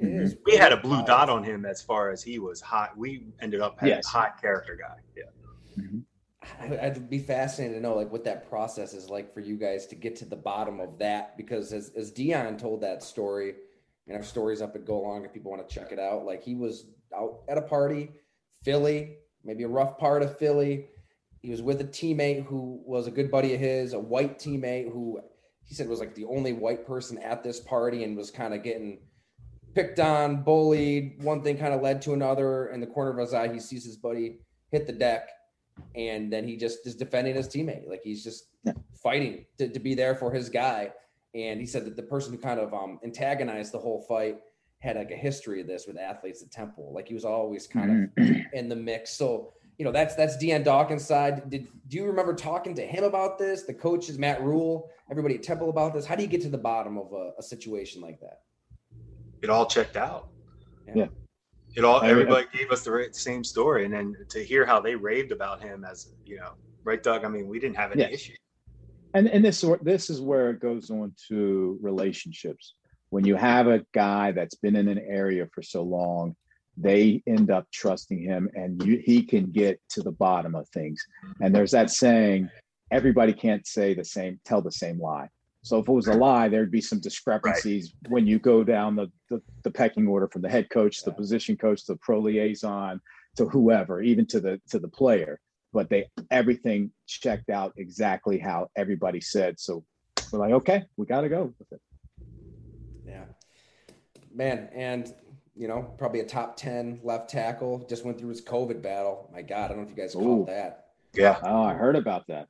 Mm-hmm. 0.02 0.34
We 0.46 0.58
had 0.58 0.74
a 0.74 0.78
blue 0.78 1.06
dot 1.06 1.30
on 1.30 1.44
him 1.44 1.65
as 1.65 1.82
far 1.82 2.10
as 2.10 2.22
he 2.22 2.39
was 2.39 2.60
hot. 2.60 2.98
We 2.98 3.28
ended 3.39 3.62
up 3.62 3.80
having 3.80 3.96
yes. 3.96 4.06
a 4.08 4.10
hot 4.10 4.41
character 4.41 4.76
guy. 4.76 4.98
Yeah. 5.15 5.82
Mm-hmm. 5.82 6.00
I'd 6.60 7.10
be 7.10 7.19
fascinated 7.19 7.75
to 7.75 7.81
know 7.81 7.95
like 7.95 8.12
what 8.12 8.23
that 8.25 8.49
process 8.49 8.93
is 8.93 9.10
like 9.10 9.34
for 9.34 9.39
you 9.39 9.58
guys 9.58 9.88
to 9.88 9.95
get 9.95 10.15
to 10.17 10.25
the 10.25 10.36
bottom 10.36 10.79
of 10.79 10.97
that 10.99 11.38
because 11.38 11.73
as 11.73 11.91
as 11.95 12.12
Dion 12.12 12.58
told 12.58 12.81
that 12.81 13.03
story, 13.03 13.55
and 14.08 14.15
our 14.15 14.23
stories 14.23 14.62
up 14.62 14.75
at 14.75 14.86
Go 14.86 14.99
Long 15.01 15.25
if 15.25 15.34
people 15.34 15.51
want 15.51 15.67
to 15.67 15.73
check 15.73 15.91
it 15.91 15.99
out. 15.99 16.25
Like 16.25 16.43
he 16.43 16.55
was 16.55 16.86
out 17.15 17.41
at 17.47 17.58
a 17.58 17.62
party, 17.62 18.12
Philly, 18.63 19.17
maybe 19.43 19.63
a 19.63 19.67
rough 19.67 19.97
part 19.97 20.21
of 20.21 20.38
Philly. 20.38 20.88
He 21.41 21.51
was 21.51 21.62
with 21.62 21.81
a 21.81 21.86
teammate 21.86 22.45
who 22.45 22.81
was 22.86 23.08
a 23.08 23.12
good 23.12 23.31
buddy 23.31 23.53
of 23.53 23.60
his, 23.60 23.93
a 23.93 23.99
white 23.99 24.39
teammate 24.39 24.91
who 24.91 25.19
he 25.63 25.75
said 25.75 25.88
was 25.88 25.99
like 25.99 26.15
the 26.15 26.25
only 26.25 26.53
white 26.53 26.86
person 26.86 27.17
at 27.19 27.43
this 27.43 27.60
party 27.60 28.03
and 28.03 28.15
was 28.15 28.31
kind 28.31 28.53
of 28.53 28.63
getting 28.63 28.99
picked 29.73 29.99
on, 29.99 30.43
bullied. 30.43 31.21
One 31.23 31.41
thing 31.41 31.58
kind 31.58 31.73
of 31.73 31.81
led 31.81 32.01
to 32.03 32.13
another. 32.13 32.67
In 32.67 32.79
the 32.79 32.88
corner 32.88 33.12
of 33.12 33.17
his 33.17 33.34
eye, 33.34 33.51
he 33.51 33.60
sees 33.60 33.86
his 33.86 33.97
buddy 33.97 34.39
hit 34.71 34.88
the 34.88 34.93
deck 34.93 35.29
and 35.96 36.32
then 36.32 36.48
he 36.48 36.58
just 36.58 36.86
is 36.86 36.96
defending 36.96 37.36
his 37.36 37.48
teammate. 37.48 37.90
Like 37.90 38.02
he's 38.04 38.24
just 38.24 38.48
yeah. 38.64 38.74
fighting 39.02 39.46
to, 39.58 39.70
to 39.70 39.80
be 39.80 39.96
there 39.96 40.16
for 40.16 40.32
his 40.32 40.50
guy. 40.50 40.92
And 41.34 41.60
he 41.60 41.66
said 41.66 41.86
that 41.86 41.96
the 41.96 42.04
person 42.04 42.34
who 42.34 42.40
kind 42.40 42.60
of 42.60 42.74
um, 42.74 43.00
antagonized 43.04 43.74
the 43.74 43.80
whole 43.80 44.02
fight 44.02 44.38
had 44.80 44.96
like 44.96 45.12
a 45.12 45.16
history 45.16 45.62
of 45.62 45.68
this 45.68 45.86
with 45.88 45.98
athletes 45.98 46.42
at 46.42 46.52
Temple. 46.52 46.92
Like 46.94 47.08
he 47.08 47.14
was 47.14 47.26
always 47.26 47.68
kind 47.68 47.92
of 47.92 48.24
mm-hmm. 48.24 48.42
in 48.54 48.70
the 48.70 48.76
mix. 48.76 49.12
So 49.12 49.54
you 49.78 49.84
know 49.84 49.92
that's 49.92 50.16
that's 50.16 50.38
Dion 50.38 50.64
Dawkins' 50.64 51.06
side. 51.06 51.50
Did 51.50 51.68
do 51.90 51.98
you 51.98 52.06
remember 52.06 52.34
talking 52.34 52.74
to 52.76 52.86
him 52.86 53.04
about 53.04 53.38
this? 53.38 53.64
The 53.64 53.74
coaches, 53.74 54.18
Matt 54.18 54.42
Rhule, 54.42 54.90
everybody 55.12 55.36
at 55.36 55.44
Temple 55.44 55.70
about 55.70 55.94
this. 55.94 56.06
How 56.06 56.16
do 56.16 56.22
you 56.22 56.30
get 56.30 56.42
to 56.42 56.50
the 56.50 56.58
bottom 56.58 56.98
of 56.98 57.12
a, 57.12 57.34
a 57.38 57.44
situation 57.44 58.02
like 58.02 58.22
that? 58.22 58.44
It 59.42 59.50
all 59.50 59.66
checked 59.66 59.98
out. 59.98 60.30
yeah. 60.88 60.94
yeah 60.96 61.08
it 61.76 61.84
all 61.84 62.02
everybody 62.02 62.48
gave 62.54 62.72
us 62.72 62.84
the 62.84 63.10
same 63.12 63.44
story, 63.44 63.86
and 63.86 63.94
then 63.94 64.16
to 64.30 64.44
hear 64.44 64.66
how 64.66 64.80
they 64.80 64.96
raved 64.96 65.32
about 65.32 65.62
him 65.62 65.86
as 65.90 66.14
you 66.26 66.38
know, 66.38 66.54
right, 66.84 67.02
Doug? 67.02 67.26
I 67.26 67.28
mean, 67.28 67.48
we 67.48 67.60
didn't 67.60 67.78
have 67.78 67.92
any 67.92 68.02
yes. 68.02 68.14
issue. 68.14 68.34
And 69.14 69.28
and 69.28 69.44
this 69.44 69.64
this 69.82 70.10
is 70.10 70.22
where 70.22 70.50
it 70.50 70.60
goes 70.60 70.90
on 70.90 71.14
to 71.30 71.78
relationships. 71.82 72.76
When 73.10 73.26
you 73.26 73.36
have 73.36 73.67
a 73.67 73.86
guy 73.94 74.32
that's 74.32 74.56
been 74.56 74.76
in 74.76 74.88
an 74.88 75.00
area 75.00 75.48
for 75.54 75.62
so 75.62 75.84
long, 75.84 76.36
they 76.78 77.23
end 77.28 77.52
up 77.52 77.65
trusting 77.71 78.21
him, 78.21 78.50
and 78.56 78.82
you, 78.84 79.02
he 79.04 79.23
can 79.23 79.52
get 79.52 79.80
to 79.90 80.02
the 80.02 80.12
bottom 80.12 80.56
of 80.56 80.67
things. 80.69 81.02
And 81.42 81.54
there's 81.54 81.71
that 81.71 81.90
saying: 81.90 82.50
everybody 82.92 83.34
can't 83.34 83.65
say 83.65 83.94
the 83.94 84.04
same, 84.04 84.40
tell 84.46 84.62
the 84.62 84.71
same 84.71 85.00
lie. 85.00 85.30
So 85.66 85.80
if 85.80 85.90
it 85.90 85.92
was 85.92 86.06
a 86.06 86.13
lie, 86.13 86.48
there'd 86.48 86.70
be 86.70 86.80
some 86.80 87.00
discrepancies 87.00 87.96
right. 88.04 88.12
when 88.12 88.28
you 88.28 88.38
go 88.38 88.63
down 88.63 88.96
the, 88.96 89.12
the, 89.32 89.42
the 89.63 89.72
pecking 89.72 90.06
order 90.06 90.28
from 90.28 90.44
the 90.44 90.50
head 90.50 90.70
coach, 90.70 91.02
the 91.02 91.12
position 91.12 91.58
coach, 91.58 91.86
the 91.86 91.96
pro 91.96 92.20
liaison, 92.20 93.02
to 93.38 93.46
whoever, 93.46 94.00
even 94.00 94.28
to 94.28 94.40
the 94.40 94.62
to 94.70 94.78
the 94.78 94.88
player. 94.88 95.40
But 95.74 95.90
they 95.90 96.06
everything 96.30 96.92
checked 97.08 97.50
out 97.50 97.74
exactly 97.78 98.38
how 98.38 98.68
everybody 98.76 99.20
said. 99.20 99.60
So 99.60 99.84
we're 100.32 100.38
like, 100.38 100.52
okay, 100.52 100.84
we 100.98 101.08
got 101.08 101.22
to 101.22 101.30
go 101.30 101.52
with 101.58 101.72
it. 101.72 101.82
Yeah, 103.08 103.24
man, 104.32 104.70
and 104.72 105.12
you 105.56 105.68
know, 105.68 105.96
probably 105.98 106.20
a 106.20 106.28
top 106.28 106.58
ten 106.58 107.00
left 107.02 107.32
tackle 107.32 107.88
just 107.90 108.06
went 108.06 108.20
through 108.20 108.30
his 108.30 108.42
COVID 108.44 108.84
battle. 108.84 109.32
My 109.34 109.42
God, 109.42 109.66
I 109.66 109.68
don't 109.70 109.78
know 109.78 109.84
if 109.84 109.90
you 109.90 109.96
guys 109.96 110.13
caught 110.13 110.46
that. 110.46 110.90
Yeah. 111.16 111.40
Oh, 111.44 111.63
I 111.63 111.74
heard 111.74 111.96
about 111.96 112.28
that. 112.28 112.50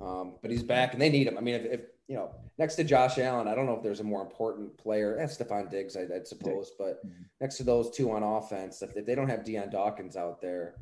Um, 0.00 0.34
but 0.42 0.52
he's 0.52 0.62
back, 0.62 0.92
and 0.92 1.02
they 1.02 1.08
need 1.08 1.26
him. 1.26 1.38
I 1.38 1.40
mean, 1.40 1.54
if, 1.56 1.64
if, 1.64 1.80
you 2.08 2.16
know, 2.16 2.34
next 2.58 2.74
to 2.76 2.84
Josh 2.84 3.18
Allen, 3.18 3.48
I 3.48 3.54
don't 3.54 3.66
know 3.66 3.74
if 3.74 3.82
there's 3.82 4.00
a 4.00 4.04
more 4.04 4.20
important 4.20 4.76
player. 4.76 5.18
Eh, 5.18 5.24
Stefon 5.24 5.70
Diggs, 5.70 5.96
I, 5.96 6.04
would 6.04 6.26
suppose, 6.26 6.72
but 6.78 7.04
mm-hmm. 7.06 7.22
next 7.40 7.56
to 7.58 7.64
those 7.64 7.90
two 7.90 8.10
on 8.10 8.22
offense, 8.22 8.82
if, 8.82 8.94
if 8.96 9.06
they 9.06 9.14
don't 9.14 9.28
have 9.28 9.44
Dion 9.44 9.70
Dawkins 9.70 10.16
out 10.16 10.40
there, 10.40 10.74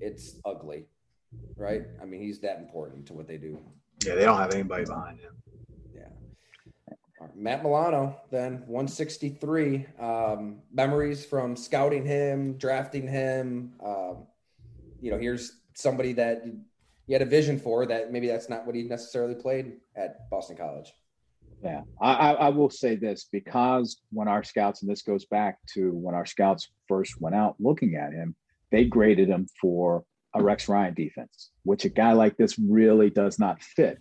it's 0.00 0.36
ugly, 0.44 0.86
right? 1.56 1.82
I 2.00 2.06
mean, 2.06 2.20
he's 2.22 2.40
that 2.40 2.58
important 2.58 3.06
to 3.06 3.12
what 3.12 3.28
they 3.28 3.36
do. 3.36 3.58
Yeah, 4.04 4.14
they 4.14 4.24
don't 4.24 4.38
have 4.38 4.52
anybody 4.52 4.84
behind 4.84 5.20
him. 5.20 5.34
Yeah. 5.94 6.08
Matt 7.34 7.62
Milano, 7.62 8.16
then 8.30 8.62
163. 8.66 9.86
Um, 10.00 10.62
memories 10.72 11.24
from 11.24 11.56
scouting 11.56 12.04
him, 12.04 12.56
drafting 12.56 13.06
him. 13.06 13.74
Um, 13.84 14.26
you 15.00 15.10
know, 15.10 15.18
here's 15.18 15.60
somebody 15.74 16.12
that 16.14 16.44
you 17.06 17.14
had 17.14 17.22
a 17.22 17.26
vision 17.26 17.58
for 17.58 17.86
that 17.86 18.12
maybe 18.12 18.26
that's 18.28 18.48
not 18.48 18.66
what 18.66 18.74
he 18.74 18.82
necessarily 18.82 19.34
played 19.34 19.74
at 19.96 20.28
Boston 20.30 20.56
College. 20.56 20.92
Yeah, 21.62 21.82
I, 22.00 22.34
I 22.34 22.48
will 22.50 22.68
say 22.68 22.96
this 22.96 23.28
because 23.30 24.00
when 24.10 24.28
our 24.28 24.44
scouts, 24.44 24.82
and 24.82 24.90
this 24.90 25.02
goes 25.02 25.24
back 25.24 25.58
to 25.74 25.92
when 25.92 26.14
our 26.14 26.26
scouts 26.26 26.68
first 26.88 27.20
went 27.20 27.34
out 27.34 27.56
looking 27.58 27.94
at 27.94 28.12
him, 28.12 28.34
they 28.70 28.84
graded 28.84 29.28
him 29.28 29.46
for 29.60 30.04
a 30.34 30.42
Rex 30.42 30.68
Ryan 30.68 30.94
defense, 30.94 31.50
which 31.62 31.84
a 31.84 31.88
guy 31.88 32.12
like 32.12 32.36
this 32.36 32.58
really 32.58 33.08
does 33.08 33.38
not 33.38 33.62
fit. 33.62 33.98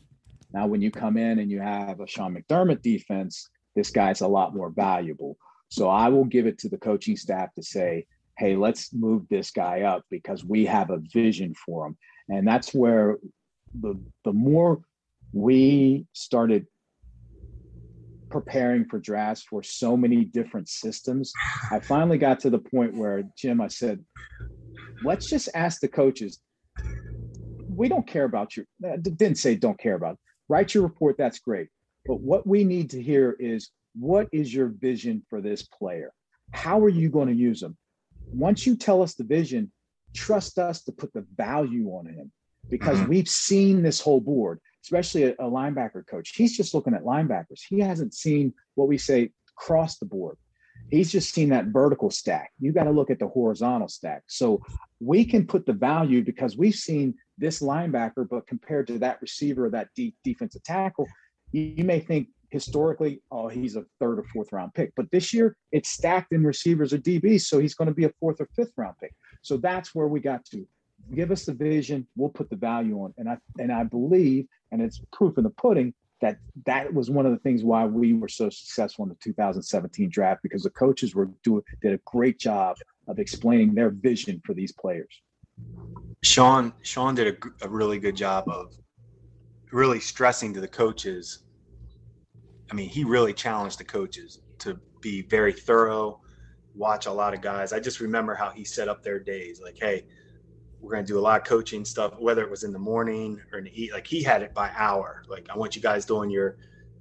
Now, 0.52 0.68
when 0.68 0.82
you 0.82 0.92
come 0.92 1.16
in 1.16 1.40
and 1.40 1.50
you 1.50 1.62
have 1.62 2.00
a 2.00 2.08
Sean 2.08 2.36
McDermott 2.36 2.82
defense, 2.82 3.50
this 3.76 3.92
guy's 3.92 4.22
a 4.22 4.28
lot 4.28 4.56
more 4.56 4.70
valuable. 4.70 5.38
So 5.70 5.90
I 5.90 6.10
will 6.10 6.26
give 6.26 6.46
it 6.46 6.60
to 6.60 6.70
the 6.70 6.78
coaching 6.78 7.18
staff 7.18 7.54
to 7.56 7.64
say, 7.64 8.06
hey, 8.38 8.56
let's 8.56 8.94
move 8.94 9.28
this 9.30 9.52
guy 9.52 9.82
up 9.82 10.04
because 10.10 10.44
we 10.44 10.66
have 10.66 10.90
a 10.90 11.02
vision 11.14 11.54
for 11.66 11.88
him. 11.88 11.98
And 12.30 12.48
that's 12.48 12.74
where 12.74 13.18
the 13.80 14.00
the 14.24 14.34
more 14.34 14.82
we 15.34 16.06
started 16.14 16.68
preparing 18.30 18.86
for 18.86 19.00
drafts 19.00 19.44
for 19.44 19.62
so 19.62 19.96
many 19.98 20.26
different 20.26 20.70
systems, 20.70 21.34
I 21.72 21.80
finally 21.80 22.18
got 22.18 22.40
to 22.42 22.50
the 22.50 22.60
point 22.60 22.96
where 22.96 23.24
Jim, 23.38 23.62
I 23.62 23.68
said, 23.68 24.04
let's 25.04 25.30
just 25.30 25.50
ask 25.54 25.82
the 25.82 25.88
coaches. 25.88 26.40
We 27.70 27.90
don't 27.90 28.08
care 28.08 28.26
about 28.26 28.58
you. 28.58 28.66
Uh, 28.86 28.98
didn't 28.98 29.38
say 29.38 29.56
don't 29.56 29.80
care 29.80 29.96
about. 29.96 30.18
Write 30.50 30.74
your 30.74 30.84
report. 30.84 31.16
That's 31.18 31.40
great. 31.40 31.68
But 32.06 32.22
what 32.22 32.46
we 32.46 32.64
need 32.64 32.90
to 32.92 33.02
hear 33.02 33.36
is 33.40 33.70
what 33.96 34.28
is 34.32 34.54
your 34.54 34.68
vision 34.68 35.24
for 35.30 35.42
this 35.42 35.64
player? 35.64 36.12
How 36.52 36.80
are 36.80 36.90
you 36.90 37.10
going 37.10 37.28
to 37.28 37.36
use 37.36 37.60
them? 37.60 37.78
Once 38.32 38.66
you 38.66 38.76
tell 38.76 39.02
us 39.02 39.14
the 39.14 39.24
vision, 39.24 39.72
trust 40.14 40.60
us 40.60 40.84
to 40.84 40.92
put 40.92 41.14
the 41.14 41.26
value 41.36 41.88
on 41.90 42.06
him 42.06 42.32
because 42.70 42.98
mm-hmm. 43.00 43.10
we've 43.10 43.30
seen 43.30 43.82
this 43.82 44.00
whole 44.00 44.22
board, 44.22 44.60
especially 44.84 45.24
a, 45.24 45.32
a, 45.34 45.50
linebacker 45.50 46.06
coach. 46.08 46.34
He's 46.36 46.56
just 46.56 46.74
looking 46.74 46.94
at 46.94 47.04
linebackers. 47.04 47.62
He 47.68 47.80
hasn't 47.80 48.14
seen 48.14 48.54
what 48.76 48.88
we 48.88 48.98
say 48.98 49.32
cross 49.56 49.98
the 49.98 50.06
board. 50.06 50.38
He's 50.90 51.12
just 51.12 51.34
seen 51.34 51.50
that 51.50 51.68
vertical 51.68 52.10
stack. 52.10 52.52
You 52.60 52.72
got 52.72 52.84
to 52.84 52.92
look 52.92 53.10
at 53.10 53.20
the 53.20 53.28
horizontal 53.28 53.88
stack. 53.88 54.24
So 54.28 54.62
we 55.00 55.26
can 55.26 55.46
put 55.46 55.66
the 55.66 55.74
value 55.74 56.24
because 56.24 56.58
we've 56.58 56.76
seen 56.76 57.16
this 57.38 57.62
linebacker, 57.62 58.28
but 58.30 58.48
compared 58.48 58.88
to 58.88 59.00
that 59.00 59.22
receiver, 59.22 59.66
or 59.66 59.70
that 59.72 59.90
deep 59.96 60.16
defensive 60.24 60.64
tackle, 60.64 61.08
you, 61.52 61.74
you 61.78 61.84
may 61.84 62.00
think 62.00 62.28
historically, 62.54 63.22
oh, 63.32 63.48
he's 63.48 63.76
a 63.76 63.84
third 64.00 64.20
or 64.20 64.24
fourth 64.26 64.52
round 64.52 64.74
pick. 64.76 64.94
But 64.96 65.10
this 65.12 65.34
year, 65.34 65.58
it's 65.72 65.90
stacked 65.90 66.32
in 66.32 66.44
receivers 66.44 66.94
or 66.94 67.00
DBs, 67.00 67.42
so 67.42 67.60
he's 67.60 67.74
going 67.74 67.88
to 67.88 67.94
be 67.94 68.06
a 68.06 68.14
fourth 68.20 68.40
or 68.40 68.48
fifth 68.56 68.74
round 68.78 68.96
pick. 69.02 69.14
So 69.44 69.58
that's 69.58 69.94
where 69.94 70.08
we 70.08 70.20
got 70.20 70.44
to. 70.46 70.66
Give 71.14 71.32
us 71.32 71.46
the 71.46 71.54
vision, 71.54 72.08
we'll 72.16 72.30
put 72.30 72.50
the 72.50 72.56
value 72.56 72.96
on. 73.04 73.14
And 73.18 73.30
I 73.30 73.38
and 73.60 73.72
I 73.72 73.84
believe, 73.84 74.48
and 74.72 74.82
it's 74.82 75.02
proof 75.12 75.38
in 75.38 75.44
the 75.44 75.50
pudding, 75.52 75.94
that 76.22 76.38
that 76.66 76.94
was 76.94 77.10
one 77.10 77.26
of 77.26 77.34
the 77.34 77.40
things 77.40 77.64
why 77.64 77.86
we 77.86 78.14
were 78.14 78.30
so 78.30 78.50
successful 78.50 79.04
in 79.04 79.10
the 79.10 79.18
2017 79.22 80.10
draft 80.10 80.42
because 80.42 80.64
the 80.64 80.70
coaches 80.70 81.14
were 81.14 81.30
doing 81.44 81.62
did 81.82 81.94
a 81.94 82.00
great 82.06 82.40
job 82.40 82.78
of 83.08 83.20
explaining 83.20 83.76
their 83.76 83.90
vision 83.90 84.42
for 84.46 84.54
these 84.54 84.72
players. 84.72 85.22
Sean 86.24 86.72
Sean 86.82 87.14
did 87.14 87.36
a, 87.36 87.66
a 87.66 87.70
really 87.70 88.00
good 88.00 88.16
job 88.16 88.46
of 88.48 88.74
really 89.74 90.00
stressing 90.00 90.54
to 90.54 90.62
the 90.62 90.68
coaches. 90.68 91.44
I 92.72 92.76
mean, 92.76 92.88
he 92.88 93.04
really 93.04 93.34
challenged 93.34 93.78
the 93.78 93.84
coaches 93.84 94.40
to 94.60 94.80
be 95.02 95.24
very 95.24 95.52
thorough, 95.52 96.22
watch 96.76 97.06
a 97.06 97.12
lot 97.12 97.34
of 97.34 97.42
guys. 97.42 97.74
I 97.74 97.80
just 97.80 98.00
remember 98.00 98.36
how 98.36 98.50
he 98.50 98.64
set 98.64 98.88
up 98.88 99.04
their 99.04 99.20
days. 99.20 99.62
Like, 99.62 99.78
hey, 99.80 100.06
we're 100.84 100.92
going 100.92 101.06
to 101.06 101.12
do 101.12 101.18
a 101.18 101.22
lot 101.22 101.42
of 101.42 101.48
coaching 101.48 101.86
stuff, 101.86 102.14
whether 102.20 102.44
it 102.44 102.50
was 102.50 102.64
in 102.64 102.74
the 102.74 102.80
morning 102.80 103.42
or 103.52 103.60
in 103.60 103.66
the 103.66 103.82
eat. 103.82 103.94
Like 103.94 104.06
he 104.06 104.22
had 104.22 104.42
it 104.42 104.54
by 104.54 104.70
hour. 104.76 105.24
Like 105.28 105.48
I 105.50 105.58
want 105.58 105.76
you 105.76 105.82
guys 105.82 106.06
doing 106.06 106.30
your 106.30 106.58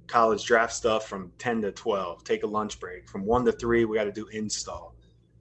college 0.07 0.45
draft 0.45 0.73
stuff 0.73 1.07
from 1.07 1.31
10 1.37 1.61
to 1.63 1.71
12. 1.71 2.23
Take 2.23 2.43
a 2.43 2.47
lunch 2.47 2.79
break. 2.79 3.09
From 3.09 3.25
one 3.25 3.43
to 3.45 3.51
three, 3.51 3.83
we 3.85 3.97
got 3.97 4.05
to 4.05 4.11
do 4.11 4.27
install. 4.27 4.95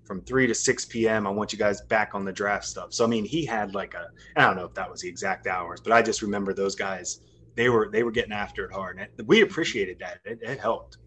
From 0.05 0.21
three 0.23 0.49
to 0.49 0.55
6 0.55 0.85
p.m., 0.87 1.27
I 1.27 1.31
want 1.31 1.53
you 1.53 1.59
guys 1.59 1.81
back 1.83 2.15
on 2.15 2.25
the 2.25 2.33
draft 2.33 2.65
stuff. 2.65 2.93
So 2.93 3.05
I 3.05 3.07
mean, 3.07 3.25
he 3.25 3.47
had 3.47 3.75
like 3.75 3.95
a 3.95 4.09
I 4.37 4.43
don't 4.43 4.57
know 4.57 4.65
if 4.65 4.75
that 4.75 4.91
was 4.91 5.03
the 5.03 5.09
exact 5.09 5.47
hours, 5.47 5.81
but 5.81 5.93
I 5.93 6.03
just 6.03 6.23
remember 6.23 6.53
those 6.53 6.75
guys. 6.75 7.21
They 7.55 7.69
were 7.69 7.91
they 7.93 8.03
were 8.03 8.11
getting 8.11 8.33
after 8.33 8.65
it 8.65 8.73
hard, 8.73 8.99
and 8.99 9.09
it, 9.17 9.27
we 9.27 9.43
appreciated 9.43 10.01
that. 10.01 10.19
It, 10.25 10.41
it 10.43 10.59
helped. 10.59 10.99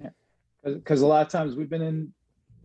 Yeah, 0.00 0.08
because 0.64 1.02
a 1.02 1.06
lot 1.06 1.24
of 1.24 1.30
times 1.30 1.54
we've 1.54 1.70
been 1.70 1.82
in 1.82 2.12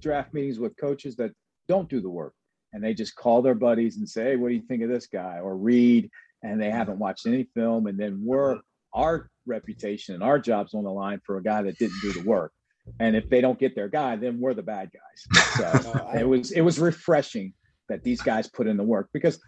draft 0.01 0.33
meetings 0.33 0.59
with 0.59 0.77
coaches 0.77 1.15
that 1.17 1.31
don't 1.67 1.89
do 1.89 2.01
the 2.01 2.09
work 2.09 2.33
and 2.73 2.83
they 2.83 2.93
just 2.93 3.15
call 3.15 3.41
their 3.41 3.55
buddies 3.55 3.97
and 3.97 4.07
say, 4.07 4.23
Hey, 4.23 4.35
what 4.35 4.49
do 4.49 4.55
you 4.55 4.61
think 4.61 4.83
of 4.83 4.89
this 4.89 5.07
guy? 5.07 5.39
Or 5.39 5.57
read, 5.57 6.09
and 6.43 6.61
they 6.61 6.69
haven't 6.69 6.99
watched 6.99 7.25
any 7.25 7.47
film. 7.55 7.87
And 7.87 7.99
then 7.99 8.21
we're 8.23 8.59
our 8.93 9.29
reputation 9.45 10.15
and 10.15 10.23
our 10.23 10.39
jobs 10.39 10.73
on 10.73 10.83
the 10.83 10.91
line 10.91 11.19
for 11.25 11.37
a 11.37 11.43
guy 11.43 11.61
that 11.61 11.77
didn't 11.77 11.99
do 12.01 12.13
the 12.13 12.23
work. 12.23 12.51
And 12.99 13.15
if 13.15 13.29
they 13.29 13.41
don't 13.41 13.59
get 13.59 13.75
their 13.75 13.89
guy, 13.89 14.15
then 14.15 14.39
we're 14.39 14.53
the 14.53 14.63
bad 14.63 14.89
guys. 14.93 15.47
So 15.57 16.07
I, 16.13 16.19
it 16.19 16.27
was 16.27 16.51
it 16.51 16.61
was 16.61 16.79
refreshing 16.79 17.53
that 17.89 18.03
these 18.03 18.21
guys 18.21 18.47
put 18.47 18.67
in 18.67 18.77
the 18.77 18.83
work 18.83 19.09
because 19.13 19.39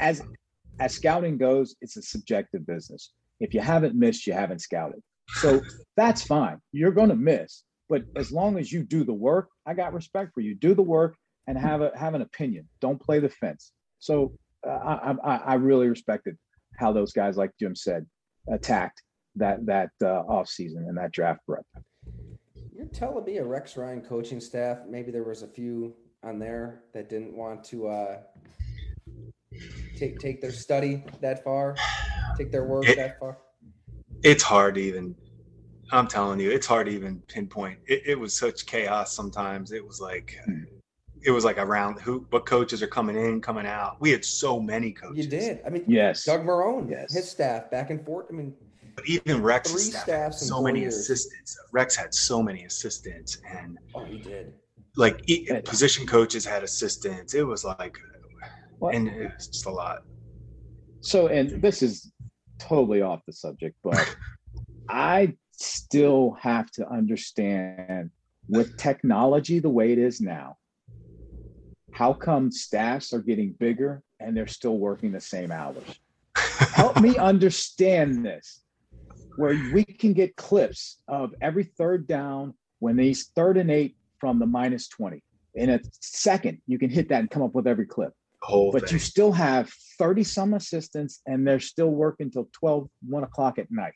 as 0.00 0.22
as 0.78 0.94
scouting 0.94 1.38
goes, 1.38 1.74
it's 1.80 1.96
a 1.96 2.02
subjective 2.02 2.66
business. 2.66 3.12
If 3.40 3.54
you 3.54 3.60
haven't 3.60 3.94
missed, 3.94 4.26
you 4.26 4.32
haven't 4.32 4.60
scouted. 4.60 5.02
So 5.40 5.60
that's 5.96 6.22
fine. 6.22 6.58
You're 6.72 6.92
going 6.92 7.08
to 7.08 7.16
miss, 7.16 7.64
but 7.88 8.02
as 8.16 8.32
long 8.32 8.58
as 8.58 8.72
you 8.72 8.82
do 8.82 9.04
the 9.04 9.14
work, 9.14 9.48
I 9.66 9.74
got 9.74 9.92
respect 9.92 10.32
for 10.34 10.40
you. 10.40 10.54
Do 10.54 10.74
the 10.74 10.82
work 10.82 11.16
and 11.46 11.56
have 11.58 11.80
a 11.80 11.92
have 11.96 12.14
an 12.14 12.22
opinion. 12.22 12.68
Don't 12.80 13.00
play 13.00 13.20
the 13.20 13.28
fence. 13.28 13.72
So 13.98 14.32
uh, 14.66 14.70
I, 14.70 15.14
I, 15.24 15.36
I 15.36 15.54
really 15.54 15.88
respected 15.88 16.36
how 16.78 16.92
those 16.92 17.12
guys, 17.12 17.36
like 17.36 17.52
Jim 17.58 17.74
said, 17.74 18.06
attacked 18.48 19.02
that 19.36 19.64
that 19.66 19.90
uh, 20.02 20.20
off 20.28 20.48
season 20.48 20.86
and 20.88 20.96
that 20.98 21.12
draft 21.12 21.40
prep. 21.46 21.64
You're 22.74 22.86
telling 22.86 23.24
me 23.24 23.38
a 23.38 23.44
Rex 23.44 23.76
Ryan 23.76 24.02
coaching 24.02 24.40
staff. 24.40 24.78
Maybe 24.88 25.10
there 25.10 25.24
was 25.24 25.42
a 25.42 25.48
few 25.48 25.94
on 26.22 26.38
there 26.38 26.82
that 26.92 27.08
didn't 27.08 27.36
want 27.36 27.64
to 27.64 27.88
uh, 27.88 28.18
take 29.96 30.18
take 30.18 30.40
their 30.40 30.52
study 30.52 31.04
that 31.20 31.44
far, 31.44 31.76
take 32.36 32.50
their 32.50 32.64
work 32.64 32.88
it, 32.88 32.96
that 32.96 33.18
far. 33.18 33.38
It's 34.22 34.42
hard 34.42 34.74
to 34.74 34.80
even. 34.80 35.14
I'm 35.92 36.08
telling 36.08 36.40
you, 36.40 36.50
it's 36.50 36.66
hard 36.66 36.86
to 36.86 36.92
even 36.92 37.20
pinpoint. 37.28 37.78
It, 37.86 38.02
it 38.06 38.18
was 38.18 38.36
such 38.36 38.66
chaos 38.66 39.12
sometimes. 39.12 39.72
It 39.72 39.86
was 39.86 40.00
like. 40.00 40.38
Hmm 40.44 40.64
it 41.26 41.32
was 41.32 41.44
like 41.44 41.58
around 41.58 42.00
who 42.00 42.24
what 42.30 42.46
coaches 42.46 42.82
are 42.82 42.86
coming 42.86 43.16
in, 43.16 43.40
coming 43.40 43.66
out. 43.66 43.96
We 44.00 44.10
had 44.12 44.24
so 44.24 44.60
many 44.60 44.92
coaches. 44.92 45.24
You 45.24 45.30
did. 45.30 45.60
I 45.66 45.70
mean, 45.70 45.84
yes. 45.86 46.24
Doug 46.24 46.44
Marrone, 46.44 46.88
yes. 46.88 47.12
his 47.12 47.28
staff 47.28 47.68
back 47.70 47.90
and 47.90 48.04
forth. 48.04 48.26
I 48.30 48.32
mean, 48.32 48.54
but 48.94 49.06
even 49.08 49.42
Rex 49.42 49.72
three 49.72 49.80
staff 49.80 50.02
staffs 50.04 50.46
so 50.46 50.62
many 50.62 50.80
years. 50.80 50.96
assistants. 50.96 51.58
Rex 51.72 51.96
had 51.96 52.14
so 52.14 52.42
many 52.42 52.64
assistants, 52.64 53.38
and 53.50 53.76
oh, 53.94 54.04
he 54.04 54.18
did. 54.18 54.54
Like 54.96 55.26
position 55.64 56.06
coaches 56.06 56.44
had 56.44 56.62
assistants. 56.62 57.34
It 57.34 57.42
was 57.42 57.64
like, 57.64 57.98
what? 58.78 58.94
and 58.94 59.08
it 59.08 59.32
was 59.34 59.48
just 59.48 59.66
a 59.66 59.70
lot. 59.70 60.04
So, 61.00 61.26
and 61.26 61.60
this 61.60 61.82
is 61.82 62.12
totally 62.58 63.02
off 63.02 63.20
the 63.26 63.32
subject, 63.32 63.76
but 63.82 64.16
I 64.88 65.36
still 65.56 66.36
have 66.40 66.70
to 66.72 66.88
understand 66.88 68.10
with 68.48 68.76
technology 68.76 69.58
the 69.58 69.70
way 69.70 69.92
it 69.92 69.98
is 69.98 70.20
now 70.20 70.56
how 71.96 72.12
come 72.12 72.50
staffs 72.50 73.14
are 73.14 73.20
getting 73.20 73.52
bigger 73.52 74.02
and 74.20 74.36
they're 74.36 74.46
still 74.46 74.76
working 74.76 75.12
the 75.12 75.20
same 75.20 75.50
hours? 75.50 75.82
Help 76.34 77.00
me 77.00 77.16
understand 77.32 78.22
this, 78.22 78.60
where 79.36 79.54
we 79.72 79.82
can 79.82 80.12
get 80.12 80.36
clips 80.36 80.98
of 81.08 81.34
every 81.40 81.64
third 81.64 82.06
down 82.06 82.52
when 82.80 82.96
these 82.96 83.28
third 83.34 83.56
and 83.56 83.70
eight 83.70 83.96
from 84.20 84.38
the 84.38 84.44
minus 84.44 84.88
20. 84.88 85.22
In 85.54 85.70
a 85.70 85.80
second, 86.00 86.60
you 86.66 86.78
can 86.78 86.90
hit 86.90 87.08
that 87.08 87.20
and 87.20 87.30
come 87.30 87.42
up 87.42 87.54
with 87.54 87.66
every 87.66 87.86
clip. 87.86 88.12
Whole 88.42 88.72
but 88.72 88.82
thing. 88.82 88.92
you 88.92 88.98
still 88.98 89.32
have 89.32 89.72
30 89.98 90.22
some 90.22 90.52
assistants 90.52 91.22
and 91.26 91.48
they're 91.48 91.58
still 91.60 91.90
working 91.90 92.30
till 92.30 92.46
12, 92.52 92.90
1 93.08 93.24
o'clock 93.24 93.58
at 93.58 93.70
night. 93.70 93.94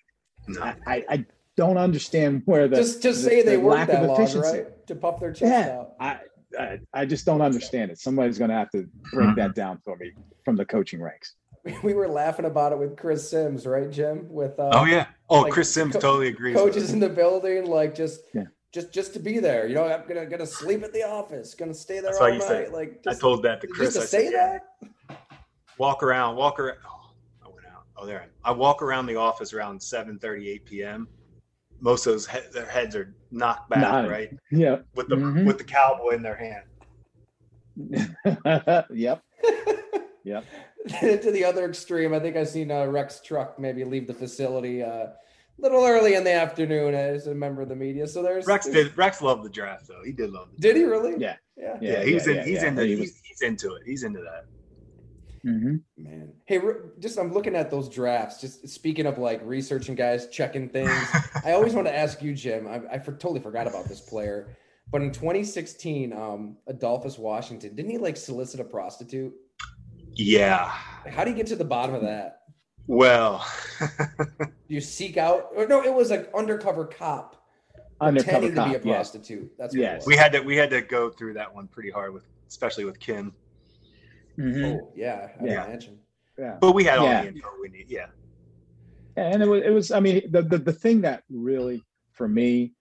No. 0.48 0.62
I, 0.62 0.74
I, 0.86 1.04
I, 1.10 1.26
don't 1.56 1.78
understand 1.78 2.42
where 2.46 2.68
the 2.68 2.76
just 2.76 3.02
just 3.02 3.24
the, 3.24 3.30
say 3.30 3.42
they 3.42 3.56
work 3.56 3.86
that 3.86 4.06
long, 4.06 4.40
right? 4.40 4.86
To 4.86 4.94
puff 4.94 5.20
their 5.20 5.32
chest 5.32 5.50
yeah, 5.50 5.78
out. 5.78 5.92
I, 6.00 6.20
I, 6.58 6.80
I 6.92 7.06
just 7.06 7.24
don't 7.26 7.42
understand 7.42 7.90
it. 7.90 7.98
Somebody's 7.98 8.38
going 8.38 8.50
to 8.50 8.56
have 8.56 8.70
to 8.70 8.88
break 9.12 9.36
that 9.36 9.54
down 9.54 9.78
for 9.84 9.96
me 9.96 10.12
from 10.44 10.56
the 10.56 10.64
coaching 10.64 11.00
ranks. 11.00 11.34
we 11.82 11.94
were 11.94 12.08
laughing 12.08 12.46
about 12.46 12.72
it 12.72 12.78
with 12.78 12.96
Chris 12.96 13.28
Sims, 13.28 13.66
right, 13.66 13.90
Jim? 13.90 14.26
With 14.28 14.58
uh, 14.58 14.70
oh 14.72 14.84
yeah, 14.84 15.06
oh 15.28 15.42
like, 15.42 15.52
Chris 15.52 15.72
Sims 15.72 15.92
co- 15.94 16.00
totally 16.00 16.28
agrees. 16.28 16.56
Coaches 16.56 16.92
in 16.92 17.00
the 17.00 17.08
building, 17.08 17.66
like 17.66 17.94
just 17.94 18.22
yeah. 18.34 18.44
just 18.72 18.92
just 18.92 19.12
to 19.14 19.20
be 19.20 19.38
there. 19.38 19.66
You 19.66 19.74
know, 19.74 19.84
I'm 19.84 20.06
gonna 20.08 20.26
gonna 20.26 20.46
sleep 20.46 20.82
at 20.82 20.92
the 20.92 21.02
office, 21.02 21.54
gonna 21.54 21.74
stay 21.74 22.00
there 22.00 22.12
That's 22.12 22.20
all 22.20 22.30
night. 22.30 22.42
Say, 22.42 22.68
like 22.68 23.02
just, 23.04 23.18
I 23.18 23.20
told 23.20 23.42
that 23.42 23.60
to 23.60 23.66
Chris. 23.66 23.94
Just 23.94 24.10
to 24.10 24.18
I 24.18 24.20
say 24.22 24.30
said, 24.30 24.60
that. 25.08 25.20
Walk 25.76 26.02
around, 26.02 26.36
walk 26.36 26.58
around. 26.58 26.78
Oh, 26.86 27.10
I 27.44 27.48
went 27.48 27.66
out. 27.66 27.84
Oh, 27.96 28.06
there. 28.06 28.26
I 28.42 28.52
walk 28.52 28.80
around 28.80 29.06
the 29.06 29.16
office 29.16 29.52
around 29.52 29.82
7 29.82 30.18
38 30.18 30.64
p.m. 30.64 31.08
Most 31.80 32.06
of 32.06 32.12
those 32.12 32.26
he- 32.26 32.38
their 32.52 32.66
heads 32.66 32.94
are 32.94 33.14
knocked 33.30 33.70
back, 33.70 33.80
Not, 33.80 34.08
right? 34.08 34.30
Yeah. 34.50 34.78
With 34.94 35.08
the 35.08 35.16
mm-hmm. 35.16 35.44
with 35.44 35.58
the 35.58 35.64
cowboy 35.64 36.14
in 36.14 36.22
their 36.22 36.36
hand. 36.36 36.64
yep. 38.94 39.22
yep. 40.24 40.44
to 41.00 41.30
the 41.30 41.44
other 41.44 41.64
extreme, 41.66 42.14
I 42.14 42.20
think 42.20 42.36
I've 42.36 42.48
seen 42.48 42.70
uh, 42.70 42.86
Rex 42.86 43.20
Truck 43.20 43.58
maybe 43.58 43.84
leave 43.84 44.06
the 44.06 44.14
facility 44.14 44.82
uh, 44.82 44.88
a 44.88 45.14
little 45.58 45.84
early 45.84 46.14
in 46.14 46.24
the 46.24 46.32
afternoon 46.32 46.94
as 46.94 47.26
a 47.26 47.34
member 47.34 47.62
of 47.62 47.68
the 47.68 47.76
media. 47.76 48.06
So 48.06 48.22
there's 48.22 48.46
Rex 48.46 48.66
did 48.66 48.96
Rex 48.96 49.22
loved 49.22 49.44
the 49.44 49.50
draft 49.50 49.88
though. 49.88 50.02
He 50.04 50.12
did 50.12 50.30
love 50.30 50.48
it. 50.52 50.60
Did 50.60 50.76
he 50.76 50.84
really? 50.84 51.14
Yeah. 51.18 51.36
Yeah. 51.56 51.76
Yeah. 51.80 51.92
yeah 51.92 52.04
he's 52.04 52.26
yeah, 52.26 52.32
in, 52.32 52.38
yeah, 52.38 52.44
he's 52.44 52.62
into 52.62 52.84
he 52.84 52.90
was, 52.96 53.00
he's, 53.00 53.20
he's, 53.24 53.42
into 53.42 53.74
it. 53.74 53.82
He's 53.84 54.02
into 54.02 54.20
that. 54.20 54.46
Mm-hmm. 55.44 55.76
Man, 55.96 56.32
hey, 56.46 56.60
just 56.98 57.18
I'm 57.18 57.32
looking 57.32 57.56
at 57.56 57.70
those 57.70 57.88
drafts. 57.88 58.40
Just 58.40 58.68
speaking 58.68 59.06
of 59.06 59.18
like 59.18 59.40
researching 59.44 59.94
guys, 59.94 60.28
checking 60.28 60.68
things. 60.68 60.92
I 61.44 61.52
always 61.52 61.74
want 61.74 61.86
to 61.86 61.96
ask 61.96 62.22
you, 62.22 62.34
Jim. 62.34 62.68
I, 62.68 62.94
I 62.94 62.98
for, 62.98 63.12
totally 63.12 63.40
forgot 63.40 63.66
about 63.66 63.86
this 63.86 64.00
player, 64.00 64.48
but 64.90 65.02
in 65.02 65.12
2016, 65.12 66.12
um, 66.12 66.56
Adolphus 66.66 67.18
Washington 67.18 67.74
didn't 67.74 67.90
he 67.90 67.98
like 67.98 68.16
solicit 68.16 68.60
a 68.60 68.64
prostitute? 68.64 69.32
Yeah. 70.12 70.66
How 71.08 71.24
do 71.24 71.30
you 71.30 71.36
get 71.36 71.46
to 71.48 71.56
the 71.56 71.64
bottom 71.64 71.94
of 71.94 72.02
that? 72.02 72.42
Well, 72.86 73.46
you 74.68 74.80
seek 74.80 75.16
out, 75.16 75.50
or 75.54 75.66
no, 75.66 75.82
it 75.82 75.94
was 75.94 76.10
like 76.10 76.30
undercover 76.34 76.84
cop 76.84 77.36
undercover 78.00 78.32
pretending 78.32 78.54
cop, 78.54 78.72
to 78.72 78.78
be 78.78 78.90
a 78.90 78.94
prostitute. 78.94 79.52
That's 79.58 79.74
yes. 79.74 80.06
We 80.06 80.16
had 80.16 80.32
to 80.32 80.40
we 80.40 80.56
had 80.56 80.70
to 80.70 80.80
go 80.80 81.10
through 81.10 81.34
that 81.34 81.54
one 81.54 81.68
pretty 81.68 81.90
hard 81.90 82.12
with, 82.12 82.24
especially 82.48 82.84
with 82.84 82.98
Kim. 82.98 83.32
Mm-hmm. 84.40 84.64
Oh 84.64 84.92
yeah, 84.96 85.28
I 85.38 85.44
yeah. 85.44 85.66
imagine. 85.66 85.98
Yeah, 86.38 86.56
but 86.60 86.72
we 86.72 86.84
had 86.84 86.98
all 86.98 87.06
yeah. 87.06 87.22
the 87.22 87.28
info 87.28 87.48
we 87.60 87.68
need. 87.68 87.86
Yeah. 87.88 88.06
And 89.16 89.42
it 89.42 89.48
was, 89.48 89.62
it 89.62 89.70
was. 89.70 89.90
I 89.90 90.00
mean, 90.00 90.22
the, 90.30 90.42
the 90.42 90.58
the 90.58 90.72
thing 90.72 91.02
that 91.02 91.24
really, 91.28 91.82
for 92.12 92.26
me, 92.26 92.72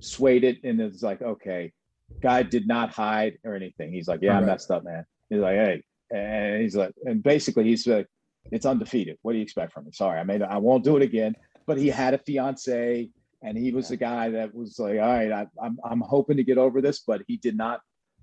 swayed 0.00 0.44
it, 0.44 0.58
and 0.62 0.80
it's 0.80 1.02
like, 1.02 1.22
okay, 1.22 1.72
guy 2.20 2.42
did 2.42 2.66
not 2.68 2.90
hide 2.92 3.38
or 3.44 3.54
anything. 3.54 3.92
He's 3.92 4.08
like, 4.08 4.20
yeah, 4.20 4.34
right. 4.34 4.42
I 4.42 4.46
messed 4.46 4.70
up, 4.70 4.84
man. 4.84 5.06
He's 5.30 5.40
like, 5.40 5.56
hey, 5.56 5.82
and 6.12 6.60
he's 6.60 6.76
like, 6.76 6.92
and 7.04 7.22
basically 7.22 7.64
he's 7.64 7.86
like, 7.86 8.06
it's 8.52 8.66
undefeated. 8.66 9.16
What 9.22 9.32
do 9.32 9.38
you 9.38 9.42
expect 9.42 9.72
from 9.72 9.86
me? 9.86 9.92
Sorry, 9.92 10.20
I 10.20 10.24
made, 10.24 10.42
I 10.42 10.58
won't 10.58 10.84
do 10.84 10.96
it 10.96 11.02
again. 11.02 11.34
But 11.66 11.78
he 11.78 11.88
had 11.88 12.14
a 12.14 12.18
fiance, 12.18 13.08
and 13.42 13.56
he 13.56 13.72
was 13.72 13.88
the 13.88 13.96
guy 13.96 14.28
that 14.30 14.54
was 14.54 14.78
like, 14.78 15.00
all 15.00 15.08
right, 15.08 15.32
I, 15.32 15.46
I'm 15.62 15.78
I'm 15.88 16.00
hoping 16.00 16.36
to 16.36 16.44
get 16.44 16.58
over 16.58 16.82
this, 16.82 17.00
but 17.00 17.22
he 17.26 17.38
did 17.38 17.56
not 17.56 17.80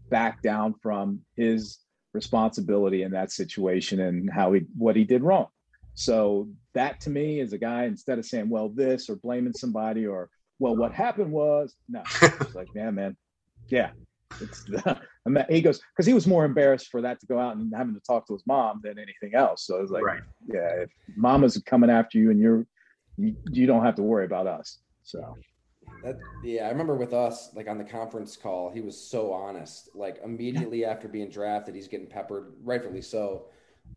back 0.10 0.42
down 0.42 0.76
from 0.82 1.22
his 1.36 1.80
responsibility 2.14 3.04
in 3.04 3.12
that 3.12 3.32
situation 3.32 4.00
and 4.00 4.30
how 4.32 4.54
he 4.54 4.62
what 4.78 4.96
he 4.96 5.04
did 5.04 5.24
wrong. 5.24 5.48
So 5.96 6.50
that 6.74 7.02
to 7.02 7.10
me 7.10 7.40
is 7.40 7.54
a 7.54 7.58
guy 7.58 7.86
instead 7.86 8.20
of 8.20 8.26
saying 8.26 8.50
well 8.50 8.70
this 8.70 9.10
or 9.10 9.16
blaming 9.16 9.54
somebody 9.54 10.06
or 10.06 10.30
well 10.60 10.76
what 10.76 10.94
happened 10.94 11.32
was 11.32 11.76
no 11.90 12.02
it's 12.22 12.56
like 12.56 12.68
yeah 12.74 12.90
man 12.90 13.16
yeah 13.68 13.92
it's 14.42 14.64
the, 14.64 15.00
he 15.50 15.62
goes 15.62 15.82
because 15.96 16.06
he 16.06 16.14
was 16.14 16.28
more 16.28 16.46
embarrassed 16.46 16.90
for 16.90 17.02
that 17.02 17.20
to 17.20 17.26
go 17.26 17.40
out 17.40 17.56
and 17.56 17.74
having 17.76 17.94
to 17.94 18.02
talk 18.02 18.28
to 18.28 18.34
his 18.34 18.44
mom 18.46 18.82
than 18.84 18.98
anything 18.98 19.36
else. 19.36 19.66
So 19.66 19.82
it's 19.82 19.92
like 19.92 20.04
right. 20.04 20.22
yeah, 20.48 20.82
if 20.82 20.90
mama's 21.16 21.62
coming 21.66 21.90
after 21.90 22.18
you 22.18 22.32
and 22.32 22.40
you're 22.40 22.66
you, 23.18 23.36
you 23.52 23.68
don't 23.68 23.84
have 23.84 23.96
to 23.96 24.04
worry 24.04 24.26
about 24.26 24.48
us. 24.48 24.80
So 25.04 25.38
that, 26.04 26.20
yeah, 26.44 26.66
I 26.66 26.70
remember 26.70 26.96
with 26.96 27.14
us, 27.14 27.50
like 27.56 27.68
on 27.68 27.78
the 27.78 27.84
conference 27.84 28.36
call, 28.36 28.70
he 28.70 28.82
was 28.82 28.98
so 28.98 29.32
honest. 29.32 29.90
Like 29.96 30.20
immediately 30.24 30.86
after 30.86 31.08
being 31.08 31.30
drafted, 31.30 31.76
he's 31.76 31.88
getting 31.88 32.08
peppered, 32.08 32.54
rightfully 32.64 33.02
so, 33.02 33.46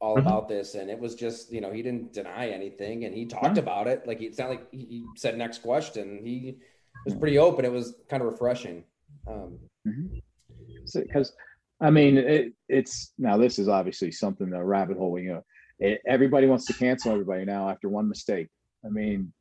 all 0.00 0.16
mm-hmm. 0.16 0.26
about 0.26 0.48
this. 0.48 0.74
And 0.74 0.88
it 0.90 0.98
was 0.98 1.14
just, 1.14 1.52
you 1.52 1.61
know, 1.61 1.72
he 1.72 1.82
didn't 1.82 2.12
deny 2.12 2.48
anything 2.48 3.04
and 3.04 3.14
he 3.14 3.26
talked 3.26 3.59
about 3.59 3.88
it. 3.88 4.07
Like 4.07 4.22
it's 4.22 4.38
not 4.38 4.50
like 4.50 4.66
he, 4.70 5.04
said 5.16 5.36
next 5.36 5.62
question. 5.62 6.20
He 6.22 6.59
was 7.04 7.14
pretty 7.14 7.38
open. 7.38 7.64
It 7.64 7.72
was 7.72 7.94
kind 8.09 8.22
of 8.22 8.30
refreshing. 8.30 8.84
Um, 9.26 9.59
because 9.84 10.94
mm-hmm. 10.94 11.84
I 11.84 11.90
mean, 11.90 12.18
it, 12.18 12.52
it's 12.68 13.12
now 13.18 13.36
this 13.36 13.59
is 13.59 13.68
obviously 13.68 14.12
something 14.12 14.48
the 14.48 14.62
rabbit 14.62 14.96
hole. 14.96 15.18
You 15.18 15.32
know, 15.34 15.44
it, 15.78 16.00
everybody 16.07 16.46
wants 16.46 16.66
to 16.66 16.72
cancel 16.72 17.12
everybody 17.12 17.44
now 17.44 17.68
after 17.68 17.88
one 17.88 18.09
mistake. 18.09 18.48
I 18.84 18.88
mean, 18.88 19.32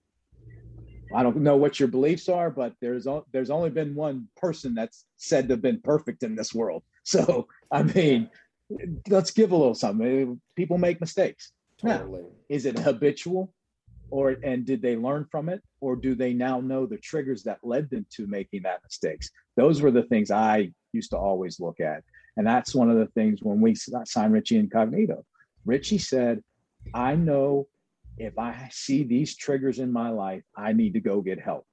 I 1.16 1.24
don't 1.24 1.38
know 1.38 1.56
what 1.56 1.80
your 1.80 1.88
beliefs 1.88 2.28
are, 2.28 2.52
but 2.52 2.74
there's 2.82 3.08
there's 3.32 3.50
only 3.50 3.70
been 3.70 3.96
one 3.96 4.28
person 4.36 4.76
that's 4.76 5.06
said 5.16 5.48
to 5.48 5.54
have 5.54 5.62
been 5.62 5.80
perfect 5.82 6.24
in 6.24 6.36
this 6.36 6.54
world. 6.54 6.84
So 7.08 7.48
I 7.72 7.84
mean, 7.84 8.32
let's 9.10 9.30
give 9.30 9.52
a 9.52 9.56
little 9.56 9.76
something. 9.76 10.08
Eh, 10.08 10.34
people 10.56 10.80
make 10.80 11.00
mistakes. 11.00 11.52
Totally. 11.78 12.24
Now, 12.24 12.30
is 12.50 12.66
it 12.66 12.80
habitual, 12.80 13.54
or 14.10 14.38
and 14.44 14.66
did 14.66 14.82
they 14.82 14.96
learn 14.96 15.28
from 15.30 15.48
it, 15.48 15.62
or 15.82 15.96
do 15.96 16.16
they 16.16 16.34
now 16.34 16.62
know 16.62 16.88
the 16.88 16.98
triggers 16.98 17.44
that 17.44 17.60
led 17.62 17.92
them 17.92 18.08
to 18.16 18.26
making 18.26 18.64
that 18.64 18.82
mistakes? 18.82 19.30
Those 19.56 19.84
were 19.84 19.92
the 19.92 20.02
things 20.02 20.32
I 20.32 20.72
used 20.94 21.12
to 21.12 21.18
always 21.20 21.60
look 21.60 21.80
at, 21.80 22.04
and 22.38 22.48
that's 22.48 22.74
one 22.74 22.90
of 22.90 22.98
the 22.98 23.12
things 23.14 23.44
when 23.44 23.62
we 23.62 23.76
signed 23.76 24.34
Richie 24.34 24.58
Incognito. 24.58 25.24
Richie 25.64 26.00
said, 26.00 26.42
"I 26.96 27.16
know 27.16 27.68
if 28.18 28.38
I 28.38 28.70
see 28.72 29.04
these 29.04 29.36
triggers 29.36 29.80
in 29.80 29.92
my 29.92 30.10
life, 30.10 30.44
I 30.56 30.74
need 30.74 30.94
to 30.94 31.00
go 31.00 31.22
get 31.22 31.40
help. 31.40 31.66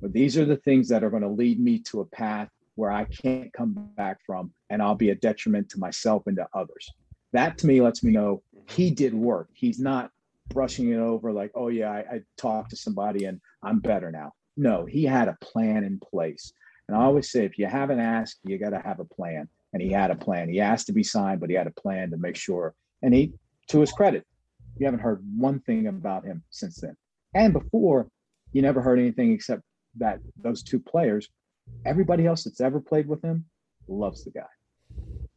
But 0.00 0.12
these 0.12 0.36
are 0.36 0.44
the 0.44 0.56
things 0.56 0.88
that 0.88 1.04
are 1.04 1.10
going 1.10 1.22
to 1.22 1.28
lead 1.28 1.60
me 1.60 1.78
to 1.90 2.00
a 2.00 2.06
path 2.06 2.48
where 2.74 2.90
I 2.92 3.04
can't 3.04 3.52
come 3.52 3.90
back 3.96 4.18
from, 4.26 4.52
and 4.70 4.82
I'll 4.82 4.94
be 4.94 5.10
a 5.10 5.14
detriment 5.14 5.70
to 5.70 5.78
myself 5.78 6.26
and 6.26 6.36
to 6.36 6.46
others. 6.54 6.90
That 7.32 7.58
to 7.58 7.66
me 7.66 7.80
lets 7.80 8.02
me 8.02 8.12
know 8.12 8.42
he 8.68 8.88
mm-hmm. 8.88 8.94
did 8.94 9.14
work. 9.14 9.48
He's 9.54 9.78
not 9.78 10.10
brushing 10.48 10.90
it 10.92 10.98
over 10.98 11.32
like, 11.32 11.50
oh, 11.54 11.68
yeah, 11.68 11.90
I, 11.90 11.98
I 11.98 12.20
talked 12.36 12.70
to 12.70 12.76
somebody 12.76 13.24
and 13.24 13.40
I'm 13.62 13.80
better 13.80 14.12
now. 14.12 14.32
No, 14.56 14.84
he 14.86 15.04
had 15.04 15.28
a 15.28 15.36
plan 15.40 15.84
in 15.84 15.98
place. 15.98 16.52
And 16.88 16.96
I 16.96 17.02
always 17.02 17.30
say, 17.30 17.44
if 17.44 17.58
you 17.58 17.66
haven't 17.66 18.00
asked, 18.00 18.38
you 18.44 18.58
got 18.58 18.70
to 18.70 18.80
have 18.80 19.00
a 19.00 19.04
plan. 19.04 19.48
And 19.72 19.82
he 19.82 19.90
had 19.90 20.10
a 20.10 20.16
plan. 20.16 20.48
He 20.48 20.60
asked 20.60 20.86
to 20.86 20.92
be 20.92 21.02
signed, 21.02 21.40
but 21.40 21.50
he 21.50 21.56
had 21.56 21.66
a 21.66 21.72
plan 21.72 22.10
to 22.10 22.16
make 22.16 22.36
sure. 22.36 22.74
And 23.02 23.12
he, 23.12 23.32
to 23.68 23.80
his 23.80 23.92
credit, 23.92 24.24
you 24.78 24.86
haven't 24.86 25.00
heard 25.00 25.22
one 25.36 25.60
thing 25.60 25.86
about 25.86 26.24
him 26.24 26.42
since 26.50 26.80
then. 26.80 26.96
And 27.34 27.52
before, 27.52 28.08
you 28.52 28.62
never 28.62 28.80
heard 28.80 28.98
anything 28.98 29.32
except 29.32 29.62
that 29.96 30.20
those 30.42 30.62
two 30.62 30.80
players, 30.80 31.28
everybody 31.84 32.26
else 32.26 32.44
that's 32.44 32.60
ever 32.60 32.80
played 32.80 33.08
with 33.08 33.22
him 33.22 33.46
loves 33.88 34.24
the 34.24 34.30
guy. 34.30 34.46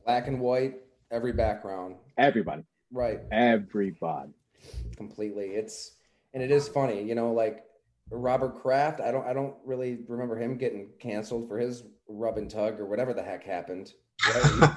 Black 0.06 0.28
and 0.28 0.40
white, 0.40 0.76
every 1.12 1.34
background. 1.34 1.96
Everybody. 2.18 2.64
Right. 2.92 3.20
Everybody. 3.32 4.32
Completely. 4.96 5.48
It's 5.48 5.96
and 6.34 6.44
it 6.44 6.52
is 6.52 6.68
funny, 6.68 7.02
you 7.02 7.16
know, 7.16 7.32
like 7.32 7.64
Robert 8.12 8.62
Kraft, 8.62 9.02
I 9.02 9.12
don't 9.12 9.26
I 9.26 9.34
don't 9.34 9.56
really 9.66 10.00
remember 10.08 10.38
him 10.38 10.58
getting 10.58 10.90
canceled 11.00 11.48
for 11.48 11.58
his 11.58 11.84
rub 12.08 12.38
and 12.38 12.50
tug 12.50 12.80
or 12.80 12.86
whatever 12.86 13.14
the 13.14 13.24
heck 13.24 13.44
happened. 13.44 13.94
Right? 14.28 14.72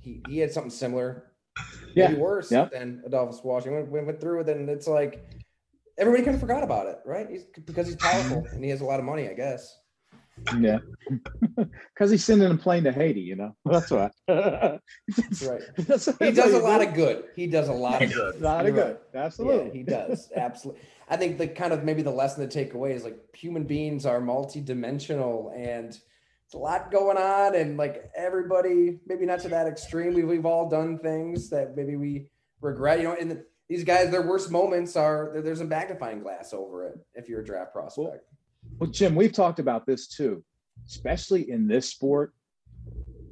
he, 0.00 0.10
he, 0.10 0.22
he 0.28 0.38
had 0.38 0.50
something 0.50 0.70
similar 0.70 1.28
yeah. 1.94 2.08
maybe 2.08 2.20
worse 2.20 2.50
yep. 2.50 2.72
than 2.72 3.02
Adolphus 3.06 3.42
Washington. 3.42 3.90
We 3.90 4.00
went 4.00 4.20
through 4.20 4.40
it, 4.40 4.48
and 4.48 4.68
it's 4.68 4.86
like 4.86 5.24
everybody 5.98 6.24
kind 6.24 6.34
of 6.34 6.40
forgot 6.40 6.62
about 6.62 6.86
it, 6.86 7.00
right? 7.04 7.28
He's 7.28 7.44
because 7.44 7.86
he's 7.86 7.96
powerful 7.96 8.46
and 8.52 8.62
he 8.62 8.70
has 8.70 8.80
a 8.80 8.84
lot 8.84 9.00
of 9.00 9.04
money, 9.04 9.28
I 9.28 9.34
guess. 9.34 9.78
Yeah, 10.56 10.78
because 11.56 12.12
he's 12.12 12.24
sending 12.24 12.50
a 12.50 12.56
plane 12.56 12.84
to 12.84 12.92
Haiti. 12.92 13.20
You 13.20 13.36
know, 13.36 13.56
that's 13.64 13.90
why. 13.90 14.10
that's 14.28 15.42
right. 15.42 15.62
That's, 15.76 16.04
that's 16.04 16.18
he 16.18 16.30
does 16.30 16.54
a 16.54 16.60
lot 16.60 16.80
of 16.80 16.94
good. 16.94 17.24
He 17.34 17.48
does 17.48 17.68
a 17.68 17.72
lot 17.72 18.02
of 18.02 18.12
good. 18.12 18.36
A 18.36 18.38
lot 18.38 18.66
of 18.66 18.74
good. 18.74 18.98
Right. 19.12 19.24
Absolutely, 19.24 19.66
yeah, 19.66 19.72
he 19.72 19.82
does. 19.82 20.30
Absolutely. 20.36 20.82
I 21.08 21.16
think 21.16 21.38
the 21.38 21.48
kind 21.48 21.72
of 21.72 21.84
maybe 21.84 22.02
the 22.02 22.12
lesson 22.12 22.48
to 22.48 22.52
take 22.52 22.74
away 22.74 22.92
is 22.92 23.02
like 23.02 23.18
human 23.34 23.64
beings 23.64 24.06
are 24.06 24.20
multi-dimensional 24.20 25.52
and 25.56 25.98
it's 26.48 26.54
a 26.54 26.58
lot 26.58 26.90
going 26.90 27.18
on 27.18 27.54
and 27.54 27.76
like 27.76 28.10
everybody 28.16 29.00
maybe 29.06 29.26
not 29.26 29.38
to 29.38 29.50
that 29.50 29.66
extreme 29.66 30.14
we've, 30.14 30.26
we've 30.26 30.46
all 30.46 30.66
done 30.66 30.98
things 30.98 31.50
that 31.50 31.76
maybe 31.76 31.94
we 31.96 32.26
regret 32.62 32.98
you 32.98 33.04
know 33.04 33.14
and 33.20 33.30
the, 33.30 33.44
these 33.68 33.84
guys 33.84 34.10
their 34.10 34.26
worst 34.26 34.50
moments 34.50 34.96
are 34.96 35.30
there's 35.44 35.60
a 35.60 35.64
magnifying 35.64 36.20
glass 36.20 36.54
over 36.54 36.86
it 36.86 36.94
if 37.14 37.28
you're 37.28 37.42
a 37.42 37.44
draft 37.44 37.74
prospect. 37.74 37.98
well, 37.98 38.20
well 38.78 38.90
jim 38.90 39.14
we've 39.14 39.34
talked 39.34 39.58
about 39.58 39.84
this 39.84 40.08
too 40.08 40.42
especially 40.86 41.50
in 41.50 41.68
this 41.68 41.90
sport. 41.90 42.32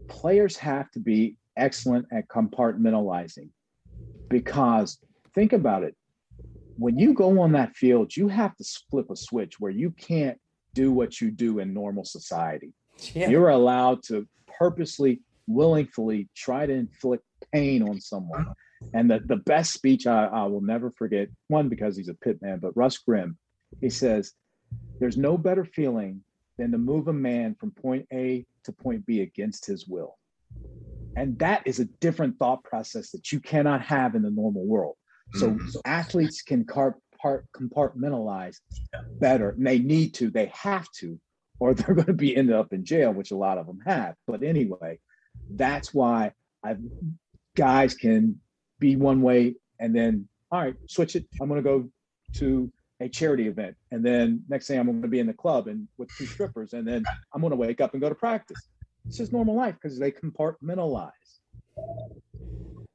Players 0.09 0.59
have 0.59 0.91
to 0.91 1.01
be 1.01 1.39
excellent 1.57 2.05
at 2.13 2.29
compartmentalizing 2.29 3.49
because 4.29 4.99
think 5.35 5.55
about 5.55 5.85
it. 5.85 5.97
When 6.77 6.99
you 6.99 7.15
go 7.15 7.41
on 7.41 7.53
that 7.53 7.75
field 7.77 8.15
you 8.15 8.29
have 8.29 8.55
to 8.57 8.65
flip 8.91 9.09
a 9.09 9.17
switch 9.17 9.59
where 9.59 9.73
you 9.73 9.91
can't 9.93 10.37
do 10.75 10.93
what 10.93 11.19
you 11.23 11.31
do 11.31 11.61
in 11.61 11.73
normal 11.73 12.05
society 12.05 12.75
yeah. 13.15 13.29
You're 13.29 13.51
allowed 13.51 14.03
to 14.05 14.27
purposely, 14.59 15.21
willingly 15.47 16.29
try 16.35 16.67
to 16.67 16.73
inflict 16.73 17.25
pain 17.53 17.83
on 17.83 18.01
someone. 18.01 18.47
And 18.93 19.11
the, 19.11 19.21
the 19.25 19.37
best 19.37 19.73
speech 19.73 20.07
I, 20.07 20.27
I 20.27 20.45
will 20.45 20.61
never 20.61 20.91
forget, 20.91 21.29
one, 21.49 21.69
because 21.69 21.97
he's 21.97 22.09
a 22.09 22.15
pit 22.15 22.41
man, 22.43 22.59
but 22.59 22.77
Russ 22.77 22.99
Grimm, 22.99 23.39
he 23.81 23.91
says, 23.91 24.33
There's 25.01 25.17
no 25.17 25.39
better 25.39 25.65
feeling 25.65 26.23
than 26.59 26.73
to 26.73 26.79
move 26.79 27.09
a 27.09 27.13
man 27.13 27.55
from 27.59 27.71
point 27.71 28.07
A 28.13 28.47
to 28.65 28.73
point 28.73 29.07
B 29.07 29.21
against 29.21 29.67
his 29.67 29.87
will. 29.87 30.19
And 31.17 31.39
that 31.39 31.63
is 31.67 31.81
a 31.81 31.87
different 31.87 32.39
thought 32.39 32.63
process 32.65 33.11
that 33.11 33.33
you 33.33 33.41
cannot 33.41 33.81
have 33.83 34.15
in 34.15 34.23
the 34.23 34.31
normal 34.31 34.67
world. 34.67 34.97
So, 35.35 35.51
mm-hmm. 35.51 35.69
so 35.69 35.81
athletes 35.85 36.43
can 36.43 36.65
car- 36.65 36.99
part, 37.21 37.47
compartmentalize 37.53 38.57
better. 39.19 39.51
And 39.51 39.67
they 39.67 39.79
need 39.79 40.15
to, 40.15 40.31
they 40.31 40.53
have 40.55 40.87
to, 40.99 41.19
or 41.59 41.75
they're 41.75 41.95
going 41.95 42.07
to 42.07 42.13
be 42.13 42.37
ended 42.37 42.55
up 42.55 42.73
in 42.73 42.85
jail, 42.85 43.13
which 43.13 43.31
a 43.31 43.37
lot 43.37 43.59
of 43.59 43.67
them 43.67 43.81
have. 43.87 44.15
But 44.27 44.43
anyway, 44.43 44.99
that's 45.51 45.95
why 45.95 46.33
I 46.65 46.77
guys 47.57 47.95
can 47.95 48.41
be 48.79 48.97
one 48.97 49.23
way 49.23 49.55
and 49.79 49.95
then 49.95 50.29
all 50.51 50.61
right, 50.61 50.75
switch 50.87 51.17
it. 51.17 51.27
I'm 51.41 51.49
going 51.49 51.63
to 51.63 51.69
go 51.69 51.89
to 52.35 52.71
a 53.01 53.09
charity 53.09 53.49
event, 53.49 53.77
and 53.91 54.05
then 54.05 54.43
next 54.49 54.69
thing 54.69 54.79
I'm 54.79 54.87
going 54.87 55.03
to 55.03 55.09
be 55.09 55.19
in 55.19 55.27
the 55.27 55.35
club 55.35 55.67
and 55.69 55.89
with 55.99 56.09
two 56.17 56.27
strippers, 56.27 56.73
and 56.73 56.87
then 56.87 57.05
I'm 57.33 57.41
going 57.41 57.51
to 57.51 57.57
wake 57.57 57.81
up 57.81 57.93
and 57.93 58.01
go 58.01 58.09
to 58.09 58.15
practice. 58.15 58.69
It's 59.07 59.19
just 59.19 59.33
normal 59.33 59.55
life 59.55 59.75
because 59.81 59.99
they 59.99 60.11
compartmentalize. 60.11 61.11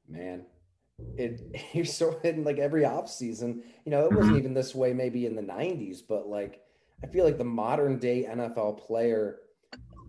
Man, 0.09 0.45
it 1.17 1.41
you're 1.73 1.85
so 1.85 2.19
in 2.23 2.43
like 2.43 2.57
every 2.57 2.85
off 2.85 3.09
season. 3.09 3.63
You 3.85 3.91
know, 3.91 4.05
it 4.05 4.11
wasn't 4.11 4.33
mm-hmm. 4.33 4.39
even 4.39 4.53
this 4.53 4.73
way 4.73 4.93
maybe 4.93 5.25
in 5.25 5.35
the 5.35 5.41
'90s, 5.41 5.99
but 6.07 6.27
like 6.27 6.60
I 7.03 7.07
feel 7.07 7.25
like 7.25 7.37
the 7.37 7.43
modern 7.43 7.97
day 7.99 8.27
NFL 8.29 8.79
player 8.79 9.39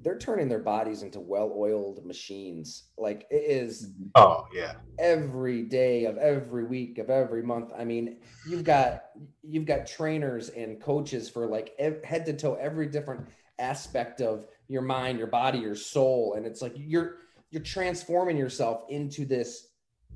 they're 0.03 0.19
turning 0.19 0.49
their 0.49 0.59
bodies 0.59 1.03
into 1.03 1.21
well-oiled 1.21 2.05
machines. 2.05 2.89
Like 2.99 3.27
it 3.31 3.45
is. 3.49 3.93
Oh 4.17 4.47
yeah. 4.53 4.75
Every 4.99 5.63
day 5.63 6.07
of 6.07 6.19
every 6.19 6.65
week 6.65 6.99
of 6.99 7.09
every 7.09 7.43
month. 7.43 7.73
I 7.77 7.85
mean, 7.85 8.19
you've 8.47 8.65
got 8.65 9.05
you've 9.43 9.65
got 9.65 9.87
trainers 9.87 10.49
and 10.51 10.81
coaches 10.81 11.29
for 11.29 11.47
like 11.47 11.79
head 11.79 12.27
to 12.27 12.33
toe 12.33 12.55
every 12.55 12.87
different 12.89 13.29
aspect 13.59 14.21
of 14.21 14.47
your 14.69 14.83
mind, 14.83 15.19
your 15.19 15.29
body, 15.29 15.59
your 15.59 15.77
soul, 15.77 16.35
and 16.37 16.47
it's 16.47 16.61
like 16.63 16.73
you're 16.77 17.19
you're 17.51 17.63
transforming 17.63 18.37
yourself 18.37 18.85
into 18.89 19.25
this 19.25 19.69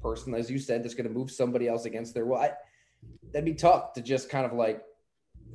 person, 0.02 0.34
as 0.34 0.50
you 0.50 0.58
said, 0.58 0.82
that's 0.82 0.94
going 0.94 1.08
to 1.08 1.12
move 1.12 1.30
somebody 1.30 1.68
else 1.68 1.84
against 1.84 2.14
their 2.14 2.26
will. 2.26 2.38
I, 2.38 2.52
that'd 3.32 3.44
be 3.44 3.54
tough 3.54 3.92
to 3.94 4.02
just 4.02 4.30
kind 4.30 4.46
of 4.46 4.52
like 4.52 4.82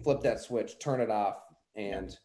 flip 0.03 0.21
that 0.21 0.39
switch, 0.39 0.79
turn 0.79 1.01
it 1.01 1.09
off, 1.09 1.37
and 1.75 2.17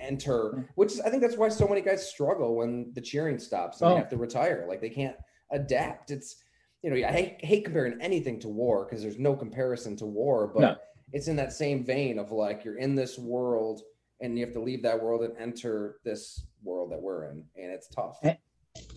enter. 0.00 0.50
Hmm. 0.50 0.60
Which 0.74 0.92
is, 0.92 1.00
I 1.00 1.10
think 1.10 1.22
that's 1.22 1.36
why 1.36 1.48
so 1.48 1.66
many 1.66 1.80
guys 1.80 2.08
struggle 2.08 2.56
when 2.56 2.92
the 2.94 3.00
cheering 3.00 3.38
stops 3.38 3.80
and 3.80 3.90
oh. 3.90 3.94
they 3.94 4.00
have 4.00 4.10
to 4.10 4.16
retire. 4.16 4.66
Like 4.68 4.80
they 4.80 4.90
can't 4.90 5.16
adapt. 5.50 6.10
It's 6.10 6.36
you 6.82 6.90
know 6.90 7.08
I 7.08 7.10
hate, 7.10 7.44
hate 7.44 7.64
comparing 7.64 8.00
anything 8.00 8.38
to 8.40 8.48
war 8.48 8.84
because 8.84 9.02
there's 9.02 9.18
no 9.18 9.34
comparison 9.34 9.96
to 9.96 10.06
war, 10.06 10.50
but 10.54 10.60
no. 10.60 10.76
it's 11.12 11.28
in 11.28 11.36
that 11.36 11.52
same 11.52 11.84
vein 11.84 12.18
of 12.18 12.30
like 12.30 12.64
you're 12.64 12.78
in 12.78 12.94
this 12.94 13.18
world 13.18 13.82
and 14.20 14.38
you 14.38 14.44
have 14.44 14.54
to 14.54 14.60
leave 14.60 14.82
that 14.82 15.00
world 15.00 15.22
and 15.22 15.36
enter 15.38 15.98
this 16.04 16.44
world 16.62 16.90
that 16.92 17.00
we're 17.00 17.30
in, 17.30 17.44
and 17.56 17.70
it's 17.72 17.88
tough. 17.88 18.18
And, 18.22 18.36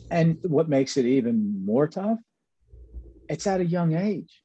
and 0.09 0.37
what 0.43 0.67
makes 0.67 0.97
it 0.97 1.05
even 1.05 1.63
more 1.63 1.87
tough? 1.87 2.17
It's 3.29 3.47
at 3.47 3.61
a 3.61 3.65
young 3.65 3.95
age. 3.95 4.43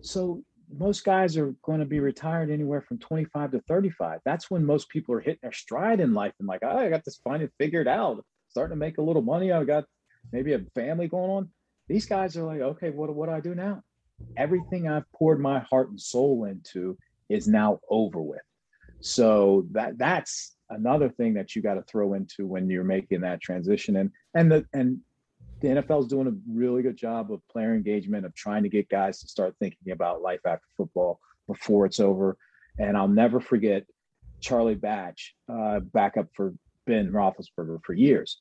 So 0.00 0.42
most 0.78 1.04
guys 1.04 1.36
are 1.36 1.54
going 1.62 1.80
to 1.80 1.86
be 1.86 2.00
retired 2.00 2.50
anywhere 2.50 2.80
from 2.80 2.98
25 2.98 3.52
to 3.52 3.60
35. 3.60 4.20
That's 4.24 4.50
when 4.50 4.64
most 4.64 4.88
people 4.88 5.14
are 5.14 5.20
hitting 5.20 5.40
their 5.42 5.52
stride 5.52 6.00
in 6.00 6.14
life 6.14 6.32
and 6.38 6.48
like, 6.48 6.60
oh, 6.62 6.78
I 6.78 6.88
got 6.88 7.04
this 7.04 7.20
finally 7.22 7.50
figured 7.58 7.88
out, 7.88 8.24
starting 8.48 8.76
to 8.76 8.78
make 8.78 8.98
a 8.98 9.02
little 9.02 9.22
money. 9.22 9.52
I 9.52 9.64
got 9.64 9.84
maybe 10.32 10.52
a 10.54 10.60
family 10.74 11.08
going 11.08 11.30
on. 11.30 11.50
These 11.88 12.06
guys 12.06 12.36
are 12.36 12.44
like, 12.44 12.60
okay, 12.60 12.90
what, 12.90 13.14
what 13.14 13.28
do 13.28 13.32
I 13.32 13.40
do 13.40 13.54
now? 13.54 13.82
Everything 14.36 14.88
I've 14.88 15.10
poured 15.12 15.40
my 15.40 15.60
heart 15.60 15.90
and 15.90 16.00
soul 16.00 16.44
into 16.44 16.96
is 17.28 17.48
now 17.48 17.80
over 17.90 18.22
with. 18.22 18.42
So 19.00 19.66
that 19.72 19.98
that's 19.98 20.54
another 20.70 21.08
thing 21.08 21.34
that 21.34 21.56
you 21.56 21.62
got 21.62 21.74
to 21.74 21.82
throw 21.82 22.14
into 22.14 22.46
when 22.46 22.70
you're 22.70 22.84
making 22.84 23.22
that 23.22 23.40
transition. 23.40 23.96
And 23.96 24.10
and 24.34 24.50
the 24.50 24.66
and 24.72 25.00
the 25.62 25.68
NFL 25.68 26.00
is 26.00 26.08
doing 26.08 26.26
a 26.26 26.34
really 26.52 26.82
good 26.82 26.96
job 26.96 27.32
of 27.32 27.40
player 27.48 27.72
engagement 27.72 28.26
of 28.26 28.34
trying 28.34 28.64
to 28.64 28.68
get 28.68 28.88
guys 28.88 29.20
to 29.20 29.28
start 29.28 29.54
thinking 29.60 29.92
about 29.92 30.20
life 30.20 30.40
after 30.44 30.66
football 30.76 31.20
before 31.46 31.86
it's 31.86 32.00
over. 32.00 32.36
And 32.80 32.96
I'll 32.96 33.08
never 33.08 33.40
forget 33.40 33.86
Charlie 34.40 34.74
Batch, 34.74 35.34
uh, 35.48 35.78
backup 35.80 36.26
for 36.34 36.52
Ben 36.86 37.12
Roethlisberger 37.12 37.78
for 37.84 37.92
years. 37.92 38.40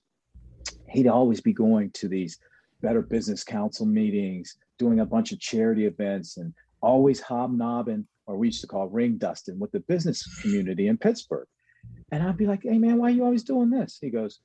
He'd 0.89 1.07
always 1.07 1.41
be 1.41 1.53
going 1.53 1.91
to 1.91 2.07
these 2.07 2.39
Better 2.81 3.03
Business 3.03 3.43
Council 3.43 3.85
meetings, 3.85 4.57
doing 4.79 4.99
a 4.99 5.05
bunch 5.05 5.31
of 5.31 5.39
charity 5.39 5.85
events, 5.85 6.37
and 6.37 6.53
always 6.81 7.21
hobnobbing, 7.21 8.07
or 8.25 8.35
we 8.35 8.47
used 8.47 8.61
to 8.61 8.67
call 8.67 8.89
ring 8.89 9.19
dusting, 9.19 9.59
with 9.59 9.71
the 9.71 9.81
business 9.81 10.25
community 10.41 10.87
in 10.87 10.97
Pittsburgh. 10.97 11.47
And 12.11 12.23
I'd 12.23 12.37
be 12.37 12.47
like, 12.47 12.63
"Hey 12.63 12.79
man, 12.79 12.97
why 12.97 13.07
are 13.07 13.13
you 13.13 13.23
always 13.23 13.43
doing 13.43 13.69
this?" 13.69 13.99
He 14.01 14.09
goes, 14.09 14.39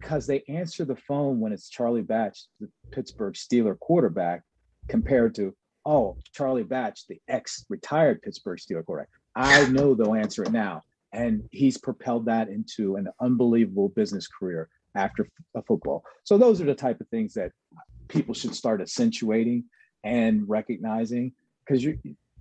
because 0.00 0.26
they 0.26 0.42
answer 0.48 0.84
the 0.84 0.96
phone 0.96 1.40
when 1.40 1.52
it's 1.52 1.68
Charlie 1.68 2.02
Batch, 2.02 2.46
the 2.58 2.68
Pittsburgh 2.90 3.34
Steeler 3.34 3.78
quarterback, 3.78 4.42
compared 4.88 5.34
to, 5.36 5.54
oh, 5.84 6.16
Charlie 6.34 6.62
Batch, 6.62 7.06
the 7.06 7.20
ex 7.28 7.64
retired 7.68 8.22
Pittsburgh 8.22 8.58
Steeler 8.58 8.84
quarterback. 8.84 9.10
I 9.36 9.66
know 9.68 9.94
they'll 9.94 10.14
answer 10.14 10.42
it 10.42 10.52
now. 10.52 10.82
And 11.12 11.42
he's 11.50 11.76
propelled 11.76 12.26
that 12.26 12.48
into 12.48 12.96
an 12.96 13.08
unbelievable 13.20 13.88
business 13.90 14.26
career 14.26 14.68
after 14.94 15.28
f- 15.56 15.64
football. 15.66 16.04
So 16.24 16.38
those 16.38 16.60
are 16.60 16.66
the 16.66 16.74
type 16.74 17.00
of 17.00 17.08
things 17.08 17.34
that 17.34 17.52
people 18.08 18.34
should 18.34 18.54
start 18.54 18.80
accentuating 18.80 19.64
and 20.04 20.48
recognizing 20.48 21.32
because 21.66 21.84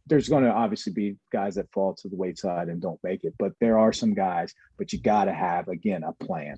there's 0.08 0.30
going 0.30 0.44
to 0.44 0.52
obviously 0.52 0.94
be 0.94 1.18
guys 1.32 1.56
that 1.56 1.72
fall 1.72 1.94
to 1.96 2.08
the 2.10 2.16
wayside 2.16 2.68
and 2.70 2.82
don't 2.82 3.00
make 3.04 3.24
it, 3.24 3.34
but 3.38 3.54
there 3.60 3.78
are 3.78 3.94
some 3.94 4.14
guys, 4.14 4.54
but 4.78 4.94
you 4.94 5.00
got 5.00 5.26
to 5.26 5.34
have, 5.34 5.68
again, 5.68 6.04
a 6.04 6.14
plan. 6.24 6.58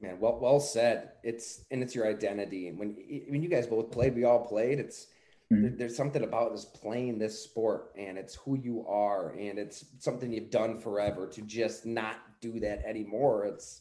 Man, 0.00 0.20
well, 0.20 0.38
well 0.40 0.60
said. 0.60 1.12
It's 1.22 1.64
and 1.70 1.82
it's 1.82 1.94
your 1.94 2.06
identity. 2.06 2.68
And 2.68 2.78
when 2.78 2.96
when 3.28 3.42
you 3.42 3.48
guys 3.48 3.66
both 3.66 3.90
played, 3.90 4.14
we 4.14 4.24
all 4.24 4.46
played. 4.46 4.78
It's 4.78 5.08
mm-hmm. 5.52 5.76
there's 5.76 5.96
something 5.96 6.22
about 6.22 6.52
just 6.52 6.74
playing 6.74 7.18
this 7.18 7.42
sport, 7.42 7.92
and 7.98 8.16
it's 8.16 8.36
who 8.36 8.56
you 8.56 8.86
are, 8.86 9.30
and 9.30 9.58
it's 9.58 9.84
something 9.98 10.32
you've 10.32 10.50
done 10.50 10.78
forever. 10.78 11.26
To 11.26 11.42
just 11.42 11.84
not 11.84 12.16
do 12.40 12.60
that 12.60 12.84
anymore, 12.84 13.46
it's 13.46 13.80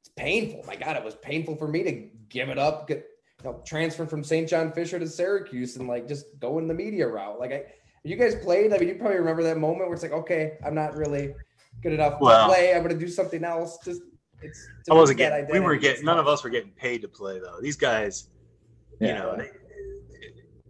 it's 0.00 0.10
painful. 0.10 0.64
My 0.66 0.76
God, 0.76 0.96
it 0.96 1.04
was 1.04 1.16
painful 1.16 1.56
for 1.56 1.66
me 1.66 1.82
to 1.82 2.08
give 2.28 2.50
it 2.50 2.58
up, 2.58 2.86
get 2.86 3.04
you 3.42 3.50
know, 3.50 3.60
transfer 3.66 4.06
from 4.06 4.22
St. 4.22 4.48
John 4.48 4.72
Fisher 4.72 4.98
to 4.98 5.08
Syracuse, 5.08 5.76
and 5.76 5.88
like 5.88 6.06
just 6.06 6.38
go 6.38 6.58
in 6.58 6.68
the 6.68 6.74
media 6.74 7.08
route. 7.08 7.40
Like 7.40 7.52
I, 7.52 7.62
you 8.04 8.16
guys 8.16 8.34
played. 8.36 8.72
I 8.72 8.78
mean, 8.78 8.88
you 8.88 8.94
probably 8.94 9.18
remember 9.18 9.42
that 9.42 9.58
moment 9.58 9.86
where 9.86 9.94
it's 9.94 10.02
like, 10.02 10.12
okay, 10.12 10.58
I'm 10.64 10.74
not 10.74 10.96
really 10.96 11.34
good 11.82 11.92
enough 11.92 12.20
well, 12.20 12.48
to 12.48 12.54
play. 12.54 12.74
I'm 12.74 12.82
going 12.82 12.98
to 12.98 13.04
do 13.04 13.10
something 13.10 13.44
else. 13.44 13.78
Just 13.84 14.02
it's 14.42 14.68
I 14.90 14.94
wasn't 14.94 15.18
getting. 15.18 15.46
We 15.50 15.60
were 15.60 15.76
getting. 15.76 16.04
None 16.04 16.18
of 16.18 16.26
us 16.26 16.44
were 16.44 16.50
getting 16.50 16.70
paid 16.70 17.02
to 17.02 17.08
play 17.08 17.38
though. 17.38 17.58
These 17.60 17.76
guys, 17.76 18.28
yeah. 19.00 19.08
you 19.08 19.14
know, 19.14 19.36
they, 19.36 19.50